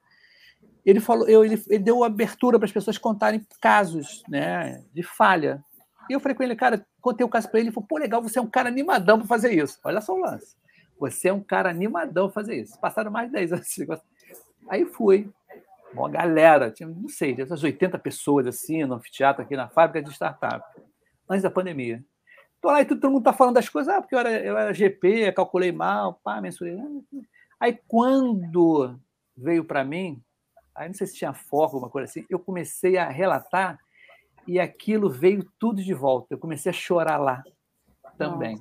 ele 0.85 1.01
falou, 1.01 1.29
eu, 1.29 1.45
ele, 1.45 1.63
ele 1.69 1.85
deu 1.85 2.03
abertura 2.03 2.59
para 2.59 2.67
as 2.67 2.73
pessoas 2.73 2.97
contarem 2.97 3.47
casos 3.61 4.23
né, 4.29 4.83
de 4.95 5.03
falha. 5.03 5.63
E 6.09 6.15
eu 6.15 6.21
falei 6.21 6.35
com 6.35 6.43
ele, 6.43 6.57
cara, 6.57 6.87
contei 7.01 7.25
o 7.25 7.29
caso 7.29 7.51
para 7.51 7.61
ele, 7.61 7.69
ele 7.69 7.75
falou, 7.75 7.87
pô, 7.87 7.99
legal, 7.99 8.23
você 8.23 8.39
é 8.39 8.43
um 8.43 8.49
cara 8.49 8.69
animadão 8.69 9.19
para 9.19 9.29
fazer 9.29 9.53
isso. 9.53 9.79
Olha 9.85 10.01
só 10.01 10.15
o 10.15 10.21
lance. 10.21 10.57
Você 10.99 11.29
é 11.29 11.33
um 11.33 11.43
cara 11.43 11.69
animadão 11.69 12.27
para 12.27 12.35
fazer 12.35 12.61
isso. 12.61 12.81
Passaram 12.81 13.11
mais 13.11 13.29
de 13.29 13.35
10 13.35 13.53
anos. 13.53 13.69
Aí 14.69 14.85
fui. 14.85 15.31
Uma 15.93 16.11
galera, 16.11 16.71
tinha, 16.71 16.89
não 16.89 17.09
sei, 17.09 17.35
essas 17.39 17.63
80 17.63 17.99
pessoas 17.99 18.47
assim, 18.47 18.85
no 18.85 18.97
anfiteatro 18.97 19.43
aqui 19.43 19.57
na 19.57 19.69
fábrica 19.69 20.07
de 20.07 20.15
startup, 20.15 20.63
antes 21.29 21.43
da 21.43 21.51
pandemia. 21.51 22.05
Tô 22.61 22.69
lá 22.69 22.83
e 22.83 22.85
todo 22.85 23.11
mundo 23.11 23.25
tá 23.25 23.33
falando 23.33 23.55
das 23.55 23.71
coisas, 23.71 23.93
ah, 23.95 24.01
porque 24.01 24.15
eu 24.15 24.19
era, 24.19 24.31
eu 24.31 24.59
era 24.59 24.75
GP, 24.75 25.33
calculei 25.33 25.73
mal, 25.73 26.21
pá, 26.23 26.41
mensurei. 26.43 26.77
Aí 27.59 27.79
quando 27.89 28.99
veio 29.35 29.65
para 29.65 29.83
mim, 29.83 30.23
aí 30.75 30.89
não 30.89 30.95
sei 30.95 31.07
se 31.07 31.17
tinha 31.17 31.33
foco, 31.33 31.77
alguma 31.77 31.91
coisa 31.91 32.05
assim, 32.05 32.27
eu 32.29 32.39
comecei 32.39 32.99
a 32.99 33.09
relatar 33.09 33.79
e 34.47 34.61
aquilo 34.61 35.09
veio 35.09 35.49
tudo 35.59 35.83
de 35.83 35.95
volta. 35.95 36.35
Eu 36.35 36.39
comecei 36.39 36.69
a 36.69 36.75
chorar 36.75 37.17
lá 37.17 37.43
também. 38.19 38.61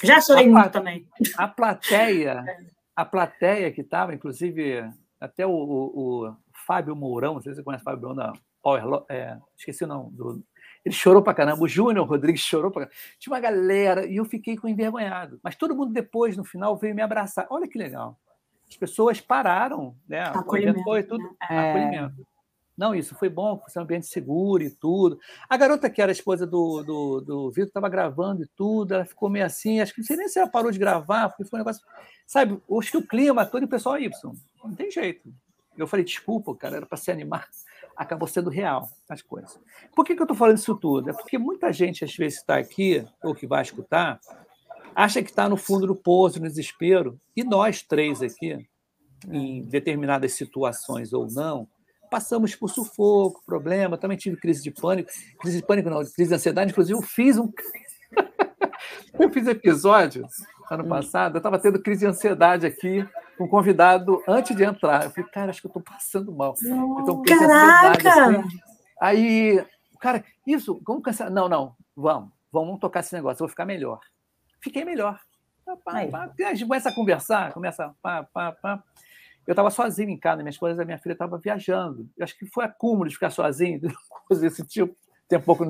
Já 0.00 0.20
chorei 0.20 0.48
muito 0.48 0.70
também. 0.70 1.08
A 1.36 1.48
plateia 1.48 2.44
a 2.96 3.04
plateia 3.04 3.70
que 3.70 3.82
estava, 3.82 4.14
inclusive, 4.14 4.90
até 5.20 5.46
o, 5.46 5.50
o, 5.50 6.26
o, 6.26 6.36
Fábio 6.66 6.96
Mourão, 6.96 7.34
não 7.34 7.40
sei 7.40 7.52
se 7.52 7.56
você 7.56 7.64
conhece 7.64 7.82
o 7.82 7.84
Fábio 7.84 8.00
Mourão 8.08 8.16
da 8.16 8.32
Power, 8.62 9.04
é, 9.08 9.38
esqueci 9.56 9.84
o 9.84 9.86
nome, 9.86 10.10
do, 10.16 10.42
ele 10.86 10.94
chorou 10.94 11.20
pra 11.20 11.34
caramba, 11.34 11.64
o 11.64 11.68
Júnior 11.68 12.06
Rodrigues 12.06 12.42
chorou 12.42 12.70
pra 12.70 12.82
caramba. 12.86 13.00
Tinha 13.18 13.34
uma 13.34 13.40
galera 13.40 14.06
e 14.06 14.16
eu 14.16 14.24
fiquei 14.24 14.56
com 14.56 14.68
envergonhado. 14.68 15.40
Mas 15.42 15.56
todo 15.56 15.74
mundo 15.74 15.92
depois, 15.92 16.36
no 16.36 16.44
final, 16.44 16.76
veio 16.76 16.94
me 16.94 17.02
abraçar. 17.02 17.44
Olha 17.50 17.66
que 17.66 17.76
legal. 17.76 18.16
As 18.68 18.76
pessoas 18.76 19.20
pararam, 19.20 19.96
né? 20.08 20.22
Acolhimento, 20.22 20.84
foi 20.84 21.02
tudo 21.02 21.24
né? 21.24 21.30
é... 21.50 21.70
acolhimento. 21.70 22.26
Não, 22.76 22.94
isso 22.94 23.14
foi 23.14 23.28
bom, 23.28 23.56
foi 23.56 23.80
um 23.80 23.84
ambiente 23.84 24.06
seguro 24.06 24.62
e 24.62 24.70
tudo. 24.70 25.18
A 25.48 25.56
garota 25.56 25.88
que 25.88 26.02
era 26.02 26.12
esposa 26.12 26.46
do, 26.46 26.82
do, 26.82 27.20
do 27.20 27.50
Vitor 27.50 27.68
estava 27.68 27.88
gravando 27.88 28.42
e 28.42 28.46
tudo, 28.46 28.92
ela 28.92 29.04
ficou 29.04 29.30
meio 29.30 29.46
assim, 29.46 29.80
acho 29.80 29.94
que 29.94 30.00
não 30.00 30.06
sei 30.06 30.16
nem 30.16 30.28
se 30.28 30.38
ela 30.38 30.48
parou 30.48 30.70
de 30.70 30.78
gravar, 30.78 31.30
porque 31.30 31.44
foi 31.44 31.58
um 31.58 31.60
negócio. 31.60 31.82
Sabe, 32.26 32.60
acho 32.78 32.90
que 32.90 32.98
o 32.98 33.06
clima 33.06 33.46
todo 33.46 33.62
e 33.62 33.64
o 33.66 33.68
pessoal 33.68 33.98
Y. 33.98 34.10
Não 34.62 34.74
tem 34.74 34.90
jeito. 34.90 35.32
Eu 35.76 35.86
falei, 35.86 36.04
desculpa, 36.04 36.54
cara, 36.54 36.76
era 36.76 36.86
para 36.86 36.98
se 36.98 37.10
animar. 37.10 37.48
Acabou 37.96 38.28
sendo 38.28 38.50
real 38.50 38.88
as 39.08 39.22
coisas. 39.22 39.58
Por 39.94 40.04
que, 40.04 40.14
que 40.14 40.20
eu 40.20 40.24
estou 40.24 40.36
falando 40.36 40.58
isso 40.58 40.74
tudo? 40.74 41.10
É 41.10 41.12
porque 41.12 41.38
muita 41.38 41.72
gente, 41.72 42.04
às 42.04 42.14
vezes, 42.14 42.38
está 42.38 42.56
aqui, 42.56 43.06
ou 43.22 43.34
que 43.34 43.46
vai 43.46 43.62
escutar, 43.62 44.20
acha 44.94 45.22
que 45.22 45.30
está 45.30 45.48
no 45.48 45.56
fundo 45.56 45.86
do 45.86 45.94
poço, 45.94 46.40
no 46.40 46.48
desespero. 46.48 47.18
E 47.34 47.44
nós 47.44 47.82
três 47.82 48.22
aqui, 48.22 48.66
em 49.28 49.62
determinadas 49.62 50.32
situações 50.32 51.12
ou 51.12 51.26
não, 51.30 51.68
passamos 52.10 52.54
por 52.54 52.68
sufoco, 52.68 53.42
problema. 53.44 53.98
Também 53.98 54.16
tive 54.16 54.36
crise 54.36 54.62
de 54.62 54.70
pânico. 54.70 55.10
Crise 55.40 55.58
de 55.58 55.66
pânico, 55.66 55.90
não, 55.90 55.98
crise 55.98 56.28
de 56.28 56.34
ansiedade. 56.34 56.70
Inclusive, 56.70 56.98
eu 56.98 57.02
fiz 57.02 57.38
um. 57.38 57.52
eu 59.18 59.30
fiz 59.30 59.46
episódio 59.46 60.26
ano 60.70 60.84
hum. 60.84 60.88
passado, 60.88 61.36
eu 61.36 61.38
estava 61.38 61.58
tendo 61.58 61.80
crise 61.80 62.00
de 62.00 62.06
ansiedade 62.06 62.66
aqui 62.66 63.06
com 63.38 63.44
um 63.44 63.48
convidado 63.48 64.22
antes 64.26 64.56
de 64.56 64.64
entrar. 64.64 65.04
Eu 65.04 65.10
falei, 65.10 65.30
cara, 65.30 65.50
acho 65.50 65.60
que 65.60 65.66
eu 65.66 65.70
estou 65.70 65.82
passando 65.82 66.32
mal. 66.32 66.54
Então, 66.60 67.22
crise 67.22 67.46
Caraca! 67.46 68.38
Assim. 68.38 68.60
Aí, 69.00 69.64
cara, 70.00 70.24
isso, 70.46 70.80
vamos 70.86 71.02
cancelar. 71.02 71.32
Não, 71.32 71.48
não, 71.48 71.76
vamos, 71.94 72.30
vamos 72.50 72.80
tocar 72.80 73.00
esse 73.00 73.14
negócio, 73.14 73.36
eu 73.36 73.46
vou 73.46 73.48
ficar 73.48 73.64
melhor. 73.64 74.00
Fiquei 74.60 74.84
melhor. 74.84 75.20
Pá, 75.64 75.76
pá, 75.76 76.06
pá. 76.06 76.30
A 76.40 76.54
gente 76.54 76.64
começa 76.64 76.88
a 76.88 76.94
conversar, 76.94 77.52
começa 77.52 77.94
pá, 78.02 78.24
pá, 78.24 78.52
pá. 78.52 78.82
Eu 79.46 79.52
estava 79.52 79.70
sozinho 79.70 80.10
em 80.10 80.18
casa, 80.18 80.42
minha 80.42 80.50
esposa 80.50 80.82
e 80.82 80.86
minha 80.86 80.98
filha 80.98 81.12
estavam 81.12 81.38
viajando. 81.38 82.08
Eu 82.16 82.24
acho 82.24 82.36
que 82.36 82.46
foi 82.46 82.64
acúmulo 82.64 83.08
de 83.08 83.14
ficar 83.14 83.30
sozinho, 83.30 83.80
coisa 84.26 84.42
desse 84.42 84.66
tipo, 84.66 84.96
tem 85.28 85.40
pouco. 85.40 85.64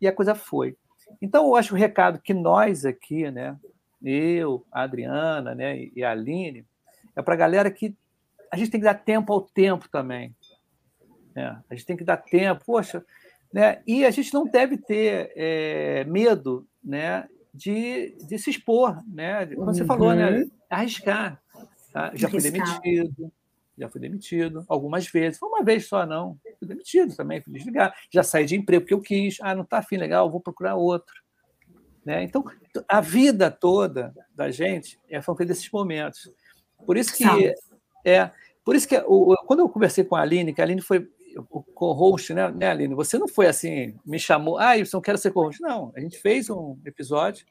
E 0.00 0.06
a 0.06 0.12
coisa 0.12 0.34
foi. 0.34 0.76
Então, 1.20 1.46
eu 1.46 1.56
acho 1.56 1.74
o 1.74 1.78
recado 1.78 2.20
que 2.20 2.34
nós 2.34 2.84
aqui, 2.84 3.30
né, 3.30 3.58
eu, 4.02 4.66
a 4.70 4.82
Adriana 4.82 5.54
né, 5.54 5.88
e 5.94 6.04
a 6.04 6.10
Aline, 6.10 6.66
é 7.16 7.22
para 7.22 7.34
a 7.34 7.38
galera 7.38 7.70
que 7.70 7.96
a 8.50 8.56
gente 8.56 8.70
tem 8.70 8.80
que 8.80 8.86
dar 8.86 8.94
tempo 8.94 9.32
ao 9.32 9.40
tempo 9.40 9.88
também. 9.88 10.34
Né? 11.34 11.62
A 11.68 11.74
gente 11.74 11.86
tem 11.86 11.96
que 11.96 12.04
dar 12.04 12.16
tempo, 12.18 12.64
poxa, 12.64 13.04
né? 13.52 13.82
e 13.86 14.04
a 14.04 14.10
gente 14.10 14.32
não 14.32 14.44
deve 14.44 14.76
ter 14.76 15.32
é, 15.34 16.04
medo 16.04 16.66
né, 16.82 17.28
de, 17.52 18.16
de 18.26 18.38
se 18.38 18.50
expor. 18.50 19.02
Né? 19.06 19.46
Como 19.46 19.66
você 19.66 19.82
uhum. 19.82 19.86
falou, 19.86 20.14
né? 20.14 20.30
Uhum. 20.30 20.50
arriscar. 20.70 21.42
Tá? 21.98 22.12
Já 22.14 22.28
fui 22.28 22.40
demitido, 22.40 23.32
já 23.76 23.88
fui 23.88 24.00
demitido 24.00 24.64
algumas 24.68 25.08
vezes. 25.08 25.36
Foi 25.36 25.48
uma 25.48 25.64
vez 25.64 25.88
só, 25.88 26.06
não. 26.06 26.38
Fui 26.56 26.68
demitido 26.68 27.16
também, 27.16 27.40
fui 27.40 27.52
desligado. 27.52 27.92
Já 28.08 28.22
saí 28.22 28.46
de 28.46 28.54
emprego 28.54 28.82
porque 28.82 28.94
eu 28.94 29.00
quis. 29.00 29.38
Ah, 29.40 29.52
não 29.52 29.64
está 29.64 29.78
afim, 29.78 29.96
legal, 29.96 30.30
vou 30.30 30.40
procurar 30.40 30.76
outro. 30.76 31.12
Né? 32.04 32.22
Então, 32.22 32.44
a 32.88 33.00
vida 33.00 33.50
toda 33.50 34.14
da 34.32 34.48
gente 34.48 34.96
é 35.10 35.20
feita 35.20 35.46
desses 35.46 35.68
momentos. 35.72 36.32
Por 36.86 36.96
isso 36.96 37.12
que 37.12 37.24
é, 38.04 38.30
por 38.64 38.76
isso 38.76 38.86
que 38.86 38.96
o, 39.04 39.34
quando 39.44 39.58
eu 39.58 39.68
conversei 39.68 40.04
com 40.04 40.14
a 40.14 40.20
Aline, 40.20 40.54
que 40.54 40.60
a 40.60 40.64
Aline 40.64 40.80
foi 40.80 41.10
o 41.50 41.64
co-host, 41.64 42.32
né, 42.32 42.48
né, 42.52 42.70
Aline? 42.70 42.94
Você 42.94 43.18
não 43.18 43.26
foi 43.26 43.48
assim, 43.48 43.98
me 44.06 44.20
chamou, 44.20 44.56
ah, 44.56 44.78
eu 44.78 44.86
não 44.92 45.00
quero 45.00 45.18
ser 45.18 45.32
co-host. 45.32 45.60
Não, 45.60 45.92
a 45.96 46.00
gente 46.00 46.16
fez 46.16 46.48
um 46.48 46.78
episódio. 46.86 47.44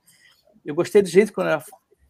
Eu 0.63 0.73
gostei 0.73 1.01
do 1.01 1.09
jeito 1.09 1.33
que 1.33 1.41
ela 1.41 1.61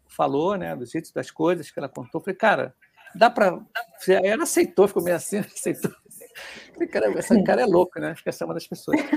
falou, 0.08 0.56
né, 0.56 0.74
do 0.74 0.86
jeito 0.86 1.12
das 1.12 1.30
coisas 1.30 1.70
que 1.70 1.78
ela 1.78 1.88
contou. 1.88 2.20
Falei, 2.20 2.36
cara, 2.36 2.74
dá 3.14 3.30
para. 3.30 3.60
Ela 4.08 4.42
aceitou, 4.42 4.88
ficou 4.88 5.02
meio 5.02 5.16
assim, 5.16 5.38
aceitou. 5.54 5.92
Falei, 6.72 6.88
cara, 6.88 7.18
essa 7.18 7.42
cara 7.42 7.62
é 7.62 7.66
louco, 7.66 8.00
né? 8.00 8.14
Fica 8.16 8.32
chamando 8.32 8.56
as 8.56 8.66
pessoas. 8.66 8.98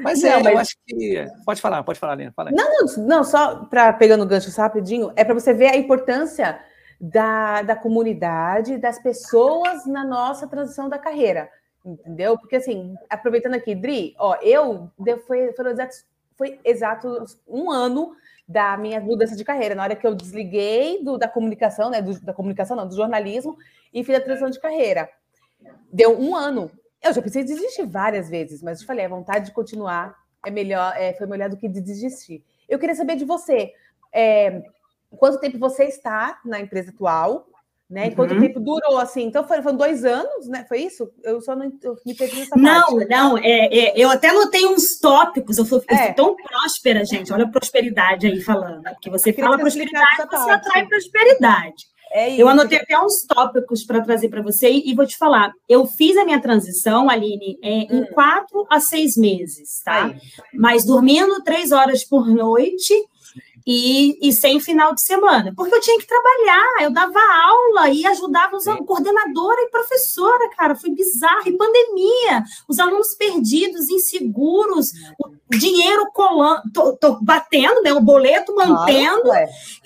Mas 0.00 0.22
não, 0.22 0.30
é, 0.30 0.42
mas... 0.42 0.52
eu 0.52 0.58
acho 0.58 0.76
que. 0.86 1.26
Pode 1.44 1.60
falar, 1.60 1.82
pode 1.82 1.98
falar, 1.98 2.14
Lina. 2.14 2.32
Fala 2.32 2.52
não, 2.52 2.70
não, 2.72 3.06
não, 3.06 3.24
só 3.24 3.64
para 3.64 3.92
pegando 3.92 4.22
o 4.22 4.26
gancho 4.28 4.48
rapidinho, 4.56 5.12
é 5.16 5.24
para 5.24 5.34
você 5.34 5.52
ver 5.52 5.72
a 5.72 5.76
importância 5.76 6.60
da, 7.00 7.62
da 7.62 7.76
comunidade, 7.76 8.78
das 8.78 9.00
pessoas 9.02 9.86
na 9.86 10.04
nossa 10.04 10.46
transição 10.46 10.88
da 10.88 10.98
carreira. 10.98 11.50
Entendeu? 11.84 12.38
Porque 12.38 12.56
assim, 12.56 12.94
aproveitando 13.08 13.54
aqui, 13.54 13.74
Dri, 13.74 14.14
ó, 14.18 14.36
eu 14.42 14.90
foi, 15.26 15.52
foi, 15.52 15.70
exato, 15.70 15.96
foi 16.36 16.60
exato 16.64 17.24
um 17.46 17.70
ano 17.70 18.14
da 18.48 18.76
minha 18.78 18.98
mudança 18.98 19.36
de 19.36 19.44
carreira, 19.44 19.74
na 19.74 19.82
hora 19.82 19.94
que 19.94 20.06
eu 20.06 20.14
desliguei 20.14 21.04
do, 21.04 21.18
da 21.18 21.28
comunicação, 21.28 21.90
né? 21.90 22.00
Do, 22.00 22.18
da 22.20 22.32
comunicação, 22.32 22.74
não, 22.74 22.88
do 22.88 22.96
jornalismo, 22.96 23.58
e 23.92 24.02
fiz 24.02 24.16
a 24.16 24.20
transição 24.20 24.48
de 24.48 24.58
carreira. 24.58 25.08
Deu 25.92 26.18
um 26.18 26.34
ano. 26.34 26.70
Eu 27.02 27.12
já 27.12 27.20
pensei 27.20 27.42
em 27.42 27.44
desistir 27.44 27.84
várias 27.84 28.30
vezes, 28.30 28.62
mas 28.62 28.80
eu 28.80 28.86
falei, 28.86 29.04
a 29.04 29.08
vontade 29.08 29.46
de 29.46 29.52
continuar 29.52 30.16
é 30.44 30.50
melhor, 30.50 30.94
é, 30.96 31.12
foi 31.12 31.26
melhor 31.26 31.50
do 31.50 31.56
que 31.56 31.68
de 31.68 31.80
desistir. 31.80 32.42
Eu 32.68 32.78
queria 32.78 32.94
saber 32.94 33.16
de 33.16 33.24
você. 33.24 33.72
É, 34.12 34.62
quanto 35.10 35.40
tempo 35.40 35.58
você 35.58 35.84
está 35.84 36.40
na 36.44 36.58
empresa 36.58 36.90
atual? 36.90 37.46
Né? 37.90 38.08
Uhum. 38.08 38.14
Quanto 38.14 38.38
tempo 38.38 38.60
durou 38.60 38.98
assim? 38.98 39.22
Então 39.22 39.42
foram, 39.48 39.74
dois 39.74 40.04
anos, 40.04 40.46
né? 40.46 40.66
Foi 40.68 40.80
isso? 40.82 41.10
Eu 41.24 41.40
só 41.40 41.56
não 41.56 41.72
eu 41.82 41.96
me 42.04 42.14
perdi 42.14 42.40
nessa 42.40 42.54
Não, 42.54 42.96
parte. 42.96 43.08
não, 43.08 43.38
é, 43.38 43.66
é, 43.66 43.92
eu 43.96 44.10
até 44.10 44.30
notei 44.30 44.66
uns 44.66 44.98
tópicos. 44.98 45.56
Eu 45.56 45.64
sou, 45.64 45.78
eu 45.88 45.96
sou, 45.96 46.04
é. 46.04 46.12
tão 46.12 46.36
próspera, 46.36 47.02
gente. 47.04 47.32
Olha 47.32 47.44
a 47.44 47.50
prosperidade 47.50 48.26
aí 48.26 48.42
falando. 48.42 48.82
Que 49.00 49.08
você 49.08 49.32
fala 49.32 49.56
prosperidade, 49.56 50.16
você 50.30 50.50
atrai 50.50 50.86
prosperidade. 50.86 51.86
É 52.10 52.34
eu 52.36 52.48
anotei 52.48 52.78
até 52.78 52.98
uns 52.98 53.26
tópicos 53.26 53.84
para 53.84 54.00
trazer 54.00 54.28
para 54.28 54.42
você 54.42 54.70
e, 54.70 54.94
vou 54.94 55.06
te 55.06 55.16
falar. 55.16 55.52
Eu 55.68 55.86
fiz 55.86 56.16
a 56.16 56.24
minha 56.24 56.40
transição, 56.40 57.08
Aline, 57.08 57.58
é, 57.62 57.70
hum. 57.70 57.86
em 57.90 58.06
quatro 58.12 58.66
a 58.70 58.80
seis 58.80 59.16
meses, 59.16 59.82
tá? 59.84 60.06
Aí. 60.06 60.16
Mas 60.54 60.84
dormindo 60.84 61.42
três 61.42 61.70
horas 61.70 62.04
por 62.04 62.26
noite 62.26 62.94
e, 63.70 64.16
e, 64.26 64.32
sem 64.32 64.58
final 64.58 64.94
de 64.94 65.02
semana, 65.02 65.52
porque 65.54 65.74
eu 65.74 65.80
tinha 65.82 65.98
que 65.98 66.06
trabalhar, 66.06 66.84
eu 66.84 66.90
dava 66.90 67.20
aula 67.20 67.90
e 67.90 68.06
ajudava 68.06 68.56
os 68.56 68.66
alunos, 68.66 68.86
coordenadora 68.86 69.60
e 69.60 69.70
professora, 69.70 70.48
cara, 70.56 70.74
foi 70.74 70.88
bizarro, 70.88 71.46
e 71.46 71.52
pandemia, 71.52 72.44
os 72.66 72.78
alunos 72.78 73.14
perdidos, 73.14 73.90
inseguros, 73.90 74.92
o 75.20 75.58
dinheiro 75.58 76.10
colando, 76.14 76.62
tô, 76.72 76.96
tô 76.96 77.18
batendo, 77.20 77.82
né, 77.82 77.92
o 77.92 78.00
boleto 78.00 78.54
mantendo, 78.54 79.30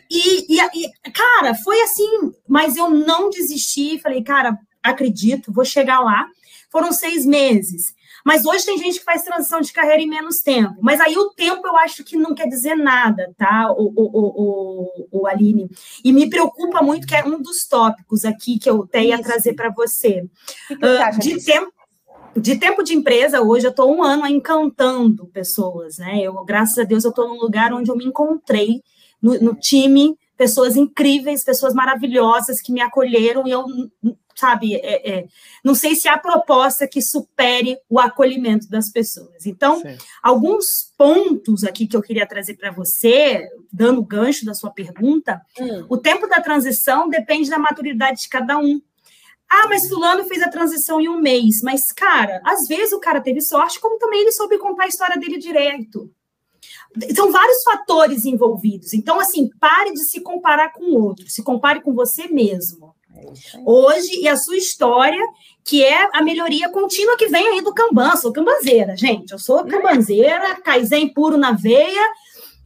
e, 0.08 0.54
e, 0.54 0.60
e, 0.60 1.10
cara, 1.10 1.52
foi 1.56 1.80
assim, 1.82 2.32
mas 2.46 2.76
eu 2.76 2.88
não 2.88 3.30
desisti, 3.30 3.98
falei, 3.98 4.22
cara, 4.22 4.56
acredito, 4.80 5.52
vou 5.52 5.64
chegar 5.64 5.98
lá. 5.98 6.26
Foram 6.70 6.92
seis 6.92 7.26
meses. 7.26 7.94
Mas 8.24 8.44
hoje 8.44 8.64
tem 8.64 8.78
gente 8.78 8.98
que 8.98 9.04
faz 9.04 9.22
transição 9.22 9.60
de 9.60 9.72
carreira 9.72 10.02
em 10.02 10.08
menos 10.08 10.40
tempo. 10.40 10.76
Mas 10.80 11.00
aí 11.00 11.16
o 11.16 11.30
tempo 11.30 11.66
eu 11.66 11.76
acho 11.76 12.04
que 12.04 12.16
não 12.16 12.34
quer 12.34 12.46
dizer 12.46 12.74
nada, 12.74 13.32
tá, 13.36 13.72
o, 13.72 13.92
o, 13.94 15.08
o, 15.12 15.20
o 15.20 15.26
Aline? 15.26 15.70
E 16.04 16.12
me 16.12 16.28
preocupa 16.28 16.82
muito 16.82 17.06
que 17.06 17.14
é 17.14 17.24
um 17.24 17.40
dos 17.40 17.66
tópicos 17.66 18.24
aqui 18.24 18.58
que 18.58 18.70
eu 18.70 18.86
tenho 18.86 19.14
a 19.14 19.22
trazer 19.22 19.54
para 19.54 19.70
você. 19.70 20.24
Que 20.68 20.76
que 20.76 20.86
uh, 20.86 21.18
de 21.18 21.44
tempo 21.44 21.72
de 22.34 22.56
tempo 22.56 22.82
de 22.82 22.94
empresa, 22.94 23.42
hoje 23.42 23.66
eu 23.66 23.70
estou 23.70 23.94
um 23.94 24.02
ano 24.02 24.26
encantando 24.26 25.26
pessoas, 25.26 25.98
né? 25.98 26.18
Eu, 26.22 26.32
graças 26.44 26.78
a 26.78 26.84
Deus, 26.84 27.04
eu 27.04 27.10
estou 27.10 27.28
num 27.28 27.38
lugar 27.38 27.74
onde 27.74 27.90
eu 27.90 27.96
me 27.96 28.06
encontrei 28.06 28.82
no, 29.20 29.38
no 29.38 29.54
time, 29.54 30.16
pessoas 30.43 30.74
incríveis, 30.74 31.45
pessoas 31.45 31.72
maravilhosas 31.72 32.61
que 32.61 32.72
me 32.72 32.80
acolheram 32.80 33.47
e 33.47 33.53
eu 33.53 33.64
sabe, 34.34 34.74
é, 34.74 35.18
é, 35.18 35.26
não 35.64 35.72
sei 35.72 35.95
se 35.95 36.09
há 36.09 36.18
proposta 36.18 36.88
que 36.88 37.01
supere 37.01 37.78
o 37.88 38.01
acolhimento 38.01 38.68
das 38.68 38.90
pessoas. 38.90 39.47
Então, 39.47 39.80
Sim. 39.80 39.97
alguns 40.20 40.93
pontos 40.99 41.62
aqui 41.62 41.86
que 41.86 41.97
eu 41.97 42.03
queria 42.03 42.26
trazer 42.26 42.55
para 42.55 42.72
você, 42.72 43.47
dando 43.72 44.01
o 44.01 44.05
gancho 44.05 44.45
da 44.45 44.53
sua 44.53 44.72
pergunta, 44.72 45.40
hum. 45.61 45.86
o 45.88 45.97
tempo 45.97 46.26
da 46.26 46.40
transição 46.40 47.09
depende 47.09 47.49
da 47.49 47.59
maturidade 47.59 48.22
de 48.22 48.28
cada 48.28 48.59
um. 48.59 48.80
Ah, 49.49 49.68
mas 49.68 49.88
fulano 49.88 50.24
fez 50.24 50.43
a 50.43 50.49
transição 50.49 51.01
em 51.01 51.09
um 51.09 51.20
mês. 51.20 51.61
Mas, 51.62 51.93
cara, 51.93 52.40
às 52.45 52.66
vezes 52.66 52.93
o 52.93 52.99
cara 52.99 53.20
teve 53.20 53.40
sorte, 53.40 53.78
como 53.78 53.97
também 53.97 54.22
ele 54.22 54.32
soube 54.32 54.59
contar 54.59 54.84
a 54.84 54.88
história 54.88 55.20
dele 55.20 55.38
direito. 55.38 56.11
São 57.14 57.32
vários 57.32 57.62
fatores 57.62 58.24
envolvidos. 58.24 58.93
Então, 58.93 59.18
assim, 59.18 59.51
pare 59.61 59.93
de 59.93 60.05
se 60.05 60.20
comparar 60.20 60.72
com 60.72 60.84
o 60.84 61.03
outro, 61.03 61.28
se 61.28 61.43
compare 61.43 61.80
com 61.80 61.95
você 61.95 62.28
mesmo. 62.28 62.95
É 63.14 63.61
Hoje, 63.64 64.20
e 64.20 64.28
a 64.28 64.36
sua 64.36 64.57
história, 64.57 65.20
que 65.64 65.82
é 65.84 66.09
a 66.12 66.22
melhoria 66.22 66.68
contínua 66.70 67.16
que 67.16 67.28
vem 67.28 67.47
aí 67.49 67.62
do 67.62 67.74
Kanban. 67.74 68.16
Sou 68.16 68.32
cambanzeira, 68.32 68.97
gente. 68.97 69.32
Eu 69.32 69.38
sou 69.38 69.64
cambanzeira, 69.64 70.61
Kaizen 70.61 71.12
puro 71.12 71.36
na 71.36 71.53
veia. 71.53 72.03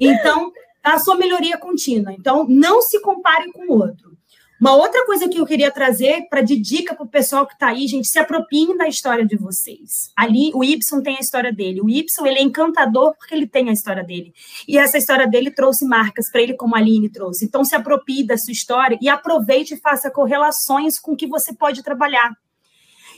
Então, 0.01 0.53
a 0.83 0.99
sua 0.99 1.17
melhoria 1.17 1.59
contínua. 1.59 2.13
Então, 2.13 2.47
não 2.49 2.81
se 2.81 3.01
compare 3.01 3.51
com 3.53 3.73
o 3.73 3.79
outro. 3.79 4.16
Uma 4.59 4.75
outra 4.75 5.05
coisa 5.05 5.29
que 5.29 5.39
eu 5.39 5.45
queria 5.45 5.71
trazer 5.71 6.27
para 6.31 6.41
de 6.41 6.57
dica 6.57 6.95
para 6.95 7.05
o 7.05 7.09
pessoal 7.09 7.47
que 7.47 7.53
está 7.53 7.69
aí, 7.69 7.87
gente, 7.87 8.09
se 8.09 8.19
apropiem 8.19 8.75
da 8.77 8.89
história 8.89 9.25
de 9.25 9.37
vocês. 9.37 10.11
Ali, 10.17 10.51
o 10.55 10.65
Y 10.65 11.03
tem 11.03 11.17
a 11.17 11.21
história 11.21 11.53
dele. 11.53 11.83
O 11.83 11.91
Y, 11.91 12.27
ele 12.27 12.39
é 12.39 12.43
encantador 12.43 13.15
porque 13.17 13.35
ele 13.35 13.47
tem 13.47 13.69
a 13.69 13.73
história 13.73 14.03
dele. 14.03 14.33
E 14.67 14.79
essa 14.79 14.97
história 14.97 15.27
dele 15.27 15.51
trouxe 15.51 15.85
marcas 15.85 16.31
para 16.31 16.41
ele, 16.41 16.55
como 16.55 16.75
a 16.75 16.79
Aline 16.79 17.11
trouxe. 17.11 17.45
Então, 17.45 17.65
se 17.65 17.75
apropie 17.75 18.25
da 18.25 18.39
sua 18.39 18.53
história 18.53 18.99
e 19.03 19.11
aproveite 19.11 19.75
e 19.75 19.81
faça 19.81 20.11
correlações 20.11 20.99
com 20.99 21.13
o 21.13 21.17
que 21.17 21.27
você 21.27 21.55
pode 21.55 21.83
trabalhar. 21.83 22.33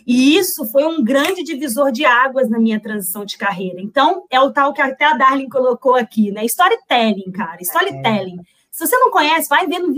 E 0.05 0.37
isso 0.37 0.65
foi 0.67 0.85
um 0.87 1.05
grande 1.05 1.45
divisor 1.45 1.93
de 1.93 2.05
águas 2.05 2.49
na 2.49 2.59
minha 2.59 2.81
transição 2.81 3.25
de 3.25 3.37
carreira. 3.37 3.81
Então, 3.81 4.25
é 4.31 4.41
o 4.41 4.51
tal 4.51 4.73
que 4.73 4.81
até 4.81 5.05
a 5.05 5.13
Darling 5.13 5.49
colocou 5.49 5.95
aqui, 5.95 6.33
né? 6.33 6.45
Storytelling, 6.47 7.31
cara. 7.31 7.59
Storytelling. 7.61 8.41
É. 8.41 8.58
Se 8.79 8.87
você 8.87 8.97
não 8.97 9.11
conhece, 9.11 9.49
vai 9.49 9.67
ver 9.67 9.81
no 9.81 9.93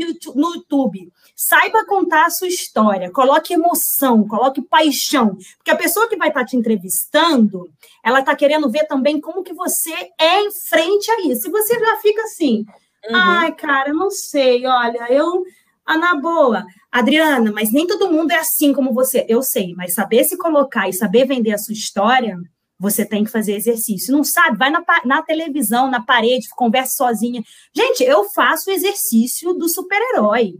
YouTube. 0.54 1.12
Saiba 1.36 1.84
contar 1.84 2.24
a 2.24 2.30
sua 2.30 2.48
história, 2.48 3.10
coloque 3.10 3.52
emoção, 3.52 4.26
coloque 4.26 4.62
paixão, 4.62 5.36
porque 5.58 5.70
a 5.70 5.76
pessoa 5.76 6.08
que 6.08 6.16
vai 6.16 6.28
estar 6.28 6.46
te 6.46 6.56
entrevistando, 6.56 7.70
ela 8.02 8.20
está 8.20 8.34
querendo 8.34 8.70
ver 8.70 8.86
também 8.86 9.20
como 9.20 9.42
que 9.42 9.52
você 9.52 9.92
é 10.18 10.40
em 10.40 10.50
frente 10.50 11.10
a 11.10 11.20
isso. 11.26 11.42
Se 11.42 11.50
você 11.50 11.78
já 11.78 11.98
fica 11.98 12.22
assim, 12.22 12.64
uhum. 13.10 13.16
ai, 13.16 13.52
cara, 13.52 13.92
não 13.92 14.10
sei, 14.10 14.66
olha, 14.66 15.12
eu, 15.12 15.44
ah, 15.84 15.98
na 15.98 16.14
boa, 16.14 16.64
Adriana, 16.90 17.52
mas 17.52 17.70
nem 17.70 17.86
todo 17.86 18.10
mundo 18.10 18.30
é 18.30 18.38
assim 18.38 18.72
como 18.72 18.94
você. 18.94 19.26
Eu 19.28 19.42
sei, 19.42 19.74
mas 19.76 19.92
saber 19.92 20.24
se 20.24 20.38
colocar 20.38 20.88
e 20.88 20.94
saber 20.94 21.26
vender 21.26 21.52
a 21.52 21.58
sua 21.58 21.74
história 21.74 22.38
você 22.80 23.04
tem 23.04 23.22
que 23.22 23.30
fazer 23.30 23.54
exercício. 23.54 24.16
Não 24.16 24.24
sabe? 24.24 24.56
Vai 24.56 24.70
na, 24.70 24.82
na 25.04 25.22
televisão, 25.22 25.90
na 25.90 26.02
parede, 26.02 26.48
conversa 26.56 26.96
sozinha. 26.96 27.42
Gente, 27.76 28.02
eu 28.02 28.24
faço 28.30 28.70
o 28.70 28.72
exercício 28.72 29.52
do 29.52 29.68
super-herói. 29.68 30.54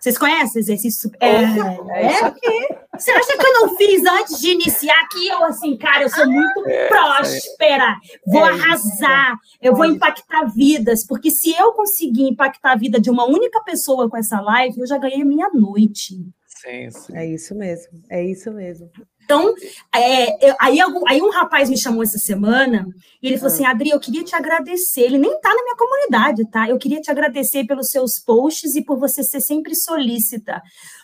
Vocês 0.00 0.16
conhecem 0.16 0.60
exercício? 0.60 1.10
É, 1.20 1.28
é, 1.28 1.40
é? 1.42 2.86
Você 2.96 3.10
acha 3.10 3.36
que 3.36 3.46
eu 3.46 3.52
não 3.54 3.76
fiz 3.76 4.02
antes 4.04 4.40
de 4.40 4.52
iniciar 4.52 4.98
aqui? 5.00 5.26
Eu, 5.26 5.44
assim, 5.44 5.76
cara, 5.76 6.04
eu 6.04 6.08
sou 6.08 6.26
muito 6.26 6.64
é, 6.66 6.86
próspera, 6.86 7.96
vou 8.26 8.46
é, 8.46 8.50
arrasar, 8.50 9.36
eu 9.60 9.74
vou 9.74 9.84
impactar 9.84 10.44
vidas, 10.44 11.04
porque 11.04 11.30
se 11.30 11.50
eu 11.52 11.72
conseguir 11.72 12.22
impactar 12.22 12.72
a 12.72 12.76
vida 12.76 13.00
de 13.00 13.10
uma 13.10 13.26
única 13.26 13.60
pessoa 13.64 14.08
com 14.08 14.16
essa 14.16 14.40
live, 14.40 14.78
eu 14.78 14.86
já 14.86 14.96
ganhei 14.96 15.24
minha 15.24 15.50
noite. 15.50 16.14
Sim, 16.46 16.90
sim. 16.90 17.16
É 17.16 17.26
isso 17.26 17.54
mesmo, 17.54 18.02
é 18.08 18.24
isso 18.24 18.52
mesmo. 18.52 18.88
Então, 19.26 19.52
é, 19.92 20.50
eu, 20.50 20.54
aí, 20.60 20.78
aí, 21.08 21.20
um 21.20 21.30
rapaz 21.30 21.68
me 21.68 21.76
chamou 21.76 22.04
essa 22.04 22.16
semana 22.16 22.86
e 23.20 23.26
ele 23.26 23.36
falou 23.38 23.52
assim: 23.52 23.66
ah. 23.66 23.70
Adri, 23.70 23.90
eu 23.90 23.98
queria 23.98 24.22
te 24.22 24.36
agradecer. 24.36 25.00
Ele 25.00 25.18
nem 25.18 25.40
tá 25.40 25.48
na 25.48 25.62
minha 25.64 25.76
comunidade, 25.76 26.48
tá? 26.48 26.68
Eu 26.68 26.78
queria 26.78 27.00
te 27.00 27.10
agradecer 27.10 27.66
pelos 27.66 27.90
seus 27.90 28.20
posts 28.20 28.76
e 28.76 28.84
por 28.84 28.96
você 28.98 29.24
ser 29.24 29.40
sempre 29.40 29.74
solícita. 29.74 30.62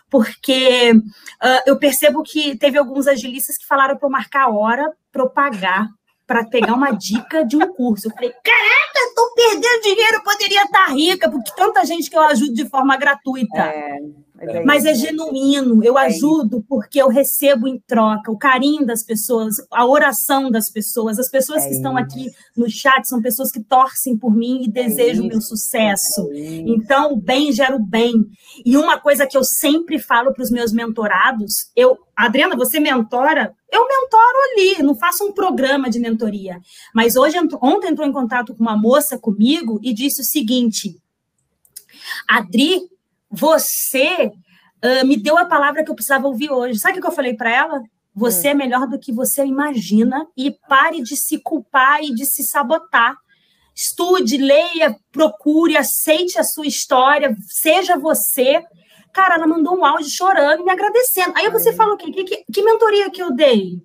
Porque 0.08 0.92
uh, 0.92 1.62
eu 1.66 1.76
percebo 1.78 2.22
que 2.22 2.56
teve 2.56 2.78
alguns 2.78 3.08
agilistas 3.08 3.58
que 3.58 3.66
falaram 3.66 3.96
para 3.96 4.06
eu 4.06 4.12
marcar 4.12 4.44
a 4.44 4.50
hora 4.50 4.88
para 5.10 5.22
eu 5.22 5.28
pagar, 5.28 5.88
para 6.24 6.44
pegar 6.44 6.74
uma 6.74 6.92
dica 6.92 7.44
de 7.44 7.56
um 7.56 7.74
curso. 7.74 8.06
Eu 8.06 8.12
falei: 8.12 8.30
caraca, 8.30 8.98
estou 9.08 9.34
perdendo 9.34 9.82
dinheiro, 9.82 10.22
poderia 10.22 10.62
estar 10.62 10.86
tá 10.86 10.92
rica, 10.92 11.28
porque 11.28 11.50
tanta 11.56 11.84
gente 11.84 12.08
que 12.08 12.16
eu 12.16 12.22
ajudo 12.22 12.54
de 12.54 12.68
forma 12.68 12.96
gratuita. 12.96 13.58
É. 13.58 13.98
É 14.42 14.64
mas 14.64 14.84
é 14.84 14.92
genuíno. 14.92 15.84
Eu 15.84 15.96
é 15.96 16.06
ajudo 16.06 16.64
porque 16.68 17.00
eu 17.00 17.08
recebo 17.08 17.68
em 17.68 17.78
troca 17.78 18.30
o 18.30 18.36
carinho 18.36 18.84
das 18.84 19.04
pessoas, 19.04 19.54
a 19.70 19.86
oração 19.86 20.50
das 20.50 20.68
pessoas. 20.68 21.18
As 21.18 21.30
pessoas 21.30 21.64
é 21.64 21.68
que 21.68 21.74
estão 21.74 21.96
aqui 21.96 22.30
no 22.56 22.68
chat 22.68 23.06
são 23.06 23.22
pessoas 23.22 23.52
que 23.52 23.62
torcem 23.62 24.16
por 24.16 24.34
mim 24.34 24.64
e 24.64 24.68
desejam 24.68 25.24
o 25.24 25.28
meu 25.28 25.40
sucesso. 25.40 26.28
Então, 26.32 27.12
o 27.12 27.16
bem 27.16 27.52
gera 27.52 27.76
o 27.76 27.78
bem. 27.78 28.26
E 28.64 28.76
uma 28.76 28.98
coisa 28.98 29.26
que 29.26 29.36
eu 29.36 29.44
sempre 29.44 30.00
falo 30.00 30.32
para 30.34 30.42
os 30.42 30.50
meus 30.50 30.72
mentorados, 30.72 31.70
eu, 31.76 31.96
Adriana, 32.16 32.56
você 32.56 32.80
mentora? 32.80 33.54
Eu 33.70 33.86
mentoro 33.86 34.38
ali, 34.50 34.82
não 34.82 34.94
faço 34.96 35.24
um 35.24 35.32
programa 35.32 35.88
de 35.88 36.00
mentoria. 36.00 36.60
Mas 36.92 37.14
hoje, 37.14 37.38
ontem 37.62 37.90
entrou 37.90 38.06
em 38.06 38.12
contato 38.12 38.54
com 38.54 38.62
uma 38.62 38.76
moça 38.76 39.16
comigo 39.16 39.78
e 39.82 39.94
disse 39.94 40.20
o 40.20 40.24
seguinte: 40.24 41.00
Adri, 42.28 42.91
você 43.32 44.30
uh, 44.84 45.06
me 45.06 45.16
deu 45.16 45.38
a 45.38 45.46
palavra 45.46 45.82
que 45.82 45.90
eu 45.90 45.94
precisava 45.94 46.26
ouvir 46.26 46.50
hoje. 46.50 46.78
Sabe 46.78 46.98
o 46.98 47.00
que 47.00 47.06
eu 47.06 47.12
falei 47.12 47.34
para 47.34 47.50
ela? 47.50 47.82
Você 48.14 48.48
hum. 48.48 48.50
é 48.50 48.54
melhor 48.54 48.86
do 48.86 48.98
que 48.98 49.10
você 49.10 49.44
imagina 49.44 50.26
e 50.36 50.50
pare 50.68 51.02
de 51.02 51.16
se 51.16 51.38
culpar 51.38 52.02
e 52.02 52.14
de 52.14 52.26
se 52.26 52.42
sabotar. 52.42 53.16
Estude, 53.74 54.36
leia, 54.36 54.94
procure, 55.10 55.78
aceite 55.78 56.38
a 56.38 56.44
sua 56.44 56.66
história, 56.66 57.34
seja 57.48 57.96
você. 57.96 58.62
Cara, 59.14 59.36
ela 59.36 59.46
mandou 59.46 59.78
um 59.78 59.84
áudio 59.84 60.10
chorando 60.10 60.60
e 60.60 60.64
me 60.64 60.70
agradecendo. 60.70 61.32
Aí 61.36 61.48
você 61.48 61.72
fala 61.72 61.94
o 61.94 61.96
quê? 61.96 62.12
Que, 62.12 62.24
que, 62.24 62.44
que 62.52 62.62
mentoria 62.62 63.10
que 63.10 63.22
eu 63.22 63.32
dei? 63.32 63.82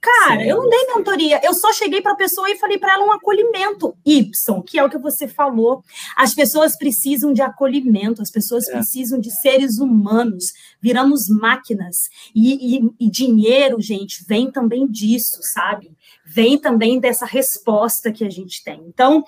Cara, 0.00 0.40
Sim. 0.40 0.48
eu 0.48 0.56
não 0.56 0.68
dei 0.68 0.86
mentoria, 0.94 1.40
eu 1.44 1.52
só 1.52 1.74
cheguei 1.74 2.00
para 2.00 2.12
a 2.12 2.16
pessoa 2.16 2.48
e 2.50 2.56
falei 2.56 2.78
para 2.78 2.94
ela 2.94 3.04
um 3.04 3.12
acolhimento 3.12 3.94
Y, 4.04 4.62
que 4.62 4.78
é 4.78 4.84
o 4.84 4.88
que 4.88 4.96
você 4.96 5.28
falou. 5.28 5.84
As 6.16 6.34
pessoas 6.34 6.74
precisam 6.76 7.34
de 7.34 7.42
acolhimento, 7.42 8.22
as 8.22 8.30
pessoas 8.30 8.66
é. 8.68 8.72
precisam 8.72 9.20
de 9.20 9.30
seres 9.30 9.78
humanos, 9.78 10.52
viramos 10.80 11.28
máquinas. 11.28 12.08
E, 12.34 12.78
e, 12.78 12.90
e, 12.98 13.10
dinheiro, 13.10 13.78
gente, 13.78 14.24
vem 14.26 14.50
também 14.50 14.86
disso, 14.86 15.40
sabe? 15.42 15.92
Vem 16.24 16.58
também 16.58 16.98
dessa 16.98 17.26
resposta 17.26 18.10
que 18.10 18.24
a 18.24 18.30
gente 18.30 18.64
tem. 18.64 18.82
Então, 18.88 19.22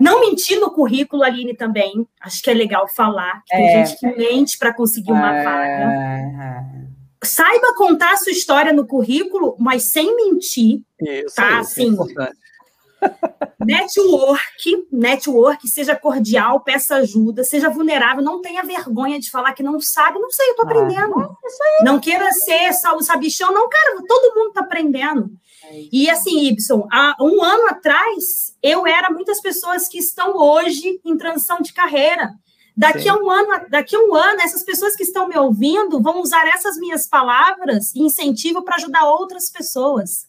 não 0.00 0.20
mentir 0.20 0.60
no 0.60 0.70
currículo, 0.70 1.24
Aline, 1.24 1.54
também. 1.54 2.06
Acho 2.20 2.40
que 2.40 2.50
é 2.50 2.54
legal 2.54 2.86
falar. 2.86 3.42
Que 3.44 3.56
é. 3.56 3.58
Tem 3.58 3.86
gente 3.86 3.98
que 3.98 4.06
mente 4.06 4.56
para 4.56 4.72
conseguir 4.72 5.10
uma 5.10 5.36
é. 5.36 5.44
vaga 5.44 6.71
saiba 7.24 7.74
contar 7.74 8.12
a 8.12 8.16
sua 8.16 8.32
história 8.32 8.72
no 8.72 8.86
currículo, 8.86 9.56
mas 9.58 9.90
sem 9.90 10.14
mentir. 10.16 10.82
Isso, 11.00 11.34
tá? 11.34 11.60
Isso 11.60 11.80
é 11.80 11.84
assim, 11.84 11.96
é 12.20 12.42
network, 13.64 14.86
network, 14.90 15.68
seja 15.68 15.96
cordial, 15.96 16.60
peça 16.60 16.96
ajuda, 16.96 17.44
seja 17.44 17.68
vulnerável, 17.68 18.22
não 18.22 18.40
tenha 18.40 18.62
vergonha 18.62 19.18
de 19.18 19.30
falar 19.30 19.52
que 19.52 19.62
não 19.62 19.80
sabe, 19.80 20.18
não 20.18 20.30
sei, 20.30 20.50
eu 20.50 20.56
tô 20.56 20.62
ah, 20.62 20.64
aprendendo. 20.66 21.20
Ah, 21.20 21.84
não 21.84 21.98
queira 21.98 22.30
ser 22.32 22.72
sabichão, 22.72 23.52
não, 23.52 23.68
cara, 23.68 24.02
todo 24.06 24.34
mundo 24.36 24.52
tá 24.52 24.60
aprendendo. 24.60 25.30
É 25.64 25.82
e 25.92 26.10
assim, 26.10 26.46
Ibson, 26.48 26.86
há 26.92 27.16
um 27.20 27.42
ano 27.42 27.68
atrás, 27.68 28.56
eu 28.62 28.86
era 28.86 29.10
muitas 29.10 29.40
pessoas 29.40 29.88
que 29.88 29.98
estão 29.98 30.36
hoje 30.36 31.00
em 31.04 31.16
transição 31.16 31.60
de 31.60 31.72
carreira. 31.72 32.30
Daqui 32.76 33.08
a 33.08 33.14
um 33.14 33.30
ano, 33.30 33.66
daqui 33.68 33.94
a 33.94 33.98
um 33.98 34.14
ano, 34.14 34.40
essas 34.40 34.64
pessoas 34.64 34.96
que 34.96 35.02
estão 35.02 35.28
me 35.28 35.36
ouvindo 35.36 36.00
vão 36.00 36.20
usar 36.22 36.46
essas 36.48 36.76
minhas 36.76 37.06
palavras 37.06 37.94
e 37.94 38.00
incentivo 38.00 38.62
para 38.62 38.76
ajudar 38.76 39.04
outras 39.04 39.50
pessoas. 39.50 40.26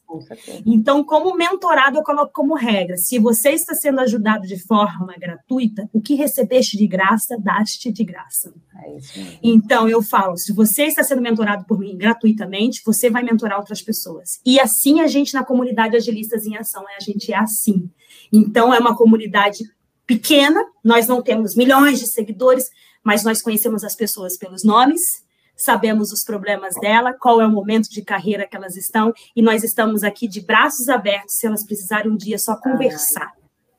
Então, 0.66 1.04
como 1.04 1.36
mentorado, 1.36 1.98
eu 1.98 2.04
coloco 2.04 2.32
como 2.34 2.54
regra: 2.56 2.98
se 2.98 3.18
você 3.18 3.52
está 3.52 3.74
sendo 3.74 4.00
ajudado 4.02 4.46
de 4.46 4.62
forma 4.62 5.16
gratuita, 5.18 5.90
o 5.94 6.02
que 6.02 6.16
recebeste 6.16 6.78
de 6.78 6.86
graça, 6.86 7.38
dá-te 7.40 7.92
de 7.92 8.04
graça. 8.04 8.54
É 8.76 9.38
então, 9.42 9.88
eu 9.88 10.02
falo: 10.02 10.38
se 10.38 10.52
você 10.52 10.84
está 10.84 11.04
sendo 11.04 11.22
mentorado 11.22 11.66
por 11.66 11.80
mim 11.80 11.98
gratuitamente, 11.98 12.82
você 12.86 13.10
vai 13.10 13.24
mentorar 13.24 13.58
outras 13.58 13.82
pessoas. 13.82 14.40
E 14.46 14.60
assim 14.60 15.00
a 15.00 15.08
gente, 15.08 15.34
na 15.34 15.44
comunidade 15.44 15.96
Agilistas 15.96 16.46
em 16.46 16.58
Ação, 16.58 16.84
a 16.98 17.02
gente 17.02 17.32
é 17.32 17.38
assim. 17.38 17.90
Então, 18.32 18.74
é 18.74 18.80
uma 18.80 18.96
comunidade 18.96 19.64
pequena, 20.06 20.60
nós 20.84 21.08
não 21.08 21.22
temos 21.22 21.56
milhões 21.56 22.00
de 22.00 22.08
seguidores, 22.08 22.70
mas 23.04 23.24
nós 23.24 23.42
conhecemos 23.42 23.84
as 23.84 23.96
pessoas 23.96 24.38
pelos 24.38 24.64
nomes, 24.64 25.24
sabemos 25.56 26.12
os 26.12 26.24
problemas 26.24 26.76
dela, 26.76 27.14
qual 27.14 27.42
é 27.42 27.46
o 27.46 27.52
momento 27.52 27.90
de 27.90 28.02
carreira 28.02 28.48
que 28.48 28.56
elas 28.56 28.76
estão, 28.76 29.14
e 29.36 29.42
nós 29.42 29.64
estamos 29.64 30.04
aqui 30.04 30.28
de 30.28 30.42
braços 30.42 30.90
abertos 30.90 31.36
se 31.36 31.46
elas 31.46 31.64
precisarem 31.64 32.12
um 32.12 32.18
dia 32.18 32.38
só 32.38 32.56
conversar, 32.56 33.32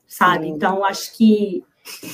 sabe? 0.07 0.47
Então, 0.47 0.83
acho 0.85 1.15
que. 1.15 1.63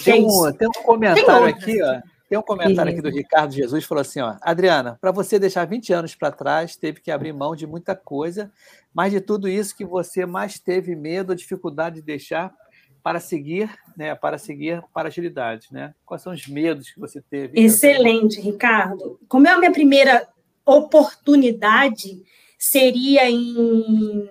Tem 0.03 0.25
um, 0.25 0.51
tem 0.51 0.67
um 0.67 0.83
comentário 0.83 1.25
tem 1.25 1.53
aqui, 1.53 1.83
ó. 1.83 2.01
Tem 2.31 2.37
um 2.37 2.41
comentário 2.41 2.93
aqui 2.93 3.01
do 3.01 3.09
Ricardo 3.09 3.53
Jesus, 3.53 3.83
falou 3.83 4.01
assim, 4.01 4.21
ó, 4.21 4.37
Adriana, 4.41 4.97
para 5.01 5.11
você 5.11 5.37
deixar 5.37 5.65
20 5.65 5.91
anos 5.91 6.15
para 6.15 6.31
trás, 6.31 6.77
teve 6.77 7.01
que 7.01 7.11
abrir 7.11 7.33
mão 7.33 7.53
de 7.57 7.67
muita 7.67 7.93
coisa, 7.93 8.49
mas 8.93 9.11
de 9.11 9.19
tudo 9.19 9.49
isso 9.49 9.75
que 9.75 9.83
você 9.83 10.25
mais 10.25 10.57
teve 10.57 10.95
medo, 10.95 11.35
dificuldade 11.35 11.97
de 11.97 12.01
deixar 12.01 12.53
para 13.03 13.19
seguir, 13.19 13.69
né, 13.97 14.13
para 14.15 14.37
seguir 14.37 14.83
para 14.93 15.07
agilidade, 15.07 15.67
né? 15.71 15.93
Quais 16.05 16.21
são 16.21 16.33
os 16.33 16.47
medos 16.47 16.91
que 16.91 16.99
você 16.99 17.21
teve? 17.21 17.59
Excelente, 17.59 18.39
Ricardo. 18.39 19.19
Como 19.27 19.47
é 19.47 19.51
a 19.51 19.57
minha 19.57 19.71
primeira 19.71 20.27
oportunidade 20.65 22.23
seria 22.57 23.29
em 23.29 24.29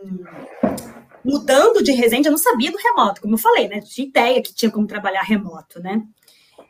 mudando 1.24 1.82
de 1.82 1.92
Resende, 1.92 2.28
eu 2.28 2.32
não 2.32 2.38
sabia 2.38 2.70
do 2.70 2.78
remoto, 2.78 3.20
como 3.20 3.34
eu 3.34 3.38
falei, 3.38 3.68
né? 3.68 3.80
Tinha 3.80 4.06
ideia 4.06 4.42
que 4.42 4.54
tinha 4.54 4.70
como 4.70 4.86
trabalhar 4.86 5.22
remoto, 5.22 5.80
né? 5.80 6.02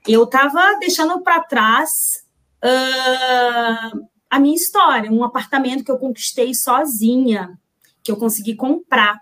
Eu 0.07 0.25
estava 0.25 0.79
deixando 0.81 1.21
para 1.21 1.43
trás 1.43 2.25
uh, 2.65 4.09
a 4.29 4.41
minha 4.41 4.57
história, 4.57 5.13
um 5.13 5.23
apartamento 5.23 5.85
que 5.85 5.91
eu 5.91 5.99
conquistei 5.99 6.55
sozinha, 6.55 7.59
que 8.03 8.11
eu 8.11 8.17
consegui 8.17 8.55
comprar 8.55 9.21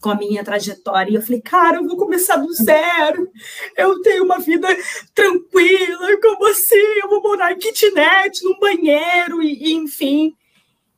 com 0.00 0.10
a 0.10 0.14
minha 0.14 0.44
trajetória. 0.44 1.10
E 1.10 1.14
eu 1.14 1.22
falei, 1.22 1.40
cara, 1.40 1.78
eu 1.78 1.86
vou 1.86 1.96
começar 1.96 2.36
do 2.36 2.52
zero. 2.52 3.28
Eu 3.76 4.00
tenho 4.02 4.24
uma 4.24 4.38
vida 4.38 4.68
tranquila, 5.14 6.20
como 6.20 6.46
assim? 6.46 7.00
Eu 7.02 7.08
vou 7.08 7.22
morar 7.22 7.52
em 7.52 7.58
kitnet, 7.58 8.42
num 8.44 8.58
banheiro, 8.58 9.42
e, 9.42 9.70
e 9.70 9.74
enfim. 9.74 10.34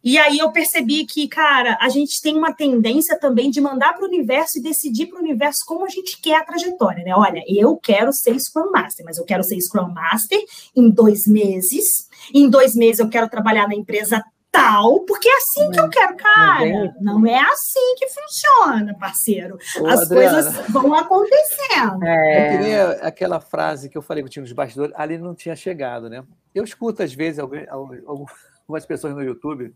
E 0.03 0.17
aí 0.17 0.39
eu 0.39 0.51
percebi 0.51 1.05
que, 1.05 1.29
cara, 1.29 1.77
a 1.79 1.91
gente 1.91 2.23
tem 2.23 2.37
uma 2.37 2.55
tendência 2.55 3.19
também 3.19 3.51
de 3.51 3.61
mandar 3.61 3.93
para 3.93 4.03
o 4.03 4.09
universo 4.09 4.59
e 4.59 4.63
decidir 4.63 5.07
para 5.07 5.19
o 5.19 5.23
universo 5.23 5.63
como 5.67 5.85
a 5.85 5.91
gente 5.91 6.19
quer 6.23 6.37
a 6.37 6.45
trajetória, 6.45 7.05
né? 7.05 7.15
Olha, 7.15 7.43
eu 7.47 7.77
quero 7.77 8.11
ser 8.11 8.39
Scrum 8.41 8.71
Master, 8.71 9.05
mas 9.05 9.19
eu 9.19 9.27
quero 9.27 9.45
ser 9.45 9.61
Scrum 9.61 9.93
Master 9.93 10.39
em 10.75 10.89
dois 10.89 11.27
meses. 11.27 12.09
Em 12.33 12.49
dois 12.49 12.75
meses 12.75 13.01
eu 13.01 13.11
quero 13.11 13.29
trabalhar 13.29 13.69
na 13.69 13.75
empresa 13.75 14.25
tal, 14.51 15.01
porque 15.01 15.29
é 15.29 15.37
assim 15.37 15.71
que 15.71 15.81
eu 15.81 15.89
quero, 15.89 16.17
cara. 16.17 16.95
Não 17.01 17.27
é 17.27 17.39
assim 17.39 17.95
que 17.97 18.07
funciona, 18.09 18.97
parceiro. 18.99 19.59
Ô, 19.79 19.87
As 19.87 20.03
Adriana, 20.03 20.43
coisas 20.43 20.69
vão 20.71 20.95
acontecendo. 20.95 22.05
É... 22.05 22.51
que 22.51 22.59
nem 22.59 22.81
aquela 23.03 23.41
frase 23.41 23.89
que 23.89 23.97
eu 23.97 24.03
falei 24.03 24.23
que 24.23 24.31
tinha 24.31 24.43
nos 24.43 24.53
bastidores, 24.53 24.95
ali 24.97 25.19
não 25.19 25.35
tinha 25.35 25.55
chegado, 25.55 26.09
né? 26.09 26.25
Eu 26.55 26.65
escuto, 26.65 27.03
às 27.03 27.13
vezes, 27.13 27.39
algumas 27.71 28.87
pessoas 28.87 29.15
no 29.15 29.23
YouTube 29.23 29.75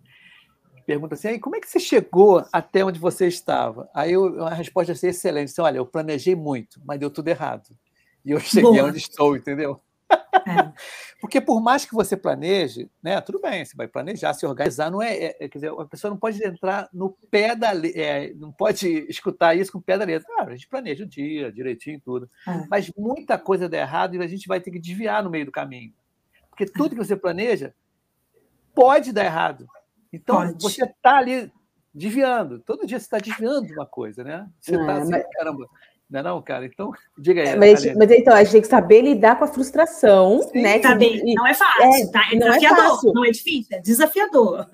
perguntam 0.87 1.17
assim, 1.17 1.39
como 1.39 1.57
é 1.57 1.61
que 1.61 1.69
você 1.69 1.81
chegou 1.81 2.45
até 2.53 2.85
onde 2.85 2.99
você 2.99 3.27
estava? 3.27 3.89
Aí 3.95 4.13
eu, 4.13 4.45
a 4.45 4.53
resposta 4.53 4.93
é 4.93 5.09
excelente, 5.09 5.51
assim, 5.51 5.63
olha, 5.63 5.79
eu 5.79 5.87
planejei 5.87 6.35
muito, 6.35 6.81
mas 6.85 7.01
deu 7.01 7.11
tudo 7.11 7.29
errado. 7.29 7.71
E 8.25 8.31
eu 8.31 8.41
cheguei 8.41 8.71
Boa. 8.71 8.85
onde 8.85 8.99
estou, 8.99 9.37
entendeu? 9.37 9.81
É. 10.11 10.73
Porque 11.21 11.41
por 11.41 11.61
mais 11.61 11.87
que 11.87 11.95
você 11.95 12.17
planeje, 12.17 12.91
né, 13.03 13.21
tudo 13.21 13.41
bem, 13.41 13.65
você 13.65 13.75
vai 13.75 13.89
planejar, 13.89 14.35
se 14.35 14.45
organizar, 14.45 14.91
não 14.91 15.01
é, 15.01 15.15
é, 15.15 15.37
é 15.41 15.49
quer 15.49 15.59
dizer, 15.59 15.73
a 15.73 15.87
pessoa 15.87 16.11
não 16.11 16.19
pode 16.19 16.45
entrar 16.45 16.89
no 16.93 17.17
pé 17.31 17.57
da 17.57 17.73
é, 17.95 18.35
não 18.35 18.53
pode 18.53 18.87
escutar 19.09 19.55
isso 19.55 19.73
com 19.73 19.79
o 19.79 19.83
pé 19.83 19.97
da 19.97 20.05
letra. 20.05 20.29
Ah, 20.39 20.45
a 20.45 20.51
gente 20.51 20.69
planeja 20.69 21.05
o 21.05 21.09
dia, 21.09 21.51
direitinho, 21.51 22.01
tudo. 22.05 22.29
É. 22.47 22.67
Mas 22.69 22.91
muita 22.97 23.39
coisa 23.39 23.69
dá 23.69 23.79
errado 23.79 24.15
e 24.15 24.23
a 24.23 24.27
gente 24.27 24.47
vai 24.47 24.61
ter 24.61 24.71
que 24.71 24.79
desviar 24.79 25.23
no 25.23 25.31
meio 25.31 25.47
do 25.47 25.53
caminho. 25.53 25.93
Porque 26.51 26.67
tudo 26.67 26.91
que 26.91 27.05
você 27.05 27.17
planeja 27.17 27.75
pode 28.75 29.13
dar 29.13 29.25
errado. 29.25 29.67
Então, 30.13 30.37
pode. 30.37 30.63
você 30.63 30.85
está 30.85 31.17
ali 31.17 31.51
desviando. 31.95 32.61
Todo 32.61 32.87
dia 32.87 32.99
você 32.99 33.07
está 33.07 33.19
desviando 33.19 33.67
de 33.67 33.73
uma 33.73 33.87
coisa, 33.87 34.23
né? 34.23 34.49
Você 34.61 34.77
está 34.77 34.97
assim, 34.99 35.11
mas... 35.11 35.25
caramba, 35.33 35.69
não 36.11 36.21
é 36.21 36.23
não, 36.23 36.43
cara? 36.43 36.67
Então, 36.67 36.93
diga 37.19 37.43
aí. 37.43 37.49
É, 37.49 37.57
mas, 37.57 37.85
mas, 37.97 38.11
então, 38.11 38.35
a 38.35 38.43
gente 38.43 38.53
tem 38.53 38.61
que 38.61 38.69
saber 38.69 39.03
lidar 39.03 39.39
com 39.39 39.45
a 39.45 39.49
frustração, 39.49 40.43
Sim, 40.43 40.63
né? 40.63 40.79
Tá 40.79 40.95
bem, 40.95 41.35
não 41.35 41.47
é 41.47 41.55
fácil, 41.55 41.83
é, 41.83 42.07
tá? 42.11 42.23
É 42.33 42.37
desafiador, 42.37 42.77
não 42.77 42.85
é, 42.85 42.89
fácil. 42.89 43.13
não 43.15 43.25
é 43.25 43.31
difícil, 43.31 43.77
é 43.77 43.81
desafiador. 43.81 44.67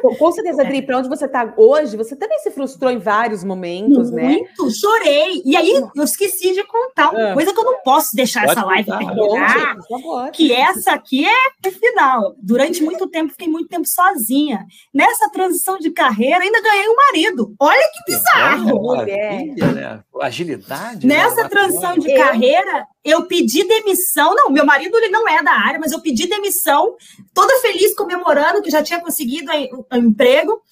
Com, 0.00 0.14
com 0.14 0.32
certeza, 0.32 0.62
Adri, 0.62 0.78
é. 0.78 0.82
para 0.82 0.98
onde 0.98 1.08
você 1.08 1.26
está 1.26 1.52
hoje, 1.56 1.96
você 1.96 2.16
também 2.16 2.38
se 2.38 2.50
frustrou 2.50 2.90
em 2.90 2.98
vários 2.98 3.44
momentos, 3.44 4.10
Muito, 4.10 4.14
né? 4.14 4.28
Muito, 4.28 4.70
chorei. 4.70 5.42
E 5.44 5.56
aí, 5.56 5.82
eu 5.94 6.04
esqueci 6.04 6.54
de 6.54 6.64
contar 6.64 7.10
uma 7.10 7.30
ah. 7.30 7.34
coisa 7.34 7.52
que 7.52 7.60
eu 7.60 7.64
não 7.64 7.82
posso 7.82 8.16
deixar 8.16 8.46
Pode 8.46 8.52
essa 8.52 8.66
live 8.66 8.90
contar, 8.90 9.76
terminar, 9.78 10.30
que 10.32 10.52
essa 10.52 10.92
aqui 10.92 11.26
é 11.26 11.68
o 11.68 11.72
final. 11.72 12.34
Durante 12.38 12.82
muito 12.82 13.06
tempo, 13.08 13.32
fiquei 13.32 13.48
muito 13.48 13.68
tempo 13.68 13.86
sozinha. 13.86 14.64
Nessa 14.92 15.30
transição 15.30 15.78
de 15.78 15.90
carreira, 15.90 16.38
ainda 16.42 16.62
ganhei 16.62 16.88
um 16.88 16.96
marido. 16.96 17.54
Olha 17.60 17.90
que 17.92 18.12
bizarro! 18.12 18.82
Mulher. 18.82 19.44
Né? 19.46 20.02
Agilidade 20.20 20.61
verdade. 20.62 21.06
Nessa 21.06 21.48
transição 21.48 21.98
de 21.98 22.14
carreira, 22.14 22.86
eu 23.04 23.26
pedi 23.26 23.66
demissão. 23.66 24.34
Não, 24.34 24.50
meu 24.50 24.64
marido 24.64 24.96
ele 24.96 25.08
não 25.08 25.28
é 25.28 25.42
da 25.42 25.52
área, 25.52 25.80
mas 25.80 25.92
eu 25.92 26.00
pedi 26.00 26.26
demissão, 26.26 26.96
toda 27.34 27.60
feliz, 27.60 27.94
comemorando 27.94 28.62
que 28.62 28.70
já 28.70 28.82
tinha 28.82 29.00
conseguido 29.00 29.50
o 29.52 29.96
emprego. 29.96 30.62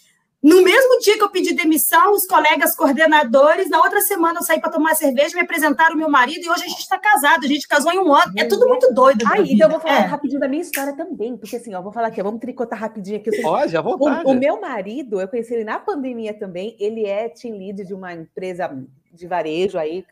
No 0.42 0.62
mesmo 0.62 0.98
dia 1.00 1.18
que 1.18 1.22
eu 1.22 1.28
pedi 1.28 1.52
demissão, 1.52 2.12
os 2.12 2.26
colegas 2.26 2.74
coordenadores, 2.74 3.68
na 3.68 3.78
outra 3.78 4.00
semana 4.00 4.38
eu 4.40 4.42
saí 4.42 4.58
para 4.58 4.70
tomar 4.70 4.94
cerveja, 4.94 5.34
me 5.34 5.42
apresentaram 5.42 5.94
o 5.94 5.98
meu 5.98 6.08
marido 6.08 6.42
e 6.42 6.48
hoje 6.48 6.64
a 6.64 6.68
gente 6.68 6.80
está 6.80 6.98
casado, 6.98 7.44
a 7.44 7.46
gente 7.46 7.68
casou 7.68 7.92
em 7.92 7.98
um 7.98 8.14
ano. 8.14 8.32
É 8.38 8.46
tudo 8.46 8.66
muito 8.66 8.90
doido. 8.94 9.22
Ah, 9.26 9.38
então 9.38 9.66
eu 9.66 9.72
vou 9.72 9.80
falar 9.80 9.96
é. 9.96 10.06
rapidinho 10.06 10.40
da 10.40 10.48
minha 10.48 10.62
história 10.62 10.96
também, 10.96 11.36
porque 11.36 11.56
assim, 11.56 11.74
ó, 11.74 11.82
vou 11.82 11.92
falar 11.92 12.08
aqui, 12.08 12.22
vamos 12.22 12.40
tricotar 12.40 12.78
rapidinho 12.78 13.18
aqui. 13.18 13.42
Pode, 13.42 13.76
à 13.76 13.82
vontade. 13.82 14.24
O, 14.24 14.30
o 14.30 14.34
meu 14.34 14.58
marido, 14.58 15.20
eu 15.20 15.28
conheci 15.28 15.52
ele 15.52 15.64
na 15.64 15.78
pandemia 15.78 16.32
também, 16.32 16.74
ele 16.80 17.04
é 17.04 17.28
team 17.28 17.58
lead 17.58 17.84
de 17.84 17.92
uma 17.92 18.14
empresa 18.14 18.74
de 19.12 19.26
varejo 19.26 19.78
aí, 19.78 20.04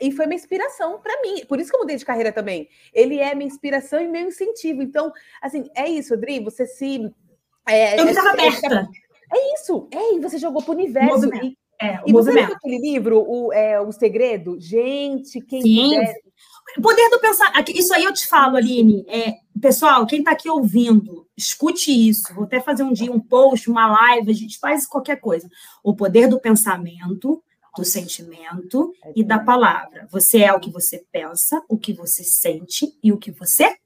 e 0.00 0.12
foi 0.12 0.26
uma 0.26 0.34
inspiração 0.34 1.00
para 1.00 1.20
mim. 1.22 1.44
Por 1.46 1.58
isso 1.58 1.70
que 1.70 1.76
eu 1.76 1.80
mudei 1.80 1.96
de 1.96 2.04
carreira 2.04 2.32
também. 2.32 2.68
Ele 2.92 3.18
é 3.18 3.34
minha 3.34 3.48
inspiração 3.48 4.00
e 4.00 4.08
meu 4.08 4.28
incentivo. 4.28 4.82
Então, 4.82 5.12
assim, 5.42 5.68
é 5.74 5.88
isso, 5.88 6.14
Adri, 6.14 6.40
você 6.40 6.66
se. 6.66 7.10
É, 7.68 8.00
eu 8.00 8.08
estava 8.08 8.30
aberta. 8.30 8.88
É 9.32 9.54
isso, 9.54 9.88
é, 9.92 10.14
e 10.14 10.20
você 10.20 10.38
jogou 10.38 10.62
para 10.62 10.72
o 10.72 10.74
universo. 10.74 11.28
E, 11.34 11.56
é, 11.82 12.00
e 12.06 12.12
você 12.12 12.30
leu 12.30 12.44
aquele 12.44 12.78
livro, 12.78 13.24
o, 13.26 13.52
é, 13.52 13.80
o 13.80 13.90
Segredo? 13.90 14.60
Gente, 14.60 15.40
quem 15.40 15.62
Sim. 15.62 16.00
O 16.78 16.82
poder 16.82 17.08
do 17.10 17.20
pensar. 17.20 17.52
Isso 17.68 17.94
aí 17.94 18.04
eu 18.04 18.12
te 18.12 18.26
falo, 18.26 18.56
Aline. 18.56 19.04
É, 19.08 19.34
pessoal, 19.60 20.06
quem 20.06 20.20
está 20.20 20.32
aqui 20.32 20.48
ouvindo, 20.48 21.26
escute 21.36 21.90
isso. 21.90 22.34
Vou 22.34 22.44
até 22.44 22.60
fazer 22.60 22.82
um 22.82 22.92
dia 22.92 23.12
um 23.12 23.20
post, 23.20 23.70
uma 23.70 23.86
live, 23.86 24.30
a 24.30 24.34
gente 24.34 24.58
faz 24.58 24.86
qualquer 24.86 25.20
coisa. 25.20 25.48
O 25.82 25.94
poder 25.94 26.26
do 26.26 26.40
pensamento 26.40 27.42
do 27.76 27.84
sentimento 27.84 28.92
e 29.14 29.24
da 29.24 29.38
palavra. 29.38 30.06
Você 30.10 30.38
é 30.38 30.52
o 30.52 30.60
que 30.60 30.70
você 30.70 31.04
pensa, 31.10 31.62
o 31.68 31.76
que 31.76 31.92
você 31.92 32.22
sente 32.22 32.96
e 33.02 33.12
o 33.12 33.18
que 33.18 33.30
você 33.30 33.76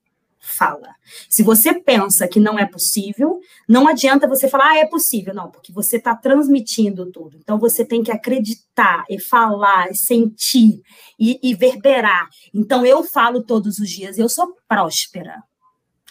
fala. 0.41 0.95
Se 1.29 1.43
você 1.43 1.75
pensa 1.75 2.27
que 2.29 2.41
não 2.41 2.59
é 2.59 2.67
possível, 2.67 3.41
não 3.69 3.87
adianta 3.89 4.29
você 4.29 4.49
falar, 4.49 4.71
ah, 4.71 4.79
é 4.79 4.87
possível. 4.87 5.35
Não, 5.35 5.51
porque 5.51 5.73
você 5.73 5.97
está 5.97 6.15
transmitindo 6.15 7.11
tudo. 7.11 7.37
Então, 7.37 7.59
você 7.59 7.85
tem 7.85 8.03
que 8.03 8.11
acreditar 8.11 9.05
e 9.09 9.21
falar, 9.21 9.91
e 9.91 9.95
sentir 9.95 10.81
e, 11.19 11.39
e 11.43 11.55
verberar. 11.55 12.29
Então, 12.55 12.85
eu 12.87 13.03
falo 13.05 13.43
todos 13.43 13.79
os 13.79 13.89
dias, 13.89 14.19
eu 14.19 14.29
sou 14.29 14.55
próspera, 14.67 15.43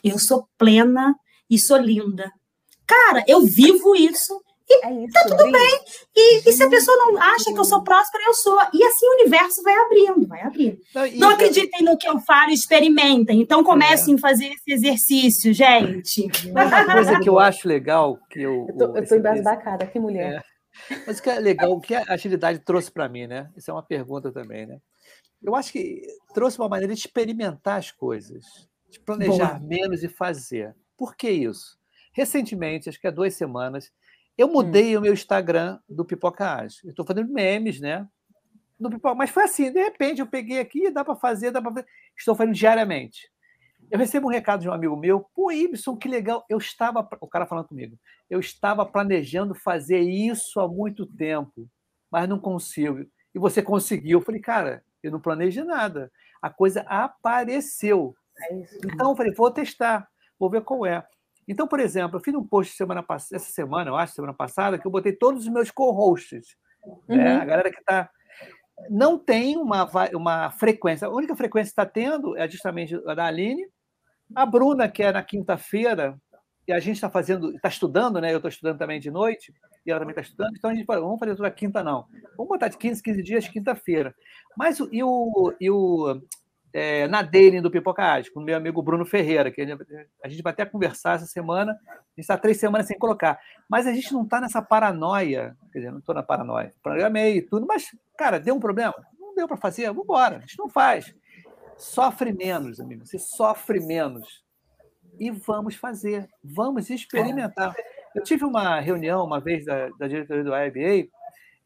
eu 0.03 0.19
sou 0.19 0.47
plena 0.57 1.15
e 1.49 1.57
sou 1.57 1.78
linda. 1.78 2.32
Cara, 2.86 3.23
eu 3.28 3.41
vivo 3.41 3.95
isso 3.95 4.41
e 4.70 4.86
é 4.86 4.91
isso, 5.05 5.13
tá 5.13 5.24
tudo 5.24 5.49
bem. 5.49 5.80
E, 6.15 6.49
e, 6.49 6.51
se 6.51 6.61
a 6.61 6.70
pessoa 6.70 6.97
não 6.97 7.22
acha 7.22 7.53
que 7.53 7.57
eu 7.57 7.63
sou 7.63 7.84
próspera, 7.84 8.24
eu 8.26 8.34
sou. 8.34 8.59
E 8.74 8.84
assim 8.84 9.07
o 9.07 9.13
universo 9.22 9.63
vai 9.63 9.74
abrindo, 9.74 10.28
vai 10.28 10.41
abrindo. 10.41 10.78
Não, 10.93 11.11
não 11.11 11.30
acreditem 11.30 11.84
no 11.84 11.97
que 11.97 12.07
eu 12.07 12.20
falo, 12.20 12.51
experimentem. 12.51 13.41
Então 13.41 13.63
comecem 13.63 14.13
é. 14.13 14.18
a 14.18 14.20
fazer 14.20 14.47
esse 14.47 14.74
exercício, 14.74 15.53
gente. 15.53 16.28
Uma 16.49 16.86
coisa 16.86 17.20
que 17.20 17.30
eu 17.30 17.39
acho 17.39 17.68
legal, 17.68 18.20
que 18.30 18.41
eu. 18.41 18.68
Eu 18.68 18.78
tô, 18.78 18.97
eu 18.97 19.07
tô 19.07 19.15
embasbacada, 19.15 19.88
que 19.88 19.99
mulher. 19.99 20.43
É. 20.43 20.57
Mas 21.05 21.20
o 21.20 21.24
que 21.24 21.30
é 21.30 21.39
legal, 21.39 21.72
o 21.72 21.82
que 21.82 21.95
a 21.95 22.03
agilidade 22.09 22.59
trouxe 22.59 22.91
para 22.91 23.07
mim, 23.09 23.26
né? 23.26 23.49
Isso 23.55 23.72
é 23.72 23.74
uma 23.74 23.84
pergunta 23.84 24.32
também, 24.32 24.65
né? 24.65 24.80
Eu 25.41 25.55
acho 25.55 25.72
que 25.72 26.01
trouxe 26.34 26.57
uma 26.59 26.68
maneira 26.70 26.93
de 26.93 26.99
experimentar 26.99 27.78
as 27.78 27.91
coisas, 27.91 28.43
de 28.89 28.99
planejar 28.99 29.59
Boa. 29.59 29.68
menos 29.68 30.03
e 30.03 30.09
fazer. 30.09 30.76
Por 30.97 31.15
que 31.15 31.30
isso? 31.30 31.78
Recentemente, 32.11 32.89
acho 32.89 32.99
que 32.99 33.07
há 33.07 33.11
duas 33.11 33.36
semanas, 33.36 33.91
eu 34.38 34.47
hum. 34.47 34.53
mudei 34.53 34.95
hum. 34.95 34.99
o 34.99 35.01
meu 35.01 35.13
Instagram 35.13 35.79
do 35.89 36.05
Pipoca 36.05 36.55
Ágil. 36.55 36.81
Eu 36.85 36.89
estou 36.91 37.05
fazendo 37.05 37.31
memes, 37.31 37.79
né? 37.79 38.07
Do 38.79 38.89
Pipoca, 38.89 39.15
mas 39.15 39.29
foi 39.29 39.43
assim, 39.43 39.71
de 39.71 39.81
repente 39.81 40.21
eu 40.21 40.27
peguei 40.27 40.59
aqui, 40.59 40.91
dá 40.91 41.03
para 41.03 41.15
fazer, 41.15 41.51
dá 41.51 41.61
para 41.61 41.71
fazer. 41.71 41.88
Estou 42.15 42.35
fazendo 42.35 42.53
diariamente. 42.53 43.31
Eu 43.89 43.97
recebo 43.97 44.27
um 44.27 44.31
recado 44.31 44.61
de 44.61 44.69
um 44.69 44.73
amigo 44.73 44.95
meu, 44.97 45.21
pô, 45.33 45.51
Ibson, 45.51 45.95
que 45.95 46.09
legal. 46.09 46.45
Eu 46.49 46.57
estava, 46.57 47.07
o 47.21 47.27
cara 47.27 47.45
falando 47.45 47.69
comigo, 47.69 47.97
eu 48.29 48.39
estava 48.39 48.85
planejando 48.85 49.55
fazer 49.55 49.99
isso 49.99 50.59
há 50.59 50.67
muito 50.67 51.05
tempo, 51.05 51.69
mas 52.11 52.27
não 52.27 52.38
consigo. 52.38 53.05
E 53.33 53.39
você 53.39 53.61
conseguiu. 53.61 54.19
Eu 54.19 54.25
falei, 54.25 54.41
cara, 54.41 54.83
eu 55.01 55.11
não 55.11 55.21
planejei 55.21 55.63
nada. 55.63 56.11
A 56.41 56.49
coisa 56.49 56.81
apareceu. 56.81 58.15
É 58.41 58.53
então 58.83 59.11
eu 59.11 59.15
falei, 59.15 59.33
vou 59.33 59.49
testar, 59.49 60.07
vou 60.38 60.49
ver 60.49 60.61
qual 60.61 60.85
é. 60.85 61.03
Então, 61.47 61.67
por 61.67 61.79
exemplo, 61.79 62.17
eu 62.17 62.23
fiz 62.23 62.33
um 62.35 62.45
post 62.45 62.75
semana 62.75 63.05
essa 63.09 63.39
semana, 63.39 63.89
eu 63.89 63.95
acho, 63.95 64.13
semana 64.13 64.33
passada, 64.33 64.77
que 64.77 64.85
eu 64.85 64.91
botei 64.91 65.13
todos 65.13 65.43
os 65.43 65.51
meus 65.51 65.71
co-hosts. 65.71 66.57
Né? 67.07 67.15
Uhum. 67.15 67.17
Né? 67.17 67.35
A 67.35 67.45
galera 67.45 67.71
que 67.71 67.79
está. 67.79 68.09
Não 68.89 69.17
tem 69.17 69.57
uma, 69.57 69.89
uma 70.13 70.51
frequência. 70.51 71.07
A 71.07 71.11
única 71.11 71.35
frequência 71.35 71.73
que 71.73 71.81
está 71.81 71.85
tendo 71.85 72.37
é 72.37 72.47
justamente 72.47 72.95
a 73.07 73.15
da 73.15 73.25
Aline, 73.25 73.65
a 74.35 74.45
Bruna, 74.45 74.87
que 74.87 75.01
é 75.01 75.11
na 75.11 75.23
quinta-feira, 75.23 76.15
e 76.67 76.73
a 76.73 76.79
gente 76.79 76.95
está 76.95 77.09
fazendo, 77.09 77.55
está 77.55 77.69
estudando, 77.69 78.21
né? 78.21 78.31
Eu 78.31 78.37
estou 78.37 78.49
estudando 78.49 78.77
também 78.77 78.99
de 78.99 79.09
noite, 79.09 79.51
e 79.85 79.89
ela 79.89 79.99
também 79.99 80.11
está 80.11 80.21
estudando, 80.21 80.55
então 80.55 80.69
a 80.69 80.75
gente 80.75 80.85
falou, 80.85 81.05
vamos 81.05 81.19
fazer 81.19 81.35
toda 81.35 81.49
quinta, 81.49 81.81
não. 81.81 82.05
Vamos 82.35 82.49
botar 82.49 82.67
de 82.67 82.77
15, 82.77 83.01
15 83.01 83.23
dias, 83.23 83.47
quinta-feira. 83.47 84.13
Mas 84.55 84.77
e 84.91 85.01
o, 85.01 85.55
e 85.59 85.71
o 85.71 86.21
é, 86.78 87.07
na 87.07 87.23
daily 87.23 87.59
do 87.59 87.71
Pipocage, 87.71 88.30
com 88.30 88.39
o 88.39 88.43
meu 88.43 88.55
amigo 88.55 88.84
Bruno 88.84 89.03
Ferreira, 89.03 89.49
que 89.49 89.59
a 90.23 90.30
gente 90.30 90.43
vai 90.43 90.53
até 90.53 90.63
conversar 90.63 91.15
essa 91.15 91.25
semana, 91.25 91.71
a 91.71 91.95
gente 92.11 92.19
está 92.19 92.38
três 92.38 92.57
semanas 92.57 92.86
sem 92.86 92.99
colocar. 92.99 93.39
Mas 93.67 93.88
a 93.88 93.93
gente 93.93 94.13
não 94.13 94.21
está 94.21 94.39
nessa 94.39 94.61
paranoia, 94.61 95.57
quer 95.73 95.80
dizer, 95.80 95.91
não 95.91 95.97
estou 95.97 96.13
na 96.13 96.21
paranoia, 96.21 96.71
programei 96.84 97.41
tudo, 97.41 97.65
mas, 97.65 97.88
cara, 98.15 98.39
deu 98.39 98.53
um 98.53 98.59
problema? 98.59 98.93
Não 99.19 99.34
deu 99.34 99.47
para 99.47 99.57
fazer, 99.57 99.88
vamos 99.88 100.03
embora, 100.03 100.38
a 100.38 100.39
gente 100.39 100.59
não 100.59 100.69
faz. 100.69 101.15
Sofre 101.78 102.32
menos, 102.32 102.80
amigo, 102.80 103.07
você 103.07 103.17
sofre 103.17 103.80
menos. 103.80 104.45
E 105.19 105.32
vamos 105.32 105.73
fazer, 105.73 106.30
vamos 106.43 106.91
experimentar. 106.91 107.73
Eu 108.13 108.21
tive 108.21 108.45
uma 108.45 108.80
reunião 108.80 109.25
uma 109.25 109.39
vez 109.39 109.65
da, 109.65 109.89
da 109.97 110.07
diretoria 110.07 110.43
do 110.43 110.55
IBA 110.55 111.09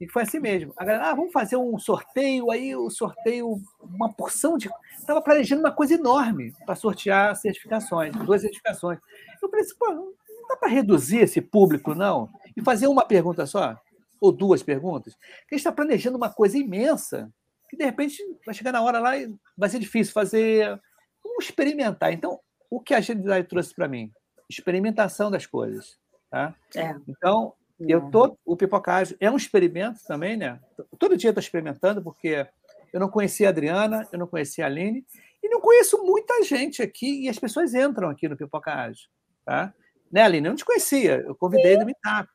E 0.02 0.08
foi 0.08 0.24
assim 0.24 0.39
mesmo. 0.39 0.74
A 0.76 0.84
galera, 0.84 1.12
ah, 1.12 1.14
vamos 1.14 1.32
fazer 1.32 1.58
um 1.58 1.78
sorteio, 1.78 2.49
aí 2.49 2.76
o 2.76 2.89
sorteio, 2.89 3.62
uma 3.80 4.12
porção 4.12 4.58
de. 4.58 4.68
Estava 4.97 5.22
planejando 5.22 5.62
uma 5.62 5.72
coisa 5.72 5.93
enorme 5.93 6.56
para 6.66 6.74
sortear 6.74 7.36
certificações, 7.36 8.12
duas 8.16 8.41
certificações. 8.41 8.97
Eu 9.39 9.47
pensei, 9.47 9.76
pô, 9.78 9.93
não 9.93 10.12
dá 10.49 10.58
para 10.58 10.70
reduzir 10.70 11.20
esse 11.20 11.39
público, 11.39 11.93
não? 11.93 12.32
E 12.58 12.64
fazer 12.64 12.88
uma 12.88 13.06
pergunta 13.06 13.45
só? 13.45 13.80
Ou 14.20 14.32
duas 14.32 14.64
perguntas? 14.64 15.14
Porque 15.14 15.54
a 15.54 15.58
gente 15.58 15.60
está 15.60 15.72
planejando 15.72 16.18
uma 16.18 16.34
coisa 16.34 16.58
imensa, 16.58 17.32
que 17.70 17.78
de 17.78 17.86
repente 17.86 18.18
vai 18.43 18.56
chegar 18.56 18.72
na 18.72 18.82
hora 18.82 18.97
lá 18.97 19.16
e 19.16 19.32
vai 19.56 19.70
ser 19.70 19.78
difícil 19.78 20.14
fazer. 20.14 20.82
Vamos 21.24 21.45
experimentar. 21.45 22.12
Então, 22.12 22.39
o 22.72 22.80
que 22.80 22.95
a 22.95 22.97
agilidade 22.97 23.47
trouxe 23.47 23.72
para 23.76 23.88
mim? 23.88 24.12
Experimentação 24.49 25.30
das 25.30 25.45
coisas. 25.45 25.99
Tá? 26.32 26.56
É. 26.76 26.95
Então, 27.08 27.54
eu 27.88 28.09
tô, 28.11 28.38
o 28.45 28.55
pipocagem 28.55 29.15
é 29.19 29.29
um 29.29 29.38
experimento 29.38 29.99
também, 30.05 30.38
né? 30.38 30.59
Todo 30.99 31.17
dia 31.17 31.32
estou 31.32 31.41
experimentando, 31.41 32.01
porque 32.01 32.45
eu 32.93 32.99
não 32.99 33.09
conhecia 33.09 33.47
a 33.47 33.49
Adriana, 33.49 34.07
eu 34.11 34.19
não 34.19 34.27
conhecia 34.27 34.65
a 34.65 34.67
Aline, 34.67 35.05
e 35.41 35.49
não 35.49 35.61
conheço 35.61 36.03
muita 36.03 36.43
gente 36.43 36.82
aqui, 36.82 37.25
e 37.25 37.29
as 37.29 37.39
pessoas 37.39 37.73
entram 37.73 38.09
aqui 38.09 38.27
no 38.27 38.38
pipocagem. 38.38 39.07
Tá? 39.45 39.73
Né, 40.11 40.21
Aline? 40.21 40.47
Eu 40.47 40.51
não 40.51 40.57
te 40.57 40.65
conhecia, 40.65 41.23
eu 41.25 41.36
convidei 41.36 41.77
no 41.77 41.86
Meetup. 41.86 42.29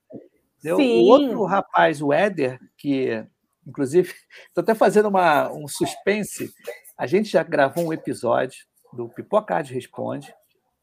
O 0.65 1.09
outro 1.09 1.45
rapaz, 1.45 2.03
o 2.03 2.13
Éder, 2.13 2.59
que 2.77 3.25
inclusive 3.67 4.13
estou 4.49 4.63
até 4.63 4.75
fazendo 4.75 5.09
uma, 5.09 5.53
um 5.53 5.69
suspense. 5.69 6.53
A 6.97 7.07
gente 7.07 7.29
já 7.29 7.43
gravou 7.43 7.85
um 7.85 7.93
episódio 7.93 8.65
do 8.93 9.09
Pipocard 9.09 9.73
Responde, 9.73 10.35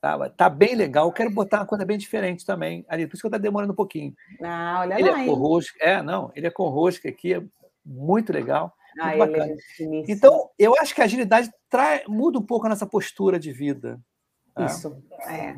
Tá, 0.04 0.30
tá 0.30 0.50
bem 0.50 0.76
legal. 0.76 1.08
Eu 1.08 1.14
quero 1.14 1.30
botar 1.30 1.60
uma 1.60 1.66
coisa 1.66 1.86
bem 1.86 1.98
diferente 1.98 2.46
também 2.46 2.84
ali. 2.90 3.08
Por 3.08 3.14
isso 3.14 3.22
que 3.22 3.26
eu 3.26 3.30
estou 3.30 3.40
demorando 3.40 3.72
um 3.72 3.76
pouquinho. 3.76 4.14
Ah, 4.44 4.80
olha 4.82 5.00
ele 5.00 5.10
lá, 5.10 5.22
é 5.22 5.26
com 5.26 5.34
rosca. 5.34 5.78
É, 5.82 6.02
não, 6.02 6.30
ele 6.36 6.46
é 6.46 6.50
com 6.50 6.68
rosca 6.68 7.08
aqui, 7.08 7.36
é 7.36 7.42
muito 7.86 8.34
legal. 8.34 8.74
Muito 8.98 9.14
ah, 9.14 9.26
bacana. 9.26 9.54
É 9.54 9.56
então, 10.12 10.50
eu 10.60 10.76
acho 10.82 10.94
que 10.94 11.00
a 11.00 11.06
agilidade 11.06 11.50
trai, 11.70 12.04
muda 12.06 12.38
um 12.38 12.46
pouco 12.46 12.66
a 12.66 12.70
nossa 12.70 12.86
postura 12.86 13.40
de 13.40 13.54
vida. 13.54 13.98
Tá? 14.54 14.66
Isso, 14.66 14.94
é. 15.26 15.56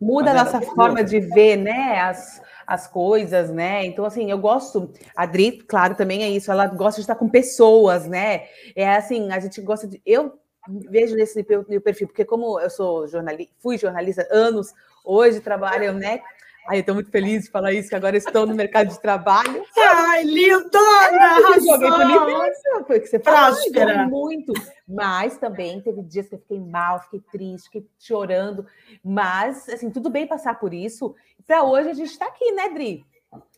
Muda 0.00 0.32
a 0.32 0.34
nossa 0.34 0.60
forma 0.60 1.04
de 1.04 1.20
ver, 1.20 1.54
né? 1.54 2.00
As, 2.00 2.42
as 2.66 2.88
coisas, 2.88 3.48
né? 3.48 3.86
Então, 3.86 4.04
assim, 4.04 4.28
eu 4.28 4.38
gosto. 4.38 4.92
A 5.16 5.22
Adri, 5.22 5.52
claro, 5.52 5.94
também 5.94 6.24
é 6.24 6.28
isso. 6.28 6.50
Ela 6.50 6.66
gosta 6.66 7.00
de 7.00 7.04
estar 7.04 7.14
com 7.14 7.28
pessoas, 7.28 8.08
né? 8.08 8.46
É 8.74 8.96
assim, 8.96 9.30
a 9.30 9.38
gente 9.38 9.60
gosta 9.60 9.86
de. 9.86 10.02
Eu 10.04 10.36
vejo 10.68 11.16
nesse 11.16 11.44
meu 11.68 11.80
perfil, 11.80 12.06
porque 12.08 12.24
como 12.24 12.60
eu 12.60 12.70
sou 12.70 13.06
jornalista, 13.08 13.52
fui 13.58 13.78
jornalista 13.78 14.26
anos, 14.30 14.72
hoje 15.04 15.40
trabalho, 15.40 15.92
né? 15.94 16.20
Ai, 16.68 16.78
eu 16.78 16.80
estou 16.80 16.94
muito 16.94 17.10
feliz 17.10 17.44
de 17.44 17.50
falar 17.50 17.72
isso, 17.72 17.88
que 17.88 17.94
agora 17.94 18.14
estou 18.14 18.46
no 18.46 18.54
mercado 18.54 18.88
de 18.88 19.00
trabalho. 19.00 19.64
Ai, 19.74 20.22
lindona! 20.22 21.56
É, 21.56 21.60
joguei 21.64 21.90
por 21.90 22.86
foi 22.86 22.98
o 22.98 23.00
que 23.00 23.06
você 23.06 23.18
falou, 23.18 23.56
muito. 24.06 24.52
Mas 24.86 25.38
também 25.38 25.80
teve 25.80 26.02
dias 26.02 26.28
que 26.28 26.34
eu 26.34 26.38
fiquei 26.38 26.60
mal, 26.60 27.00
fiquei 27.00 27.22
triste, 27.32 27.64
fiquei 27.64 27.86
chorando. 27.98 28.66
Mas, 29.02 29.66
assim, 29.70 29.90
tudo 29.90 30.10
bem 30.10 30.26
passar 30.26 30.60
por 30.60 30.74
isso. 30.74 31.14
Para 31.46 31.64
hoje 31.64 31.88
a 31.88 31.94
gente 31.94 32.10
está 32.10 32.26
aqui, 32.26 32.52
né, 32.52 32.68
Dri? 32.68 33.02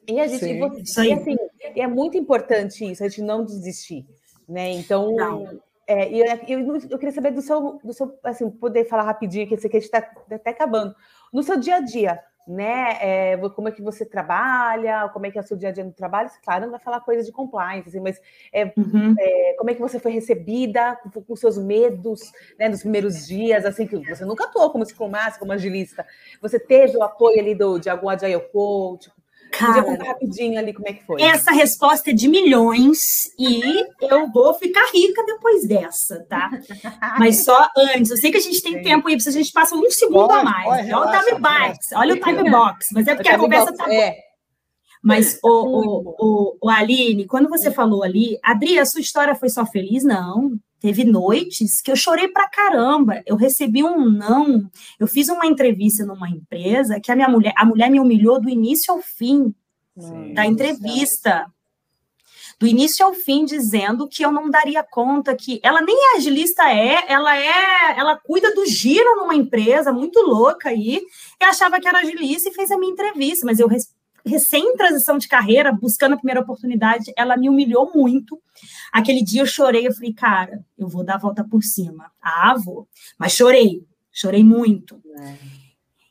E 0.06 0.20
a 0.20 0.28
gente, 0.28 0.86
Sim, 0.86 1.02
e, 1.02 1.08
e 1.08 1.12
assim, 1.12 1.36
é 1.76 1.86
muito 1.88 2.16
importante 2.16 2.84
isso, 2.84 3.02
a 3.02 3.08
gente 3.08 3.22
não 3.22 3.44
desistir, 3.44 4.06
né? 4.48 4.70
Então, 4.70 5.14
não. 5.16 5.61
É, 5.91 6.09
e 6.09 6.20
eu, 6.20 6.26
eu, 6.47 6.80
eu, 6.88 6.99
queria 6.99 7.11
saber 7.11 7.32
do 7.32 7.43
seu, 7.43 7.80
do 7.82 7.93
seu, 7.93 8.16
assim, 8.22 8.49
poder 8.49 8.84
falar 8.84 9.03
rapidinho, 9.03 9.49
que 9.49 9.55
esse 9.55 9.66
aqui 9.66 9.76
está 9.78 9.99
até 10.30 10.51
acabando. 10.51 10.95
No 11.32 11.43
seu 11.43 11.59
dia 11.59 11.78
a 11.78 11.80
dia, 11.80 12.22
né? 12.47 12.97
É, 13.01 13.36
como 13.57 13.68
é 13.68 13.72
que 13.72 13.82
você 13.82 14.07
trabalha, 14.07 15.09
como 15.12 15.26
é 15.26 15.32
que 15.32 15.38
é 15.38 15.41
o 15.41 15.45
seu 15.45 15.57
dia 15.57 15.70
a 15.70 15.72
dia 15.72 15.82
no 15.82 15.91
trabalho? 15.91 16.30
Claro, 16.45 16.62
não 16.62 16.70
vai 16.70 16.78
falar 16.78 17.01
coisa 17.01 17.24
de 17.24 17.32
compliance, 17.32 17.88
assim, 17.88 17.99
mas 17.99 18.20
é, 18.53 18.72
uhum. 18.76 19.16
é, 19.18 19.55
como 19.59 19.68
é 19.68 19.74
que 19.74 19.80
você 19.80 19.99
foi 19.99 20.12
recebida 20.12 20.95
com, 20.95 21.11
com 21.11 21.34
seus 21.34 21.59
medos, 21.59 22.20
né, 22.57 22.68
nos 22.68 22.82
primeiros 22.82 23.26
dias, 23.26 23.64
assim, 23.64 23.84
que 23.84 23.97
você 23.97 24.24
nunca 24.24 24.45
atuou 24.45 24.70
como 24.70 24.84
Master, 25.11 25.41
como 25.41 25.51
agilista. 25.51 26.07
Você 26.41 26.61
teve 26.61 26.97
o 26.97 27.03
apoio 27.03 27.41
ali 27.41 27.53
do, 27.53 27.80
de 27.80 27.91
algum 27.91 28.09
Agile 28.09 28.41
Coach? 28.53 29.11
Cara, 29.51 29.82
Podia 29.82 30.05
rapidinho 30.05 30.59
ali 30.59 30.72
como 30.72 30.88
é 30.88 30.92
que 30.92 31.05
foi. 31.05 31.20
Essa 31.20 31.51
resposta 31.51 32.11
é 32.11 32.12
de 32.12 32.28
milhões 32.28 32.98
e 33.38 33.84
eu 34.01 34.30
vou 34.30 34.55
ficar 34.55 34.84
rica 34.92 35.24
depois 35.26 35.66
dessa, 35.66 36.24
tá? 36.28 36.51
Mas 37.18 37.44
só 37.44 37.68
antes. 37.76 38.11
Eu 38.11 38.16
sei 38.16 38.30
que 38.30 38.38
a 38.38 38.42
gente 38.42 38.62
tem 38.62 38.74
Sim. 38.74 38.82
tempo 38.82 39.09
aí, 39.09 39.20
se 39.20 39.28
a 39.28 39.32
gente 39.32 39.53
passa 39.53 39.74
um 39.74 39.90
segundo 39.90 40.28
pode, 40.28 40.40
a 40.40 40.44
mais. 40.44 40.64
Pode, 40.64 40.92
olha 40.94 41.09
o 41.09 41.24
time 41.24 41.40
box, 41.40 41.94
olha 41.94 42.14
o 42.14 42.20
time 42.20 42.51
box. 42.51 42.88
Mas 42.92 43.07
é 43.09 43.14
porque 43.14 43.28
a 43.28 43.38
conversa 43.38 43.74
tá 43.74 43.92
é. 43.92 44.16
Mas, 45.03 45.38
o, 45.42 45.48
o, 45.48 46.14
o, 46.18 46.59
o, 46.61 46.68
Aline, 46.68 47.26
quando 47.26 47.48
você 47.48 47.70
falou 47.70 48.03
ali, 48.03 48.38
Adri, 48.42 48.78
a 48.78 48.84
sua 48.84 49.01
história 49.01 49.34
foi 49.34 49.48
só 49.48 49.64
feliz? 49.64 50.05
Não. 50.05 50.59
Teve 50.80 51.04
noites 51.04 51.82
que 51.82 51.90
eu 51.90 51.96
chorei 51.96 52.28
pra 52.28 52.48
caramba. 52.48 53.22
Eu 53.26 53.36
recebi 53.36 53.84
um 53.84 54.10
não. 54.10 54.68
Eu 54.98 55.06
fiz 55.06 55.28
uma 55.28 55.46
entrevista 55.46 56.06
numa 56.06 56.28
empresa 56.28 56.98
que 56.98 57.12
a 57.12 57.16
minha 57.16 57.28
mulher, 57.28 57.52
a 57.56 57.66
mulher 57.66 57.90
me 57.90 58.00
humilhou 58.00 58.40
do 58.40 58.48
início 58.48 58.92
ao 58.92 59.02
fim 59.02 59.54
Sim, 59.98 60.32
da 60.32 60.46
entrevista. 60.46 61.46
Do 62.58 62.66
início 62.66 63.04
ao 63.04 63.14
fim, 63.14 63.44
dizendo 63.44 64.08
que 64.08 64.22
eu 64.22 64.30
não 64.30 64.50
daria 64.50 64.82
conta, 64.82 65.34
que 65.34 65.60
ela 65.62 65.80
nem 65.80 65.96
é 65.96 66.16
agilista 66.16 66.70
é, 66.70 67.04
ela 67.08 67.34
é, 67.36 67.98
ela 67.98 68.18
cuida 68.18 68.54
do 68.54 68.66
giro 68.66 69.16
numa 69.16 69.34
empresa 69.34 69.92
muito 69.92 70.20
louca 70.20 70.68
aí, 70.68 71.00
e 71.40 71.44
achava 71.44 71.80
que 71.80 71.88
era 71.88 72.00
agilista 72.00 72.50
e 72.50 72.54
fez 72.54 72.70
a 72.70 72.76
minha 72.76 72.92
entrevista, 72.92 73.46
mas 73.46 73.58
eu 73.58 73.66
recém 74.24 74.76
transição 74.76 75.18
de 75.18 75.28
carreira, 75.28 75.72
buscando 75.72 76.14
a 76.14 76.16
primeira 76.16 76.40
oportunidade, 76.40 77.12
ela 77.16 77.36
me 77.36 77.48
humilhou 77.48 77.90
muito. 77.94 78.40
Aquele 78.92 79.22
dia 79.22 79.42
eu 79.42 79.46
chorei, 79.46 79.86
eu 79.86 79.94
falei, 79.94 80.12
cara, 80.12 80.64
eu 80.78 80.88
vou 80.88 81.04
dar 81.04 81.14
a 81.14 81.18
volta 81.18 81.44
por 81.44 81.62
cima. 81.62 82.10
Ah, 82.20 82.54
vou. 82.62 82.88
Mas 83.18 83.32
chorei, 83.32 83.84
chorei 84.12 84.44
muito. 84.44 85.00
É. 85.18 85.60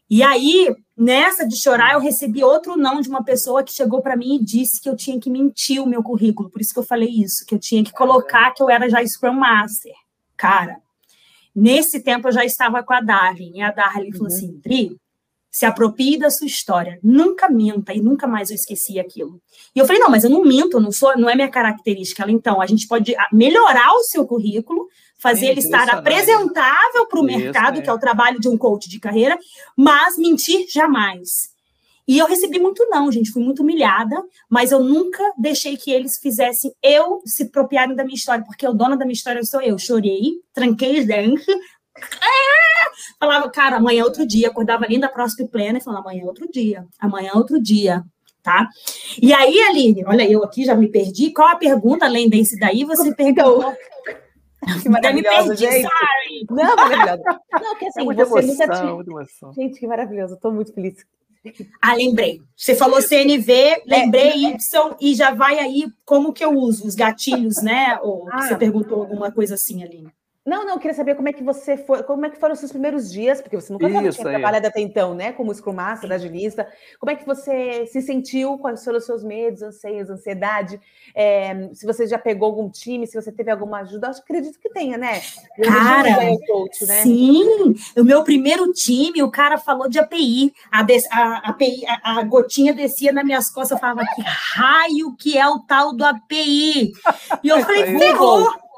E 0.10 0.24
aí, 0.24 0.76
nessa 0.98 1.48
de 1.48 1.56
chorar, 1.56 1.94
eu 1.94 2.00
recebi 2.00 2.44
outro 2.44 2.76
não 2.76 3.00
de 3.00 3.08
uma 3.08 3.24
pessoa 3.24 3.64
que 3.64 3.72
chegou 3.72 4.02
para 4.02 4.18
mim 4.18 4.38
e 4.38 4.44
disse 4.44 4.82
que 4.82 4.90
eu 4.90 4.96
tinha 4.96 5.20
que 5.20 5.30
mentir 5.30 5.82
o 5.82 5.86
meu 5.86 6.02
currículo. 6.02 6.50
Por 6.50 6.60
isso 6.60 6.74
que 6.74 6.80
eu 6.80 6.84
falei 6.84 7.10
isso, 7.10 7.46
que 7.46 7.54
eu 7.54 7.60
tinha 7.60 7.84
que 7.84 7.92
colocar 7.92 8.52
que 8.52 8.64
eu 8.64 8.70
era 8.70 8.90
já 8.90 9.06
Scrum 9.06 9.34
Master. 9.34 9.94
Cara, 10.36 10.78
nesse 11.56 12.02
tempo 12.02 12.28
eu 12.28 12.32
já 12.32 12.44
estava 12.44 12.82
com 12.82 12.94
a 12.94 13.02
Darlene. 13.02 13.60
E 13.60 13.62
a 13.62 13.72
Darlene 13.72 14.10
uhum. 14.12 14.18
falou 14.18 14.28
assim, 14.28 14.60
Dri, 14.64 14.99
se 15.52 15.66
aproprie 15.66 16.18
da 16.18 16.30
sua 16.30 16.48
história, 16.48 17.00
nunca 17.02 17.50
minta 17.50 17.94
e 17.94 18.02
nunca 18.02 18.28
mais 18.28 18.50
eu 18.50 18.56
esqueci 18.56 19.00
aquilo. 19.00 19.42
E 19.76 19.80
eu 19.80 19.86
falei, 19.86 20.02
não, 20.02 20.10
mas 20.10 20.24
eu 20.24 20.30
não 20.30 20.44
minto, 20.44 20.80
não 20.80 20.92
sou, 20.92 21.18
não 21.18 21.30
é 21.30 21.36
minha 21.36 21.50
característica. 21.50 22.24
Ela, 22.24 22.32
então, 22.32 22.62
a 22.62 22.68
gente 22.68 22.88
pode 22.88 23.16
melhorar 23.32 23.94
o 23.94 24.04
seu 24.04 24.26
currículo, 24.26 24.88
fazer 25.18 25.48
ele 25.48 25.60
estar 25.60 25.90
apresentável 25.90 27.08
para 27.08 27.20
o 27.20 27.24
mercado, 27.24 27.80
é. 27.80 27.82
que 27.82 27.90
é 27.90 27.94
o 27.94 28.00
trabalho 28.00 28.40
de 28.40 28.48
um 28.48 28.58
coach 28.58 28.88
de 28.88 29.00
carreira, 29.00 29.38
mas 29.76 30.18
mentir 30.18 30.68
jamais. 30.70 31.50
E 32.08 32.18
eu 32.18 32.26
recebi 32.26 32.60
muito 32.60 32.88
não, 32.90 33.12
gente, 33.12 33.30
fui 33.30 33.44
muito 33.44 33.62
humilhada, 33.62 34.16
mas 34.50 34.72
eu 34.72 34.84
nunca 34.84 35.24
deixei 35.38 35.78
que 35.78 35.92
eles 35.92 36.18
fizessem 36.18 36.74
eu 36.82 37.22
se 37.24 37.44
apropriarem 37.44 37.96
da 37.96 38.04
minha 38.04 38.16
história, 38.16 38.44
porque 38.44 38.68
o 38.68 38.74
dono 38.74 38.98
da 38.98 39.06
minha 39.06 39.14
história 39.14 39.44
sou 39.44 39.62
eu. 39.62 39.78
Chorei, 39.78 40.42
tranquei 40.52 41.02
os 41.02 41.06
dentes, 41.06 41.46
Falava, 43.20 43.50
cara, 43.50 43.78
amanhã 43.78 44.02
é 44.02 44.06
outro 44.06 44.26
dia. 44.26 44.48
Acordava 44.48 44.86
ali 44.86 45.00
da 45.00 45.10
próxima 45.10 45.48
plena 45.48 45.78
e 45.78 45.82
falava, 45.82 46.10
amanhã 46.10 46.24
é 46.24 46.26
outro 46.26 46.50
dia. 46.50 46.86
Amanhã 47.00 47.32
é 47.34 47.38
outro 47.38 47.62
dia. 47.62 48.04
Tá? 48.42 48.68
E 49.22 49.34
aí, 49.34 49.60
Aline, 49.62 50.06
olha, 50.06 50.30
eu 50.30 50.44
aqui 50.44 50.64
já 50.64 50.74
me 50.74 50.88
perdi. 50.88 51.32
Qual 51.34 51.48
a 51.48 51.58
pergunta, 51.58 52.06
além 52.06 52.30
desse 52.30 52.58
daí? 52.58 52.86
Você 52.86 53.14
perguntou. 53.14 53.74
Que 54.84 54.90
maravilhoso, 54.90 55.56
gente. 55.56 55.88
Sorry. 55.88 56.46
Não, 56.50 56.76
maravilhoso. 56.76 57.24
Não, 57.64 57.76
que 57.78 57.86
assim, 57.86 58.02
é 58.02 58.26
você 58.26 58.44
emoção, 58.44 59.54
tinha... 59.54 59.54
Gente, 59.54 59.80
que 59.80 59.88
maravilhoso. 59.88 60.34
Estou 60.34 60.52
muito 60.52 60.74
feliz. 60.74 60.96
Ah, 61.82 61.96
lembrei. 61.96 62.42
Você 62.56 62.76
falou 62.76 63.02
CNV, 63.02 63.52
é, 63.52 63.82
lembrei 63.86 64.46
é, 64.46 64.52
Y 64.52 64.96
e 65.00 65.16
já 65.16 65.32
vai 65.32 65.60
aí 65.60 65.86
como 66.04 66.34
que 66.34 66.44
eu 66.44 66.52
uso 66.52 66.86
os 66.86 66.94
gatilhos, 66.94 67.64
né? 67.64 67.98
Ou 68.02 68.28
ah, 68.30 68.42
você 68.42 68.58
perguntou 68.58 69.00
alguma 69.00 69.32
coisa 69.32 69.56
assim, 69.56 69.82
Aline. 69.82 70.12
Não, 70.46 70.66
não, 70.66 70.80
queria 70.80 70.96
saber 70.96 71.16
como 71.16 71.28
é 71.28 71.34
que 71.34 71.44
você 71.44 71.76
foi, 71.78 72.02
como 72.04 72.26
é 72.26 72.30
que 72.30 72.40
foram 72.40 72.54
os 72.54 72.60
seus 72.60 72.72
primeiros 72.72 73.12
dias, 73.12 73.42
porque 73.42 73.56
você 73.56 73.72
nunca 73.72 73.88
Isso, 73.88 74.20
tinha 74.22 74.30
trabalhado 74.30 74.66
até 74.66 74.80
então, 74.80 75.14
né? 75.14 75.34
Como 75.34 75.54
Scrum 75.54 75.74
Master, 75.74 76.12
agilista. 76.12 76.68
Como 76.98 77.12
é 77.12 77.16
que 77.16 77.26
você 77.26 77.86
se 77.86 78.02
sentiu? 78.02 78.58
Quais 78.58 78.84
foram 78.84 78.98
os 78.98 79.06
seus 79.06 79.24
medos, 79.24 79.62
anseios, 79.62 80.10
ansiedade? 80.10 80.80
É, 81.14 81.70
se 81.74 81.86
você 81.86 82.08
já 82.08 82.18
pegou 82.18 82.48
algum 82.48 82.70
time, 82.70 83.06
se 83.06 83.22
você 83.22 83.32
teve 83.32 83.52
alguma 83.52 83.82
ajuda, 83.82 84.08
eu 84.08 84.12
acredito 84.12 84.60
que 84.60 84.70
tenha, 84.70 84.98
né? 84.98 85.22
Eu 85.58 85.70
cara, 85.70 86.16
coach, 86.48 86.86
né? 86.86 87.02
sim, 87.04 87.76
o 87.98 88.04
meu 88.04 88.24
primeiro 88.24 88.72
time, 88.72 89.22
o 89.22 89.30
cara 89.30 89.58
falou 89.58 89.90
de 89.90 90.00
API, 90.00 90.54
a, 90.72 90.80
a, 91.12 91.50
API, 91.50 91.86
a, 91.86 92.20
a 92.20 92.24
gotinha 92.24 92.74
descia 92.74 93.12
nas 93.12 93.26
minhas 93.26 93.52
costas, 93.52 93.72
eu 93.72 93.78
falava 93.78 94.02
que 94.16 94.22
raio 94.26 95.16
que 95.18 95.38
é 95.38 95.48
o 95.48 95.60
tal 95.60 95.94
do 95.94 96.06
API. 96.06 96.92
E 97.44 97.48
eu 97.50 97.60
falei, 97.62 98.00
ferrou! 98.00 98.69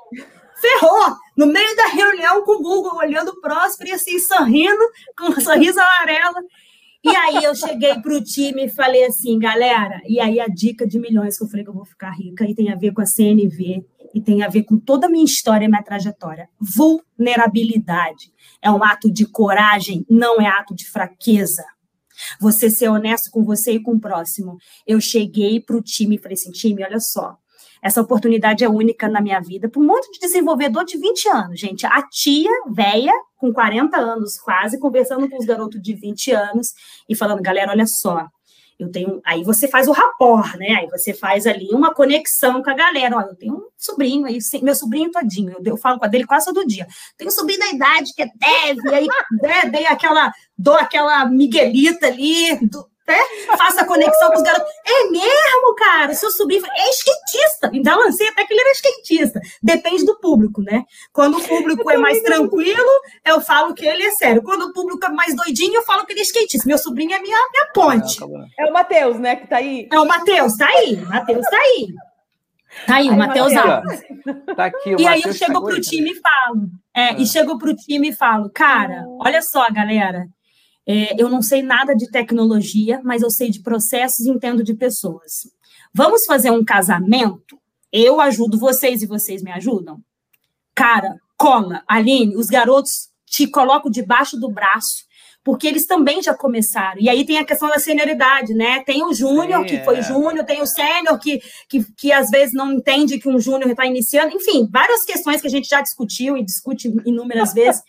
Ferrou! 0.61 1.15
No 1.35 1.47
meio 1.47 1.75
da 1.75 1.87
reunião 1.87 2.43
com 2.43 2.53
o 2.53 2.61
Google, 2.61 2.97
olhando 2.97 3.41
próspero 3.41 3.89
e 3.89 3.93
assim, 3.93 4.19
sorrindo, 4.19 4.83
com 5.17 5.25
um 5.25 5.41
sorriso 5.41 5.79
amarelo. 5.79 6.37
E 7.03 7.09
aí 7.09 7.43
eu 7.43 7.55
cheguei 7.55 7.99
para 7.99 8.13
o 8.13 8.23
time 8.23 8.65
e 8.65 8.69
falei 8.69 9.05
assim, 9.05 9.39
galera, 9.39 9.99
e 10.05 10.19
aí 10.19 10.39
a 10.39 10.47
dica 10.47 10.85
de 10.85 10.99
milhões 10.99 11.35
que 11.35 11.43
eu 11.43 11.47
falei 11.47 11.63
que 11.63 11.69
eu 11.71 11.75
vou 11.75 11.85
ficar 11.85 12.11
rica 12.11 12.45
e 12.47 12.53
tem 12.53 12.71
a 12.71 12.75
ver 12.75 12.93
com 12.93 13.01
a 13.01 13.07
CNV 13.07 13.83
e 14.13 14.21
tem 14.21 14.43
a 14.43 14.47
ver 14.47 14.63
com 14.63 14.77
toda 14.77 15.07
a 15.07 15.09
minha 15.09 15.25
história 15.25 15.65
e 15.65 15.67
minha 15.67 15.81
trajetória. 15.81 16.47
Vulnerabilidade 16.59 18.31
é 18.61 18.69
um 18.69 18.83
ato 18.83 19.11
de 19.11 19.25
coragem, 19.25 20.05
não 20.07 20.39
é 20.39 20.47
ato 20.47 20.75
de 20.75 20.87
fraqueza. 20.87 21.65
Você 22.39 22.69
ser 22.69 22.89
honesto 22.89 23.31
com 23.31 23.43
você 23.43 23.73
e 23.73 23.81
com 23.81 23.93
o 23.93 23.99
próximo. 23.99 24.57
Eu 24.85 25.01
cheguei 25.01 25.59
para 25.59 25.75
o 25.75 25.81
time 25.81 26.17
e 26.17 26.19
falei 26.19 26.35
assim, 26.35 26.51
time, 26.51 26.83
olha 26.83 26.99
só, 26.99 27.35
essa 27.81 28.01
oportunidade 28.01 28.63
é 28.63 28.69
única 28.69 29.07
na 29.07 29.21
minha 29.21 29.39
vida 29.39 29.67
para 29.69 29.81
um 29.81 29.85
monte 29.85 30.11
de 30.11 30.19
desenvolvedor 30.19 30.85
de 30.85 30.97
20 30.97 31.29
anos, 31.29 31.59
gente. 31.59 31.85
A 31.85 32.01
tia, 32.03 32.51
velha, 32.69 33.13
com 33.37 33.51
40 33.51 33.97
anos 33.97 34.39
quase, 34.39 34.79
conversando 34.79 35.29
com 35.29 35.37
os 35.37 35.45
garotos 35.45 35.81
de 35.81 35.93
20 35.93 36.31
anos 36.31 36.73
e 37.09 37.15
falando, 37.15 37.41
galera, 37.41 37.71
olha 37.71 37.87
só, 37.87 38.27
eu 38.81 38.91
tenho. 38.91 39.21
Aí 39.23 39.43
você 39.43 39.67
faz 39.67 39.87
o 39.87 39.91
rapport, 39.91 40.55
né? 40.57 40.75
Aí 40.79 40.87
você 40.87 41.13
faz 41.13 41.45
ali 41.45 41.69
uma 41.71 41.93
conexão 41.93 42.63
com 42.63 42.69
a 42.69 42.73
galera. 42.73 43.15
Olha, 43.15 43.27
eu 43.27 43.35
tenho 43.35 43.53
um 43.53 43.67
sobrinho 43.77 44.25
aí, 44.25 44.39
meu 44.61 44.75
sobrinho 44.75 45.11
todinho, 45.11 45.51
eu, 45.51 45.61
eu 45.63 45.77
falo 45.77 45.99
com 45.99 46.05
a 46.05 46.07
dele 46.07 46.25
quase 46.25 46.45
todo 46.45 46.67
dia. 46.67 46.87
Tenho 47.17 47.29
um 47.29 47.33
sobrinho 47.33 47.59
da 47.59 47.69
idade 47.69 48.13
que 48.15 48.23
é 48.23 48.27
deve, 48.35 48.93
aí 48.93 49.07
né, 49.41 49.69
dei 49.71 49.85
aquela, 49.85 50.31
dou 50.57 50.75
aquela 50.75 51.25
miguelita 51.25 52.07
ali, 52.07 52.57
do, 52.67 52.87
né? 53.07 53.17
Faça 53.57 53.85
conexão 53.85 54.29
com 54.29 54.37
os 54.37 54.43
garotos. 54.43 54.71
É 54.85 55.09
mesmo, 55.09 55.75
cara? 55.75 56.13
Seu 56.13 56.31
sobrinho 56.31 56.63
é 56.65 56.89
skatista. 56.89 57.69
Então, 57.73 57.97
lancei 57.99 58.27
até 58.27 58.45
que 58.45 58.53
ele 58.53 58.61
era 58.61 58.71
skatista. 58.71 59.39
Depende 59.61 60.05
do 60.05 60.17
público, 60.19 60.61
né? 60.61 60.83
Quando 61.11 61.37
o 61.37 61.43
público 61.43 61.89
é 61.89 61.97
mais 61.97 62.21
tranquilo, 62.21 62.89
eu 63.25 63.41
falo 63.41 63.73
que 63.73 63.85
ele 63.85 64.03
é 64.03 64.11
sério. 64.11 64.43
Quando 64.43 64.63
o 64.63 64.73
público 64.73 65.05
é 65.05 65.09
mais 65.09 65.35
doidinho, 65.35 65.75
eu 65.75 65.83
falo 65.83 66.05
que 66.05 66.13
ele 66.13 66.21
é 66.21 66.23
skatista. 66.23 66.67
Meu 66.67 66.77
sobrinho 66.77 67.13
é 67.13 67.19
minha, 67.19 67.37
minha 67.51 67.71
ponte. 67.73 68.19
É 68.59 68.65
o 68.65 68.73
Matheus, 68.73 69.19
né? 69.19 69.35
Que 69.35 69.47
tá 69.47 69.57
aí. 69.57 69.87
É 69.91 69.99
o 69.99 70.07
Matheus, 70.07 70.55
tá 70.55 70.67
aí. 70.67 70.97
Matheus 70.97 71.45
tá 71.45 71.57
aí. 71.57 71.87
Tá 72.87 72.95
aí, 72.95 73.09
o 73.09 73.17
Matheus 73.17 73.53
Alves. 73.55 74.01
Tá 74.55 74.65
aqui, 74.65 74.95
o 74.95 74.99
e 75.01 75.05
aí 75.05 75.21
eu 75.25 75.33
chego 75.33 75.61
pro 75.61 75.81
time 75.81 76.11
e 76.11 76.15
falo. 76.15 76.69
É, 76.95 77.01
é. 77.09 77.21
E 77.21 77.27
chego 77.27 77.57
pro 77.57 77.75
time 77.75 78.09
e 78.09 78.15
falo, 78.15 78.49
cara, 78.49 79.03
olha 79.19 79.41
só, 79.41 79.67
galera. 79.71 80.25
É, 80.87 81.21
eu 81.21 81.29
não 81.29 81.41
sei 81.41 81.61
nada 81.61 81.95
de 81.95 82.09
tecnologia, 82.09 83.01
mas 83.03 83.21
eu 83.21 83.29
sei 83.29 83.49
de 83.49 83.61
processos 83.61 84.25
e 84.25 84.29
entendo 84.29 84.63
de 84.63 84.73
pessoas. 84.73 85.47
Vamos 85.93 86.25
fazer 86.25 86.51
um 86.51 86.63
casamento? 86.63 87.59
Eu 87.91 88.21
ajudo 88.21 88.57
vocês 88.57 89.01
e 89.01 89.07
vocês 89.07 89.43
me 89.43 89.51
ajudam? 89.51 89.99
Cara, 90.73 91.15
cola, 91.37 91.83
Aline, 91.87 92.35
os 92.35 92.47
garotos 92.47 93.09
te 93.25 93.47
colocam 93.47 93.91
debaixo 93.91 94.37
do 94.37 94.49
braço, 94.49 95.05
porque 95.43 95.67
eles 95.67 95.85
também 95.85 96.21
já 96.21 96.33
começaram. 96.33 97.01
E 97.01 97.09
aí 97.09 97.25
tem 97.25 97.39
a 97.39 97.45
questão 97.45 97.67
da 97.67 97.79
senioridade, 97.79 98.53
né? 98.53 98.83
Tem 98.83 99.03
o 99.03 99.13
júnior, 99.13 99.65
que 99.65 99.83
foi 99.83 99.97
é. 99.97 100.01
júnior, 100.03 100.45
tem 100.45 100.61
o 100.61 100.67
sênior, 100.67 101.17
que, 101.19 101.41
que, 101.67 101.83
que 101.97 102.11
às 102.11 102.29
vezes 102.29 102.53
não 102.53 102.71
entende 102.73 103.19
que 103.19 103.27
um 103.27 103.39
júnior 103.39 103.69
está 103.71 103.85
iniciando. 103.85 104.35
Enfim, 104.35 104.69
várias 104.71 105.03
questões 105.03 105.41
que 105.41 105.47
a 105.47 105.49
gente 105.49 105.67
já 105.67 105.81
discutiu 105.81 106.37
e 106.37 106.45
discute 106.45 106.93
inúmeras 107.05 107.53
vezes. 107.55 107.81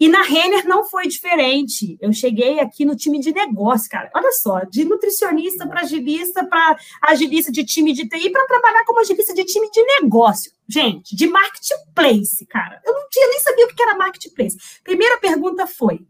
E 0.00 0.08
na 0.08 0.22
Renner 0.22 0.66
não 0.66 0.84
foi 0.84 1.08
diferente. 1.08 1.98
Eu 2.00 2.12
cheguei 2.12 2.60
aqui 2.60 2.84
no 2.84 2.94
time 2.94 3.18
de 3.18 3.32
negócio, 3.32 3.90
cara. 3.90 4.10
Olha 4.14 4.30
só, 4.32 4.60
de 4.60 4.84
nutricionista 4.84 5.66
para 5.66 5.80
agilista, 5.80 6.46
para 6.46 6.76
agilista 7.02 7.50
de 7.50 7.64
time 7.64 7.92
de 7.92 8.08
TI, 8.08 8.30
para 8.30 8.46
trabalhar 8.46 8.84
como 8.84 9.00
agilista 9.00 9.34
de 9.34 9.44
time 9.44 9.68
de 9.70 9.82
negócio. 10.00 10.52
Gente, 10.68 11.16
de 11.16 11.26
marketplace, 11.26 12.46
cara. 12.46 12.80
Eu 12.84 12.92
não 12.92 13.08
tinha 13.10 13.26
nem 13.28 13.40
sabia 13.40 13.66
o 13.66 13.68
que 13.68 13.82
era 13.82 13.96
marketplace. 13.96 14.56
Primeira 14.84 15.18
pergunta 15.18 15.66
foi: 15.66 16.00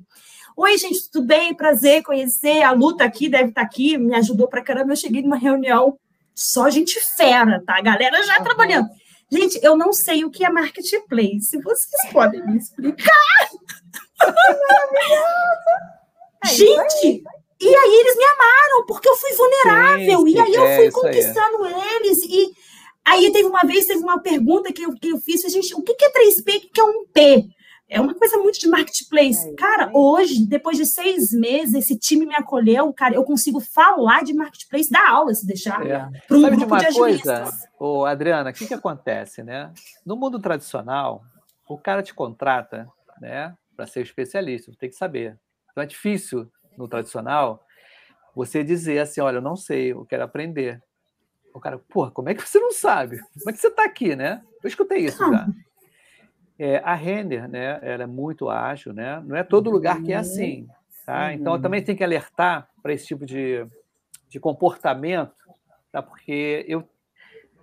Oi, 0.57 0.77
gente, 0.77 1.11
tudo 1.11 1.27
bem? 1.27 1.55
Prazer 1.55 2.03
conhecer. 2.03 2.63
A 2.63 2.73
Luta 2.73 3.05
aqui 3.05 3.29
deve 3.29 3.51
estar 3.51 3.63
tá 3.63 3.67
aqui, 3.67 3.97
me 3.97 4.15
ajudou 4.17 4.49
para 4.49 4.63
caramba. 4.63 4.93
Eu 4.93 4.97
cheguei 4.97 5.23
numa 5.23 5.37
reunião 5.37 5.97
só 6.39 6.71
gente 6.71 7.01
fera, 7.17 7.61
tá? 7.67 7.79
A 7.79 7.81
galera 7.81 8.23
já 8.23 8.39
uhum. 8.39 8.45
trabalhando. 8.45 8.89
Gente, 9.31 9.59
eu 9.63 9.77
não 9.77 9.93
sei 9.93 10.25
o 10.25 10.31
que 10.31 10.45
é 10.45 10.51
marketplace. 10.51 11.61
Vocês 11.63 12.13
podem 12.13 12.47
me 12.47 12.59
explicar? 12.59 13.48
É 16.45 16.49
Gente, 16.49 17.25
e 17.61 17.75
aí 17.75 17.95
eles 18.01 18.17
me 18.17 18.25
amaram, 18.25 18.87
porque 18.87 19.09
eu 19.09 19.17
fui 19.17 19.33
vulnerável. 19.33 20.21
Sim, 20.21 20.29
e 20.29 20.39
aí 20.39 20.55
eu 20.55 20.65
é 20.65 20.77
fui 20.77 20.91
conquistando 20.91 21.65
aí. 21.65 21.97
eles. 21.97 22.23
E 22.23 22.53
aí 23.05 23.33
teve 23.33 23.49
uma 23.49 23.63
vez, 23.63 23.87
teve 23.87 24.01
uma 24.01 24.21
pergunta 24.21 24.73
que 24.73 24.83
eu, 24.83 24.95
que 24.95 25.09
eu 25.09 25.19
fiz, 25.19 25.41
gente, 25.53 25.75
o 25.75 25.83
que 25.83 26.05
é 26.05 26.11
3P, 26.11 26.57
o 26.57 26.73
que 26.73 26.81
é 26.81 26.85
1P? 26.85 27.49
É 27.91 27.99
uma 28.01 28.15
coisa 28.15 28.37
muito 28.37 28.61
de 28.61 28.69
marketplace. 28.69 29.49
É, 29.49 29.55
cara, 29.55 29.91
hoje, 29.95 30.45
depois 30.47 30.77
de 30.77 30.85
seis 30.85 31.33
meses, 31.33 31.75
esse 31.75 31.99
time 31.99 32.27
me 32.27 32.35
acolheu, 32.35 32.93
cara, 32.93 33.15
eu 33.15 33.25
consigo 33.25 33.61
falar 33.61 34.23
de 34.23 34.35
marketplace 34.35 34.91
da 34.91 35.09
aula, 35.09 35.33
se 35.33 35.47
deixar, 35.47 35.85
é. 35.87 36.07
para 36.29 36.37
um 36.37 36.43
Sabe 36.43 36.57
grupo 36.57 36.77
de, 36.77 36.85
uma 36.85 36.91
de 36.91 36.99
coisa, 36.99 37.45
ô, 37.81 38.05
Adriana, 38.05 38.51
o 38.51 38.53
que, 38.53 38.67
que 38.67 38.75
acontece, 38.75 39.43
né? 39.43 39.73
No 40.05 40.17
mundo 40.17 40.39
tradicional, 40.39 41.23
o 41.67 41.79
cara 41.79 42.03
te 42.03 42.13
contrata, 42.13 42.87
né, 43.21 43.55
para 43.77 43.87
ser 43.87 44.03
especialista, 44.03 44.73
tem 44.79 44.89
que 44.89 44.97
saber. 44.97 45.39
Então 45.71 45.83
é 45.83 45.87
difícil 45.87 46.51
no 46.77 46.89
tradicional 46.89 47.65
você 48.35 48.63
dizer 48.63 49.01
assim, 49.01 49.21
olha, 49.21 49.37
eu 49.37 49.43
não 49.43 49.57
sei, 49.57 49.93
eu 49.93 50.05
quero 50.05 50.25
aprender. 50.25 50.83
O 51.53 51.61
cara, 51.61 51.79
porra, 51.79 52.11
como 52.11 52.29
é 52.29 52.35
que 52.35 52.47
você 52.47 52.59
não 52.59 52.73
sabe? 52.73 53.19
Como 53.19 53.51
é 53.51 53.53
que 53.53 53.59
você 53.59 53.69
está 53.69 53.85
aqui, 53.85 54.15
né? 54.15 54.43
Eu 54.63 54.69
escutei 54.69 54.99
isso 54.99 55.19
já. 55.19 55.47
É, 56.61 56.79
a 56.79 56.93
Renner, 56.93 57.49
né, 57.49 57.79
ela 57.83 58.03
é 58.03 58.07
muito 58.07 58.51
ágil, 58.51 58.93
né? 58.93 59.23
Não 59.25 59.37
é 59.37 59.45
todo 59.45 59.71
lugar 59.71 60.03
que 60.03 60.13
é 60.13 60.17
uhum. 60.17 60.21
assim, 60.21 60.69
tá? 61.07 61.33
Então, 61.33 61.55
eu 61.55 61.63
também 61.63 61.85
tenho 61.85 61.97
que 61.97 62.03
alertar 62.03 62.69
para 62.83 62.93
esse 62.93 63.07
tipo 63.07 63.25
de, 63.25 63.65
de 64.29 64.41
comportamento, 64.41 65.37
tá? 65.93 66.03
Porque 66.03 66.65
eu 66.67 66.83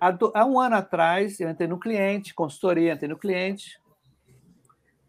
há 0.00 0.44
um 0.44 0.58
ano 0.58 0.76
atrás 0.76 1.40
eu 1.40 1.50
entrei 1.50 1.68
no 1.68 1.78
cliente, 1.78 2.34
consultoria, 2.34 2.92
entrei 2.92 3.08
no 3.08 3.18
cliente. 3.18 3.80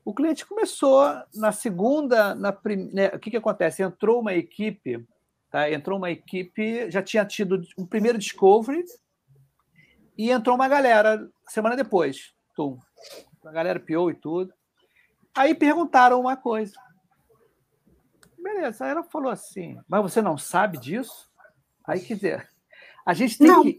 O 0.07 0.13
cliente 0.13 0.45
começou 0.45 1.03
na 1.35 1.51
segunda, 1.51 2.33
na 2.33 2.53
prim... 2.53 2.89
Né, 2.93 3.07
o 3.07 3.19
que 3.19 3.29
que 3.29 3.35
acontece? 3.35 3.83
Entrou 3.83 4.21
uma 4.21 4.33
equipe, 4.33 5.05
tá? 5.51 5.69
Entrou 5.69 5.97
uma 5.97 6.09
equipe, 6.09 6.89
já 6.89 7.03
tinha 7.03 7.25
tido 7.25 7.61
um 7.77 7.85
primeiro 7.85 8.17
discovery 8.17 8.85
e 10.17 10.31
entrou 10.31 10.55
uma 10.55 10.69
galera 10.69 11.29
semana 11.49 11.75
depois, 11.75 12.33
tum 12.55 12.79
a 13.45 13.51
galera 13.51 13.81
piou 13.81 14.09
e 14.09 14.15
tudo. 14.15 14.53
Aí 15.35 15.53
perguntaram 15.53 16.21
uma 16.21 16.37
coisa. 16.37 16.73
Beleza, 18.41 18.85
aí 18.85 18.91
ela 18.91 19.03
falou 19.03 19.29
assim, 19.29 19.77
mas 19.89 20.01
você 20.01 20.21
não 20.21 20.37
sabe 20.37 20.77
disso? 20.77 21.29
Aí, 21.85 21.99
quer 21.99 22.15
dizer, 22.15 22.49
a 23.05 23.13
gente 23.13 23.37
tem 23.37 23.47
não. 23.47 23.61
que. 23.61 23.77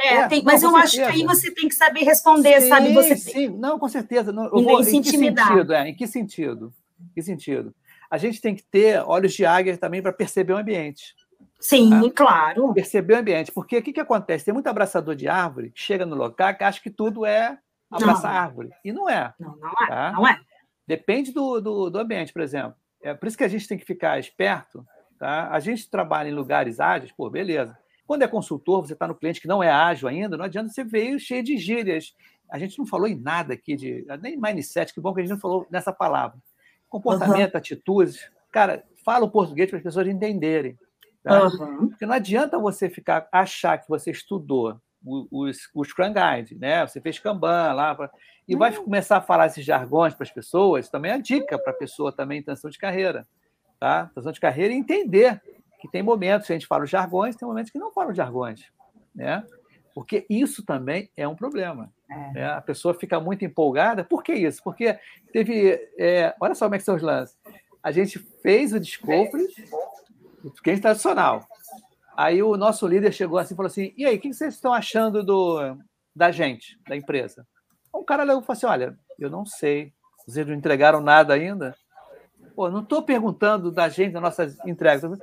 É, 0.00 0.14
é 0.14 0.28
tem, 0.28 0.42
mas 0.42 0.62
eu 0.62 0.70
certeza. 0.70 0.84
acho 0.84 1.12
que 1.12 1.20
aí 1.20 1.26
você 1.26 1.50
tem 1.52 1.68
que 1.68 1.74
saber 1.74 2.04
responder, 2.04 2.60
sim, 2.62 2.68
sabe? 2.68 2.92
Você 2.94 3.16
sim, 3.16 3.32
tem... 3.32 3.50
não, 3.50 3.78
com 3.78 3.88
certeza. 3.88 4.32
Não, 4.32 4.44
eu 4.44 4.62
vou, 4.62 4.80
em 4.80 5.02
que 5.02 5.10
sentido? 5.10 5.72
É, 5.72 5.88
em 5.88 5.94
que 5.94 6.06
sentido? 6.06 6.72
Em 7.00 7.12
que 7.14 7.22
sentido? 7.22 7.74
A 8.10 8.18
gente 8.18 8.40
tem 8.40 8.54
que 8.54 8.62
ter 8.62 9.02
olhos 9.02 9.32
de 9.32 9.44
águia 9.44 9.76
também 9.76 10.02
para 10.02 10.12
perceber 10.12 10.52
o 10.52 10.58
ambiente. 10.58 11.14
Sim, 11.60 11.90
tá? 11.90 12.10
claro. 12.16 12.72
Perceber 12.72 13.14
o 13.14 13.18
ambiente. 13.18 13.52
Porque 13.52 13.76
o 13.76 13.82
que, 13.82 13.92
que 13.92 14.00
acontece? 14.00 14.46
Tem 14.46 14.54
muito 14.54 14.66
abraçador 14.66 15.14
de 15.14 15.28
árvore 15.28 15.70
que 15.70 15.80
chega 15.80 16.06
no 16.06 16.16
local 16.16 16.54
que 16.54 16.64
acha 16.64 16.80
que 16.80 16.90
tudo 16.90 17.26
é 17.26 17.58
abraçar 17.90 18.32
não. 18.32 18.40
árvore. 18.40 18.70
E 18.84 18.92
não 18.92 19.08
é. 19.08 19.34
Não, 19.38 19.56
não 19.56 19.68
é. 19.68 19.86
Tá? 19.86 20.12
Não 20.12 20.26
é. 20.26 20.40
Depende 20.86 21.32
do, 21.32 21.60
do, 21.60 21.90
do, 21.90 21.98
ambiente, 21.98 22.32
por 22.32 22.42
exemplo. 22.42 22.74
É 23.02 23.14
por 23.14 23.28
isso 23.28 23.36
que 23.36 23.44
a 23.44 23.48
gente 23.48 23.68
tem 23.68 23.78
que 23.78 23.84
ficar 23.84 24.18
esperto. 24.18 24.84
Tá? 25.18 25.50
A 25.50 25.60
gente 25.60 25.88
trabalha 25.88 26.28
em 26.28 26.34
lugares 26.34 26.80
ágeis, 26.80 27.12
pô, 27.12 27.28
beleza. 27.28 27.78
Quando 28.10 28.22
é 28.22 28.26
consultor, 28.26 28.84
você 28.84 28.92
está 28.92 29.06
no 29.06 29.14
cliente 29.14 29.40
que 29.40 29.46
não 29.46 29.62
é 29.62 29.70
ágil 29.70 30.08
ainda, 30.08 30.36
não 30.36 30.44
adianta 30.44 30.68
você 30.68 30.82
veio 30.82 31.16
cheio 31.20 31.44
de 31.44 31.56
gírias. 31.56 32.12
A 32.50 32.58
gente 32.58 32.76
não 32.76 32.84
falou 32.84 33.06
em 33.06 33.14
nada 33.14 33.54
aqui 33.54 33.76
de. 33.76 34.04
Nem 34.20 34.36
mindset, 34.36 34.92
que 34.92 35.00
bom 35.00 35.14
que 35.14 35.20
a 35.20 35.22
gente 35.22 35.30
não 35.30 35.38
falou 35.38 35.64
nessa 35.70 35.92
palavra. 35.92 36.36
Comportamento, 36.88 37.52
uhum. 37.52 37.58
atitudes. 37.58 38.28
Cara, 38.50 38.82
fala 39.04 39.26
o 39.26 39.30
português 39.30 39.70
para 39.70 39.76
as 39.76 39.84
pessoas 39.84 40.08
entenderem. 40.08 40.76
Tá? 41.22 41.44
Uhum. 41.44 41.90
Porque 41.90 42.04
não 42.04 42.14
adianta 42.14 42.58
você 42.58 42.90
ficar 42.90 43.28
achar 43.30 43.78
que 43.78 43.88
você 43.88 44.10
estudou 44.10 44.80
o, 45.06 45.48
o, 45.72 45.84
Scrum 45.84 46.12
Guide, 46.12 46.56
né? 46.58 46.84
Você 46.84 47.00
fez 47.00 47.16
Kanban 47.20 47.74
lá, 47.74 47.94
pra... 47.94 48.10
e 48.48 48.56
vai 48.56 48.76
uhum. 48.76 48.86
começar 48.86 49.18
a 49.18 49.22
falar 49.22 49.46
esses 49.46 49.64
jargões 49.64 50.14
para 50.14 50.24
as 50.24 50.32
pessoas, 50.32 50.88
também 50.88 51.12
é 51.12 51.14
a 51.14 51.18
dica 51.18 51.56
para 51.56 51.70
a 51.72 51.76
pessoa 51.76 52.10
também 52.10 52.40
em 52.40 52.42
transição 52.42 52.72
de 52.72 52.78
carreira, 52.78 53.24
tá? 53.78 54.06
Transição 54.06 54.32
de 54.32 54.40
carreira 54.40 54.74
e 54.74 54.76
entender 54.76 55.40
que 55.80 55.88
tem 55.88 56.02
momentos 56.02 56.46
que 56.46 56.52
a 56.52 56.56
gente 56.56 56.66
fala 56.66 56.84
os 56.84 56.90
jargões, 56.90 57.36
tem 57.36 57.48
momentos 57.48 57.70
que 57.70 57.78
não 57.78 57.92
fala 57.92 58.10
os 58.10 58.16
jargões, 58.16 58.64
né? 59.14 59.44
Porque 59.94 60.26
isso 60.30 60.64
também 60.64 61.10
é 61.16 61.26
um 61.26 61.34
problema. 61.34 61.92
É. 62.08 62.32
Né? 62.32 62.50
A 62.52 62.60
pessoa 62.60 62.94
fica 62.94 63.18
muito 63.20 63.44
empolgada. 63.44 64.04
Por 64.04 64.22
que 64.22 64.32
isso? 64.32 64.62
Porque 64.62 64.98
teve. 65.32 65.72
É... 65.98 66.34
olha 66.40 66.54
só 66.54 66.66
como 66.66 66.76
é 66.76 66.78
que 66.78 66.84
são 66.84 66.96
os 66.96 67.02
lances. 67.02 67.36
A 67.82 67.90
gente 67.90 68.18
fez 68.42 68.72
o 68.72 68.80
Discovery, 68.80 69.48
o 70.44 70.50
cliente 70.50 70.82
tradicional. 70.82 71.44
Aí 72.16 72.42
o 72.42 72.56
nosso 72.56 72.86
líder 72.86 73.12
chegou 73.12 73.38
assim 73.38 73.54
e 73.54 73.56
falou 73.56 73.68
assim: 73.68 73.94
e 73.96 74.04
aí, 74.04 74.16
o 74.16 74.20
que 74.20 74.32
vocês 74.32 74.54
estão 74.54 74.72
achando 74.72 75.24
do, 75.24 75.76
da 76.14 76.30
gente, 76.30 76.78
da 76.86 76.96
empresa? 76.96 77.46
O 77.92 78.04
cara 78.04 78.26
falou 78.26 78.44
assim: 78.48 78.66
olha, 78.66 78.96
eu 79.18 79.30
não 79.30 79.46
sei, 79.46 79.92
vocês 80.26 80.46
não 80.46 80.54
entregaram 80.54 81.00
nada 81.00 81.34
ainda. 81.34 81.74
Pô, 82.54 82.68
não 82.68 82.80
estou 82.80 83.02
perguntando 83.02 83.70
da 83.70 83.88
gente, 83.88 84.12
das 84.12 84.22
nossas 84.22 84.58
entregas, 84.66 85.18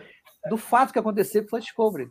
do 0.49 0.57
fato 0.57 0.93
que 0.93 0.99
aconteceu 0.99 1.43
que 1.43 1.49
foi 1.49 1.59
Discovery. 1.59 2.09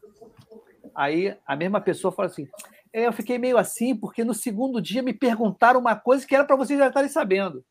Aí 0.95 1.37
a 1.47 1.57
mesma 1.57 1.81
pessoa 1.81 2.13
fala 2.13 2.29
assim: 2.29 2.49
é, 2.93 3.07
eu 3.07 3.13
fiquei 3.13 3.39
meio 3.39 3.59
assim, 3.59 3.95
porque 3.95 4.25
no 4.25 4.35
segundo 4.35 4.81
dia 4.81 5.03
me 5.03 5.13
perguntaram 5.13 5.79
uma 5.79 5.97
coisa 5.97 6.27
que 6.27 6.35
era 6.35 6.45
para 6.45 6.57
vocês 6.57 6.79
já 6.79 6.89
estarem 6.89 7.11
sabendo. 7.11 7.65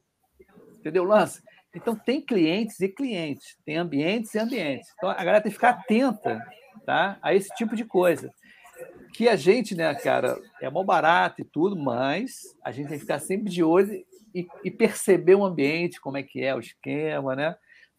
Entendeu, 0.80 1.04
Lance? 1.04 1.42
Então, 1.76 1.96
tem 1.96 2.22
clientes 2.22 2.80
e 2.80 2.88
clientes, 2.88 3.58
tem 3.66 3.76
ambientes 3.76 4.34
e 4.34 4.40
ambientes. 4.40 4.88
Então, 4.96 5.10
a 5.10 5.16
galera 5.16 5.42
tem 5.42 5.50
que 5.52 5.58
ficar 5.58 5.72
atenta 5.72 6.42
tá, 6.86 7.18
a 7.22 7.34
esse 7.34 7.50
tipo 7.56 7.76
de 7.76 7.84
coisa. 7.84 8.32
Que 9.14 9.28
a 9.28 9.36
gente, 9.36 9.76
né, 9.76 9.94
cara, 9.96 10.40
é 10.62 10.70
mal 10.70 10.86
barato 10.86 11.42
e 11.42 11.46
tudo, 11.46 11.76
mas 11.76 12.56
a 12.64 12.72
gente 12.72 12.88
tem 12.88 12.98
que 12.98 13.02
ficar 13.02 13.20
sempre 13.20 13.50
de 13.50 13.64
olho 13.64 13.92
e, 14.34 14.48
e 14.64 14.72
perceber 14.72 15.36
o 15.36 15.44
ambiente, 15.44 16.00
como 16.00 16.18
é 16.18 16.24
que 16.24 16.42
é 16.42 16.56
o 16.56 16.60
esquema, 16.60 17.36
né? 17.36 17.56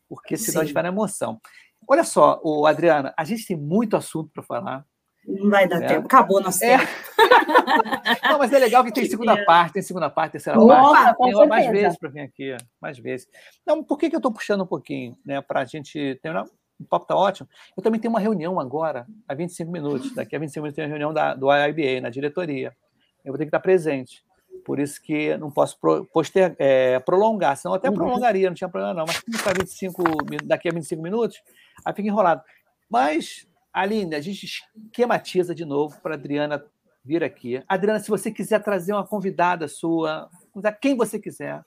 Porque 0.09 0.37
senão 0.37 0.53
Sim. 0.53 0.59
a 0.61 0.65
gente 0.65 0.75
vai 0.75 0.83
na 0.83 0.91
emoção. 0.91 1.41
Olha 1.89 2.05
só, 2.05 2.41
o 2.43 2.67
Adriana, 2.67 3.15
a 3.17 3.25
gente 3.25 3.47
tem 3.47 3.57
muito 3.57 3.97
assunto 3.97 4.31
para 4.33 4.43
falar. 4.43 4.85
Não 5.27 5.51
vai 5.51 5.67
dar 5.67 5.83
é. 5.83 5.87
tempo, 5.87 6.07
acabou 6.07 6.41
nosso 6.41 6.65
é. 6.65 6.79
tempo. 6.79 6.91
Não, 8.23 8.39
mas 8.39 8.53
é 8.53 8.59
legal 8.59 8.85
que 8.85 8.93
tem 8.93 9.05
segunda 9.07 9.45
parte, 9.45 9.75
tem 9.75 9.83
segunda 9.83 10.09
parte, 10.09 10.33
terceira 10.33 10.59
Opa, 10.61 11.15
parte. 11.15 11.19
Tem 11.19 11.49
mais 11.49 11.69
vezes 11.69 11.99
para 11.99 12.09
vir 12.09 12.21
aqui, 12.21 12.57
mais 12.81 12.99
vezes. 12.99 13.29
Não, 13.67 13.83
por 13.83 13.99
que, 13.99 14.09
que 14.09 14.15
eu 14.15 14.19
estou 14.19 14.33
puxando 14.33 14.63
um 14.63 14.67
pouquinho, 14.67 15.17
né? 15.25 15.41
Para 15.41 15.61
a 15.61 15.65
gente 15.65 16.19
terminar. 16.23 16.47
O 16.79 16.85
papo 16.85 17.05
está 17.05 17.17
ótimo. 17.17 17.49
Eu 17.75 17.83
também 17.83 17.99
tenho 17.99 18.13
uma 18.13 18.21
reunião 18.21 18.61
agora, 18.61 19.07
há 19.27 19.35
25 19.35 19.73
minutos. 19.73 20.15
Daqui 20.15 20.37
a 20.37 20.39
25 20.39 20.63
minutos 20.63 20.77
tem 20.77 20.85
a 20.85 20.89
reunião 20.89 21.13
da, 21.13 21.35
do 21.35 21.49
IIBA, 21.51 22.03
na 22.03 22.11
diretoria. 22.11 22.77
Eu 23.25 23.33
vou 23.33 23.39
ter 23.39 23.45
que 23.45 23.49
estar 23.49 23.61
presente. 23.61 24.23
Por 24.65 24.79
isso 24.79 25.01
que 25.03 25.37
não 25.39 25.51
posso 25.51 25.79
poster, 26.13 26.55
é, 26.59 26.99
prolongar, 27.01 27.57
senão 27.57 27.75
até 27.75 27.89
uhum. 27.89 27.95
prolongaria, 27.95 28.49
não 28.49 28.55
tinha 28.55 28.69
problema 28.69 28.95
não. 28.95 29.05
Mas 29.07 29.21
como 29.21 29.37
está 29.37 29.53
25, 29.53 30.03
daqui 30.45 30.69
a 30.69 30.73
25 30.73 31.03
minutos, 31.03 31.41
aí 31.85 31.95
fica 31.95 32.09
enrolado. 32.09 32.43
Mas 32.91 33.47
Aline, 33.73 34.15
a 34.15 34.21
gente 34.21 34.47
esquematiza 34.47 35.55
de 35.55 35.65
novo 35.65 36.01
para 36.01 36.15
a 36.15 36.19
Adriana 36.19 36.65
vir 37.05 37.23
aqui. 37.23 37.63
Adriana, 37.69 38.01
se 38.01 38.09
você 38.09 38.31
quiser 38.31 38.63
trazer 38.63 38.93
uma 38.93 39.07
convidada 39.07 39.69
sua, 39.69 40.29
quem 40.81 40.97
você 40.97 41.19
quiser, 41.19 41.63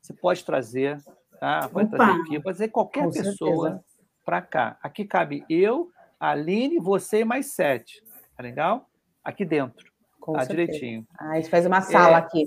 você 0.00 0.12
pode 0.12 0.44
trazer, 0.44 1.02
tá? 1.40 1.68
Pode 1.68 1.88
Opa. 1.88 1.96
trazer 1.96 2.20
aqui, 2.20 2.30
pode 2.30 2.42
trazer 2.42 2.68
qualquer 2.68 3.04
Com 3.04 3.10
pessoa 3.10 3.84
para 4.24 4.42
cá. 4.42 4.78
Aqui 4.82 5.04
cabe 5.04 5.44
eu, 5.48 5.90
a 6.20 6.30
Aline, 6.30 6.78
você 6.78 7.20
e 7.20 7.24
mais 7.24 7.52
sete. 7.54 8.02
Tá 8.36 8.42
legal? 8.42 8.88
Aqui 9.22 9.44
dentro. 9.44 9.90
Com 10.20 10.34
tá 10.34 10.44
certeza. 10.44 10.66
direitinho. 10.66 11.06
Ah, 11.18 11.30
a 11.30 11.34
gente 11.36 11.50
faz 11.50 11.66
uma 11.66 11.80
sala 11.80 12.16
é, 12.16 12.20
aqui. 12.20 12.46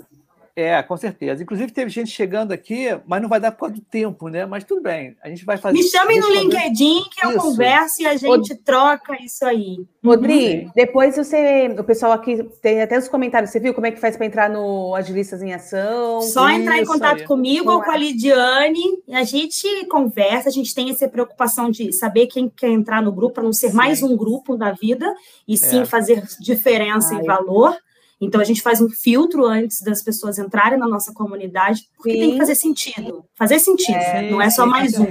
É, 0.58 0.82
com 0.82 0.98
certeza. 0.98 1.44
Inclusive, 1.44 1.72
teve 1.72 1.92
gente 1.92 2.10
chegando 2.10 2.52
aqui, 2.52 2.88
mas 3.06 3.22
não 3.22 3.30
vai 3.30 3.40
dar 3.40 3.52
por 3.52 3.60
causa 3.60 3.76
do 3.76 3.82
tempo, 3.82 4.28
né? 4.28 4.44
Mas 4.44 4.64
tudo 4.64 4.82
bem, 4.82 5.16
a 5.22 5.30
gente 5.30 5.46
vai 5.46 5.56
fazer. 5.56 5.78
Me 5.78 5.84
chamem 5.84 6.20
no 6.20 6.34
LinkedIn 6.34 7.04
que 7.12 7.24
eu 7.24 7.30
isso. 7.30 7.40
converso 7.40 8.02
e 8.02 8.08
a 8.08 8.18
gente 8.18 8.56
troca 8.56 9.16
isso 9.24 9.46
aí. 9.46 9.86
Rodri, 10.04 10.64
uhum. 10.64 10.72
depois 10.76 11.16
você. 11.16 11.68
O 11.78 11.84
pessoal 11.84 12.12
aqui 12.12 12.44
tem 12.60 12.82
até 12.82 12.98
os 12.98 13.08
comentários. 13.08 13.52
Você 13.52 13.60
viu 13.60 13.72
como 13.72 13.86
é 13.86 13.92
que 13.92 14.00
faz 14.00 14.18
para 14.18 14.26
entrar 14.26 14.50
no 14.50 14.96
Agilistas 14.96 15.44
em 15.44 15.54
Ação? 15.54 16.22
Só 16.22 16.50
isso 16.50 16.60
entrar 16.62 16.80
em 16.80 16.86
contato 16.86 17.20
aí. 17.20 17.28
comigo 17.28 17.70
ou 17.70 17.84
com 17.84 17.92
a 17.92 17.98
Lidiane. 17.98 18.82
A 19.12 19.22
gente 19.22 19.86
conversa, 19.86 20.50
a 20.50 20.52
gente 20.52 20.74
tem 20.74 20.90
essa 20.90 21.08
preocupação 21.08 21.70
de 21.70 21.94
saber 21.94 22.26
quem 22.26 22.50
quer 22.50 22.70
entrar 22.70 23.04
no 23.04 23.12
grupo, 23.12 23.36
para 23.36 23.44
não 23.44 23.54
ser 23.54 23.70
sim. 23.70 23.76
mais 23.76 24.02
um 24.02 24.18
grupo 24.18 24.58
da 24.58 24.72
vida, 24.72 25.14
e 25.48 25.56
sim 25.56 25.82
é. 25.82 25.86
fazer 25.86 26.24
diferença 26.40 27.14
Ai. 27.14 27.22
em 27.22 27.24
valor. 27.24 27.78
Então 28.20 28.42
a 28.42 28.44
gente 28.44 28.62
faz 28.62 28.82
um 28.82 28.90
filtro 28.90 29.46
antes 29.46 29.82
das 29.82 30.02
pessoas 30.02 30.40
entrarem 30.40 30.80
na 30.80 30.88
nossa 30.88 31.14
comunidade, 31.14 31.84
porque 31.96 32.12
Sim. 32.12 32.20
tem 32.20 32.32
que 32.32 32.38
fazer 32.38 32.56
sentido. 32.56 33.26
Fazer 33.36 33.60
sentido, 33.60 33.98
é, 33.98 34.30
não 34.30 34.42
é 34.42 34.50
só 34.50 34.66
mais 34.66 34.98
um. 35.00 35.06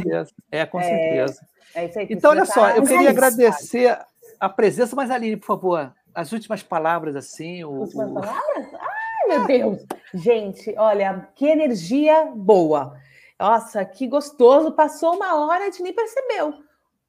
É, 0.50 0.66
com 0.66 0.80
certeza. 0.80 1.40
É, 1.74 1.84
é 1.84 1.98
aí, 1.98 2.06
então, 2.10 2.30
olha 2.30 2.44
só, 2.44 2.70
eu 2.70 2.82
queria 2.82 3.08
é 3.08 3.10
agradecer 3.10 3.98
a 4.40 4.48
presença, 4.48 4.96
mas 4.96 5.10
Aline, 5.10 5.36
por 5.36 5.46
favor, 5.46 5.92
as 6.14 6.32
últimas 6.32 6.62
palavras, 6.62 7.14
assim. 7.14 7.62
O, 7.62 7.70
últimas 7.70 8.10
o... 8.10 8.14
palavras? 8.14 8.66
Ai, 8.74 9.28
meu 9.28 9.46
Deus! 9.46 9.86
Gente, 10.14 10.74
olha, 10.76 11.28
que 11.34 11.46
energia 11.46 12.32
boa. 12.34 12.96
Nossa, 13.38 13.84
que 13.84 14.06
gostoso. 14.06 14.72
Passou 14.72 15.14
uma 15.14 15.34
hora, 15.36 15.64
a 15.64 15.66
gente 15.66 15.82
nem 15.82 15.92
percebeu. 15.92 16.54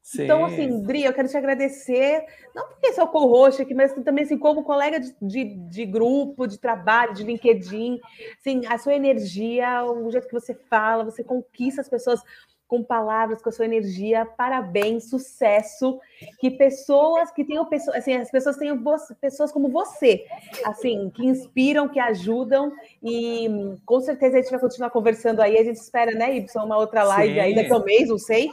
Sim. 0.07 0.23
Então, 0.23 0.45
assim, 0.45 0.81
Dri, 0.83 1.03
eu 1.03 1.13
quero 1.13 1.27
te 1.27 1.35
agradecer, 1.35 2.23
não 2.55 2.65
porque 2.69 2.93
sou 2.93 3.09
co-host 3.09 3.61
aqui, 3.61 3.73
mas 3.73 3.91
também 3.91 4.23
assim, 4.23 4.37
como 4.37 4.63
colega 4.63 5.01
de, 5.01 5.13
de, 5.21 5.43
de, 5.43 5.85
grupo, 5.85 6.47
de 6.47 6.57
trabalho, 6.57 7.13
de 7.13 7.25
LinkedIn, 7.25 7.99
assim, 8.39 8.61
a 8.67 8.77
sua 8.77 8.93
energia, 8.93 9.83
o 9.83 10.09
jeito 10.09 10.29
que 10.29 10.33
você 10.33 10.53
fala, 10.69 11.03
você 11.03 11.25
conquista 11.25 11.81
as 11.81 11.89
pessoas 11.89 12.21
com 12.69 12.81
palavras, 12.81 13.41
com 13.41 13.49
a 13.49 13.51
sua 13.51 13.65
energia, 13.65 14.25
parabéns, 14.25 15.09
sucesso, 15.09 15.99
que 16.39 16.51
pessoas 16.51 17.29
que 17.31 17.43
tenham 17.43 17.65
pessoas, 17.65 17.97
assim, 17.97 18.13
as 18.13 18.31
pessoas 18.31 18.55
tenham 18.55 18.81
pessoas 19.19 19.51
como 19.51 19.67
você, 19.67 20.25
assim, 20.63 21.09
que 21.09 21.25
inspiram, 21.25 21.89
que 21.89 21.99
ajudam, 21.99 22.71
e 23.03 23.75
com 23.85 23.99
certeza 23.99 24.37
a 24.37 24.41
gente 24.41 24.51
vai 24.51 24.59
continuar 24.61 24.89
conversando 24.89 25.41
aí, 25.41 25.57
a 25.57 25.63
gente 25.65 25.77
espera, 25.77 26.11
né, 26.11 26.33
Y, 26.37 26.63
uma 26.63 26.77
outra 26.77 27.03
live 27.03 27.33
Sim. 27.33 27.39
aí 27.41 27.55
daqui 27.55 27.73
a 27.73 27.77
um 27.77 27.83
mês, 27.83 28.07
não 28.07 28.17
sei, 28.17 28.49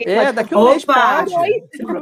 é, 0.00 0.32
daqui 0.32 0.54
a 0.54 0.58
um 0.58 0.70
mês 0.70 0.84
pode. 0.84 1.32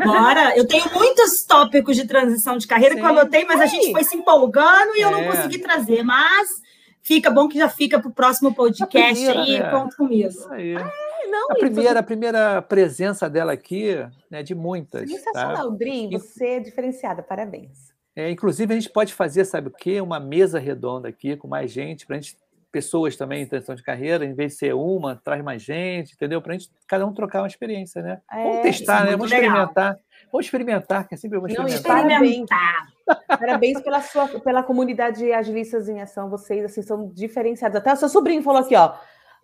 Bora! 0.05 0.57
Eu 0.57 0.66
tenho 0.66 0.84
muitos 0.93 1.45
tópicos 1.45 1.97
de 1.97 2.07
transição 2.07 2.57
de 2.57 2.66
carreira 2.66 2.95
Sim. 2.95 3.01
que 3.01 3.07
eu 3.07 3.11
anotei, 3.11 3.45
mas 3.45 3.61
a 3.61 3.66
gente 3.66 3.93
foi 3.93 4.05
se 4.05 4.16
empolgando 4.16 4.97
e 4.97 5.03
é. 5.03 5.05
eu 5.05 5.11
não 5.11 5.20
é. 5.20 5.30
consegui 5.30 5.59
trazer. 5.59 6.03
Mas 6.03 6.62
fica 7.03 7.30
bom 7.30 7.49
que 7.49 7.59
já 7.59 7.68
fica 7.68 8.01
para 8.01 8.09
o 8.09 8.14
próximo 8.14 8.55
podcast 8.55 9.14
primeira, 9.14 9.43
aí, 9.43 9.59
né? 9.59 9.70
conto 9.70 9.97
comigo. 9.97 10.28
Isso 10.28 10.53
aí. 10.53 10.76
Ah, 10.76 10.90
não, 11.28 11.51
a, 11.51 11.55
primeira, 11.55 12.01
a 12.01 12.03
primeira 12.03 12.62
presença 12.62 13.28
dela 13.28 13.53
aqui, 13.53 13.95
né, 14.30 14.43
de 14.43 14.55
muitas. 14.55 15.11
Sensacional, 15.11 15.70
tá? 15.70 15.76
Dri, 15.76 16.09
você 16.11 16.47
é 16.47 16.61
diferenciada, 16.61 17.22
parabéns. 17.22 17.93
É, 18.14 18.30
inclusive, 18.30 18.72
a 18.72 18.78
gente 18.78 18.90
pode 18.90 19.14
fazer, 19.14 19.45
sabe 19.45 19.68
o 19.68 19.70
quê? 19.70 20.01
Uma 20.01 20.20
mesa 20.20 20.59
redonda 20.59 21.09
aqui 21.09 21.34
com 21.36 21.49
mais 21.49 21.72
gente, 21.72 22.07
para 22.07 22.16
a 22.16 22.20
gente 22.20 22.36
pessoas 22.72 23.14
também 23.16 23.42
em 23.42 23.46
transição 23.46 23.74
de 23.74 23.82
carreira, 23.82 24.24
em 24.24 24.34
vez 24.34 24.52
de 24.52 24.58
ser 24.58 24.74
uma, 24.74 25.14
traz 25.14 25.44
mais 25.44 25.62
gente, 25.62 26.14
entendeu? 26.14 26.40
Para 26.40 26.54
a 26.54 26.58
gente, 26.58 26.70
cada 26.88 27.06
um 27.06 27.12
trocar 27.12 27.42
uma 27.42 27.46
experiência, 27.46 28.02
né? 28.02 28.20
É, 28.32 28.42
Vamos 28.42 28.62
testar, 28.62 29.04
né? 29.04 29.12
Vamos 29.12 29.30
legal. 29.30 29.46
experimentar. 29.46 29.96
Vamos 30.32 30.46
experimentar, 30.46 31.06
que 31.06 31.14
é 31.14 31.18
sempre 31.18 31.38
bom 31.38 31.46
experimentar. 31.46 32.04
Não, 32.04 32.10
experimentar. 32.10 32.92
Parabéns 33.38 33.80
pela 33.82 34.00
sua 34.00 34.26
pela 34.40 34.62
comunidade 34.62 35.30
Agilistas 35.30 35.88
em 35.88 36.00
Ação. 36.00 36.30
Vocês 36.30 36.64
assim, 36.64 36.80
são 36.80 37.10
diferenciados. 37.12 37.76
Até 37.76 37.92
o 37.92 37.96
seu 37.96 38.08
sobrinho 38.08 38.42
falou 38.42 38.62
aqui, 38.62 38.74
ó. 38.74 38.94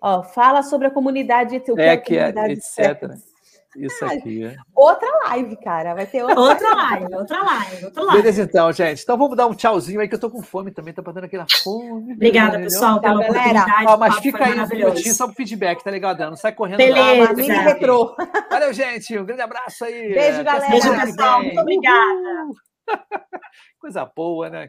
ó 0.00 0.22
fala 0.22 0.62
sobre 0.62 0.86
a 0.86 0.90
comunidade, 0.90 1.56
o 1.56 1.74
que 1.74 1.80
é, 1.80 1.86
é 1.86 1.92
a 1.92 2.02
comunidade 2.02 2.52
é, 2.78 2.84
etc. 2.86 3.10
Isso 3.76 4.04
aqui. 4.04 4.44
É. 4.44 4.56
Outra 4.74 5.08
live, 5.26 5.56
cara. 5.56 5.94
Vai 5.94 6.06
ter 6.06 6.22
outra, 6.22 6.40
outra 6.40 6.74
live, 6.74 7.14
outra 7.14 7.42
live, 7.42 7.84
outra 7.84 8.02
live. 8.02 8.22
Beleza, 8.22 8.42
então, 8.42 8.72
gente. 8.72 9.02
Então 9.02 9.18
vamos 9.18 9.36
dar 9.36 9.46
um 9.46 9.54
tchauzinho 9.54 10.00
aí, 10.00 10.08
que 10.08 10.14
eu 10.14 10.20
tô 10.20 10.30
com 10.30 10.42
fome 10.42 10.70
também. 10.70 10.94
Tá 10.94 11.02
batendo 11.02 11.24
aquela 11.24 11.46
fome. 11.62 12.14
Obrigada, 12.14 12.58
pessoal, 12.58 13.00
pela 13.00 13.14
Tchau, 13.14 13.30
oportunidade. 13.30 13.86
Ó, 13.86 13.96
mas 13.96 14.16
fica 14.18 14.44
aí 14.44 14.60
um 14.60 14.68
minutinho 14.68 15.14
só 15.14 15.26
pro 15.26 15.36
feedback, 15.36 15.82
tá 15.82 15.90
ligado? 15.90 16.20
Não 16.20 16.36
sai 16.36 16.52
correndo. 16.52 16.78
Beleza. 16.78 17.54
Lá, 17.54 17.60
retrô. 17.62 18.16
Valeu, 18.50 18.72
gente. 18.72 19.18
Um 19.18 19.24
grande 19.24 19.42
abraço 19.42 19.84
aí. 19.84 20.14
Beijo, 20.14 20.44
galera. 20.44 20.70
Beijo, 20.70 21.00
pessoal. 21.00 21.42
Muito 21.42 21.60
obrigada. 21.60 22.48
Coisa 23.80 24.04
boa, 24.04 24.48
né, 24.50 24.68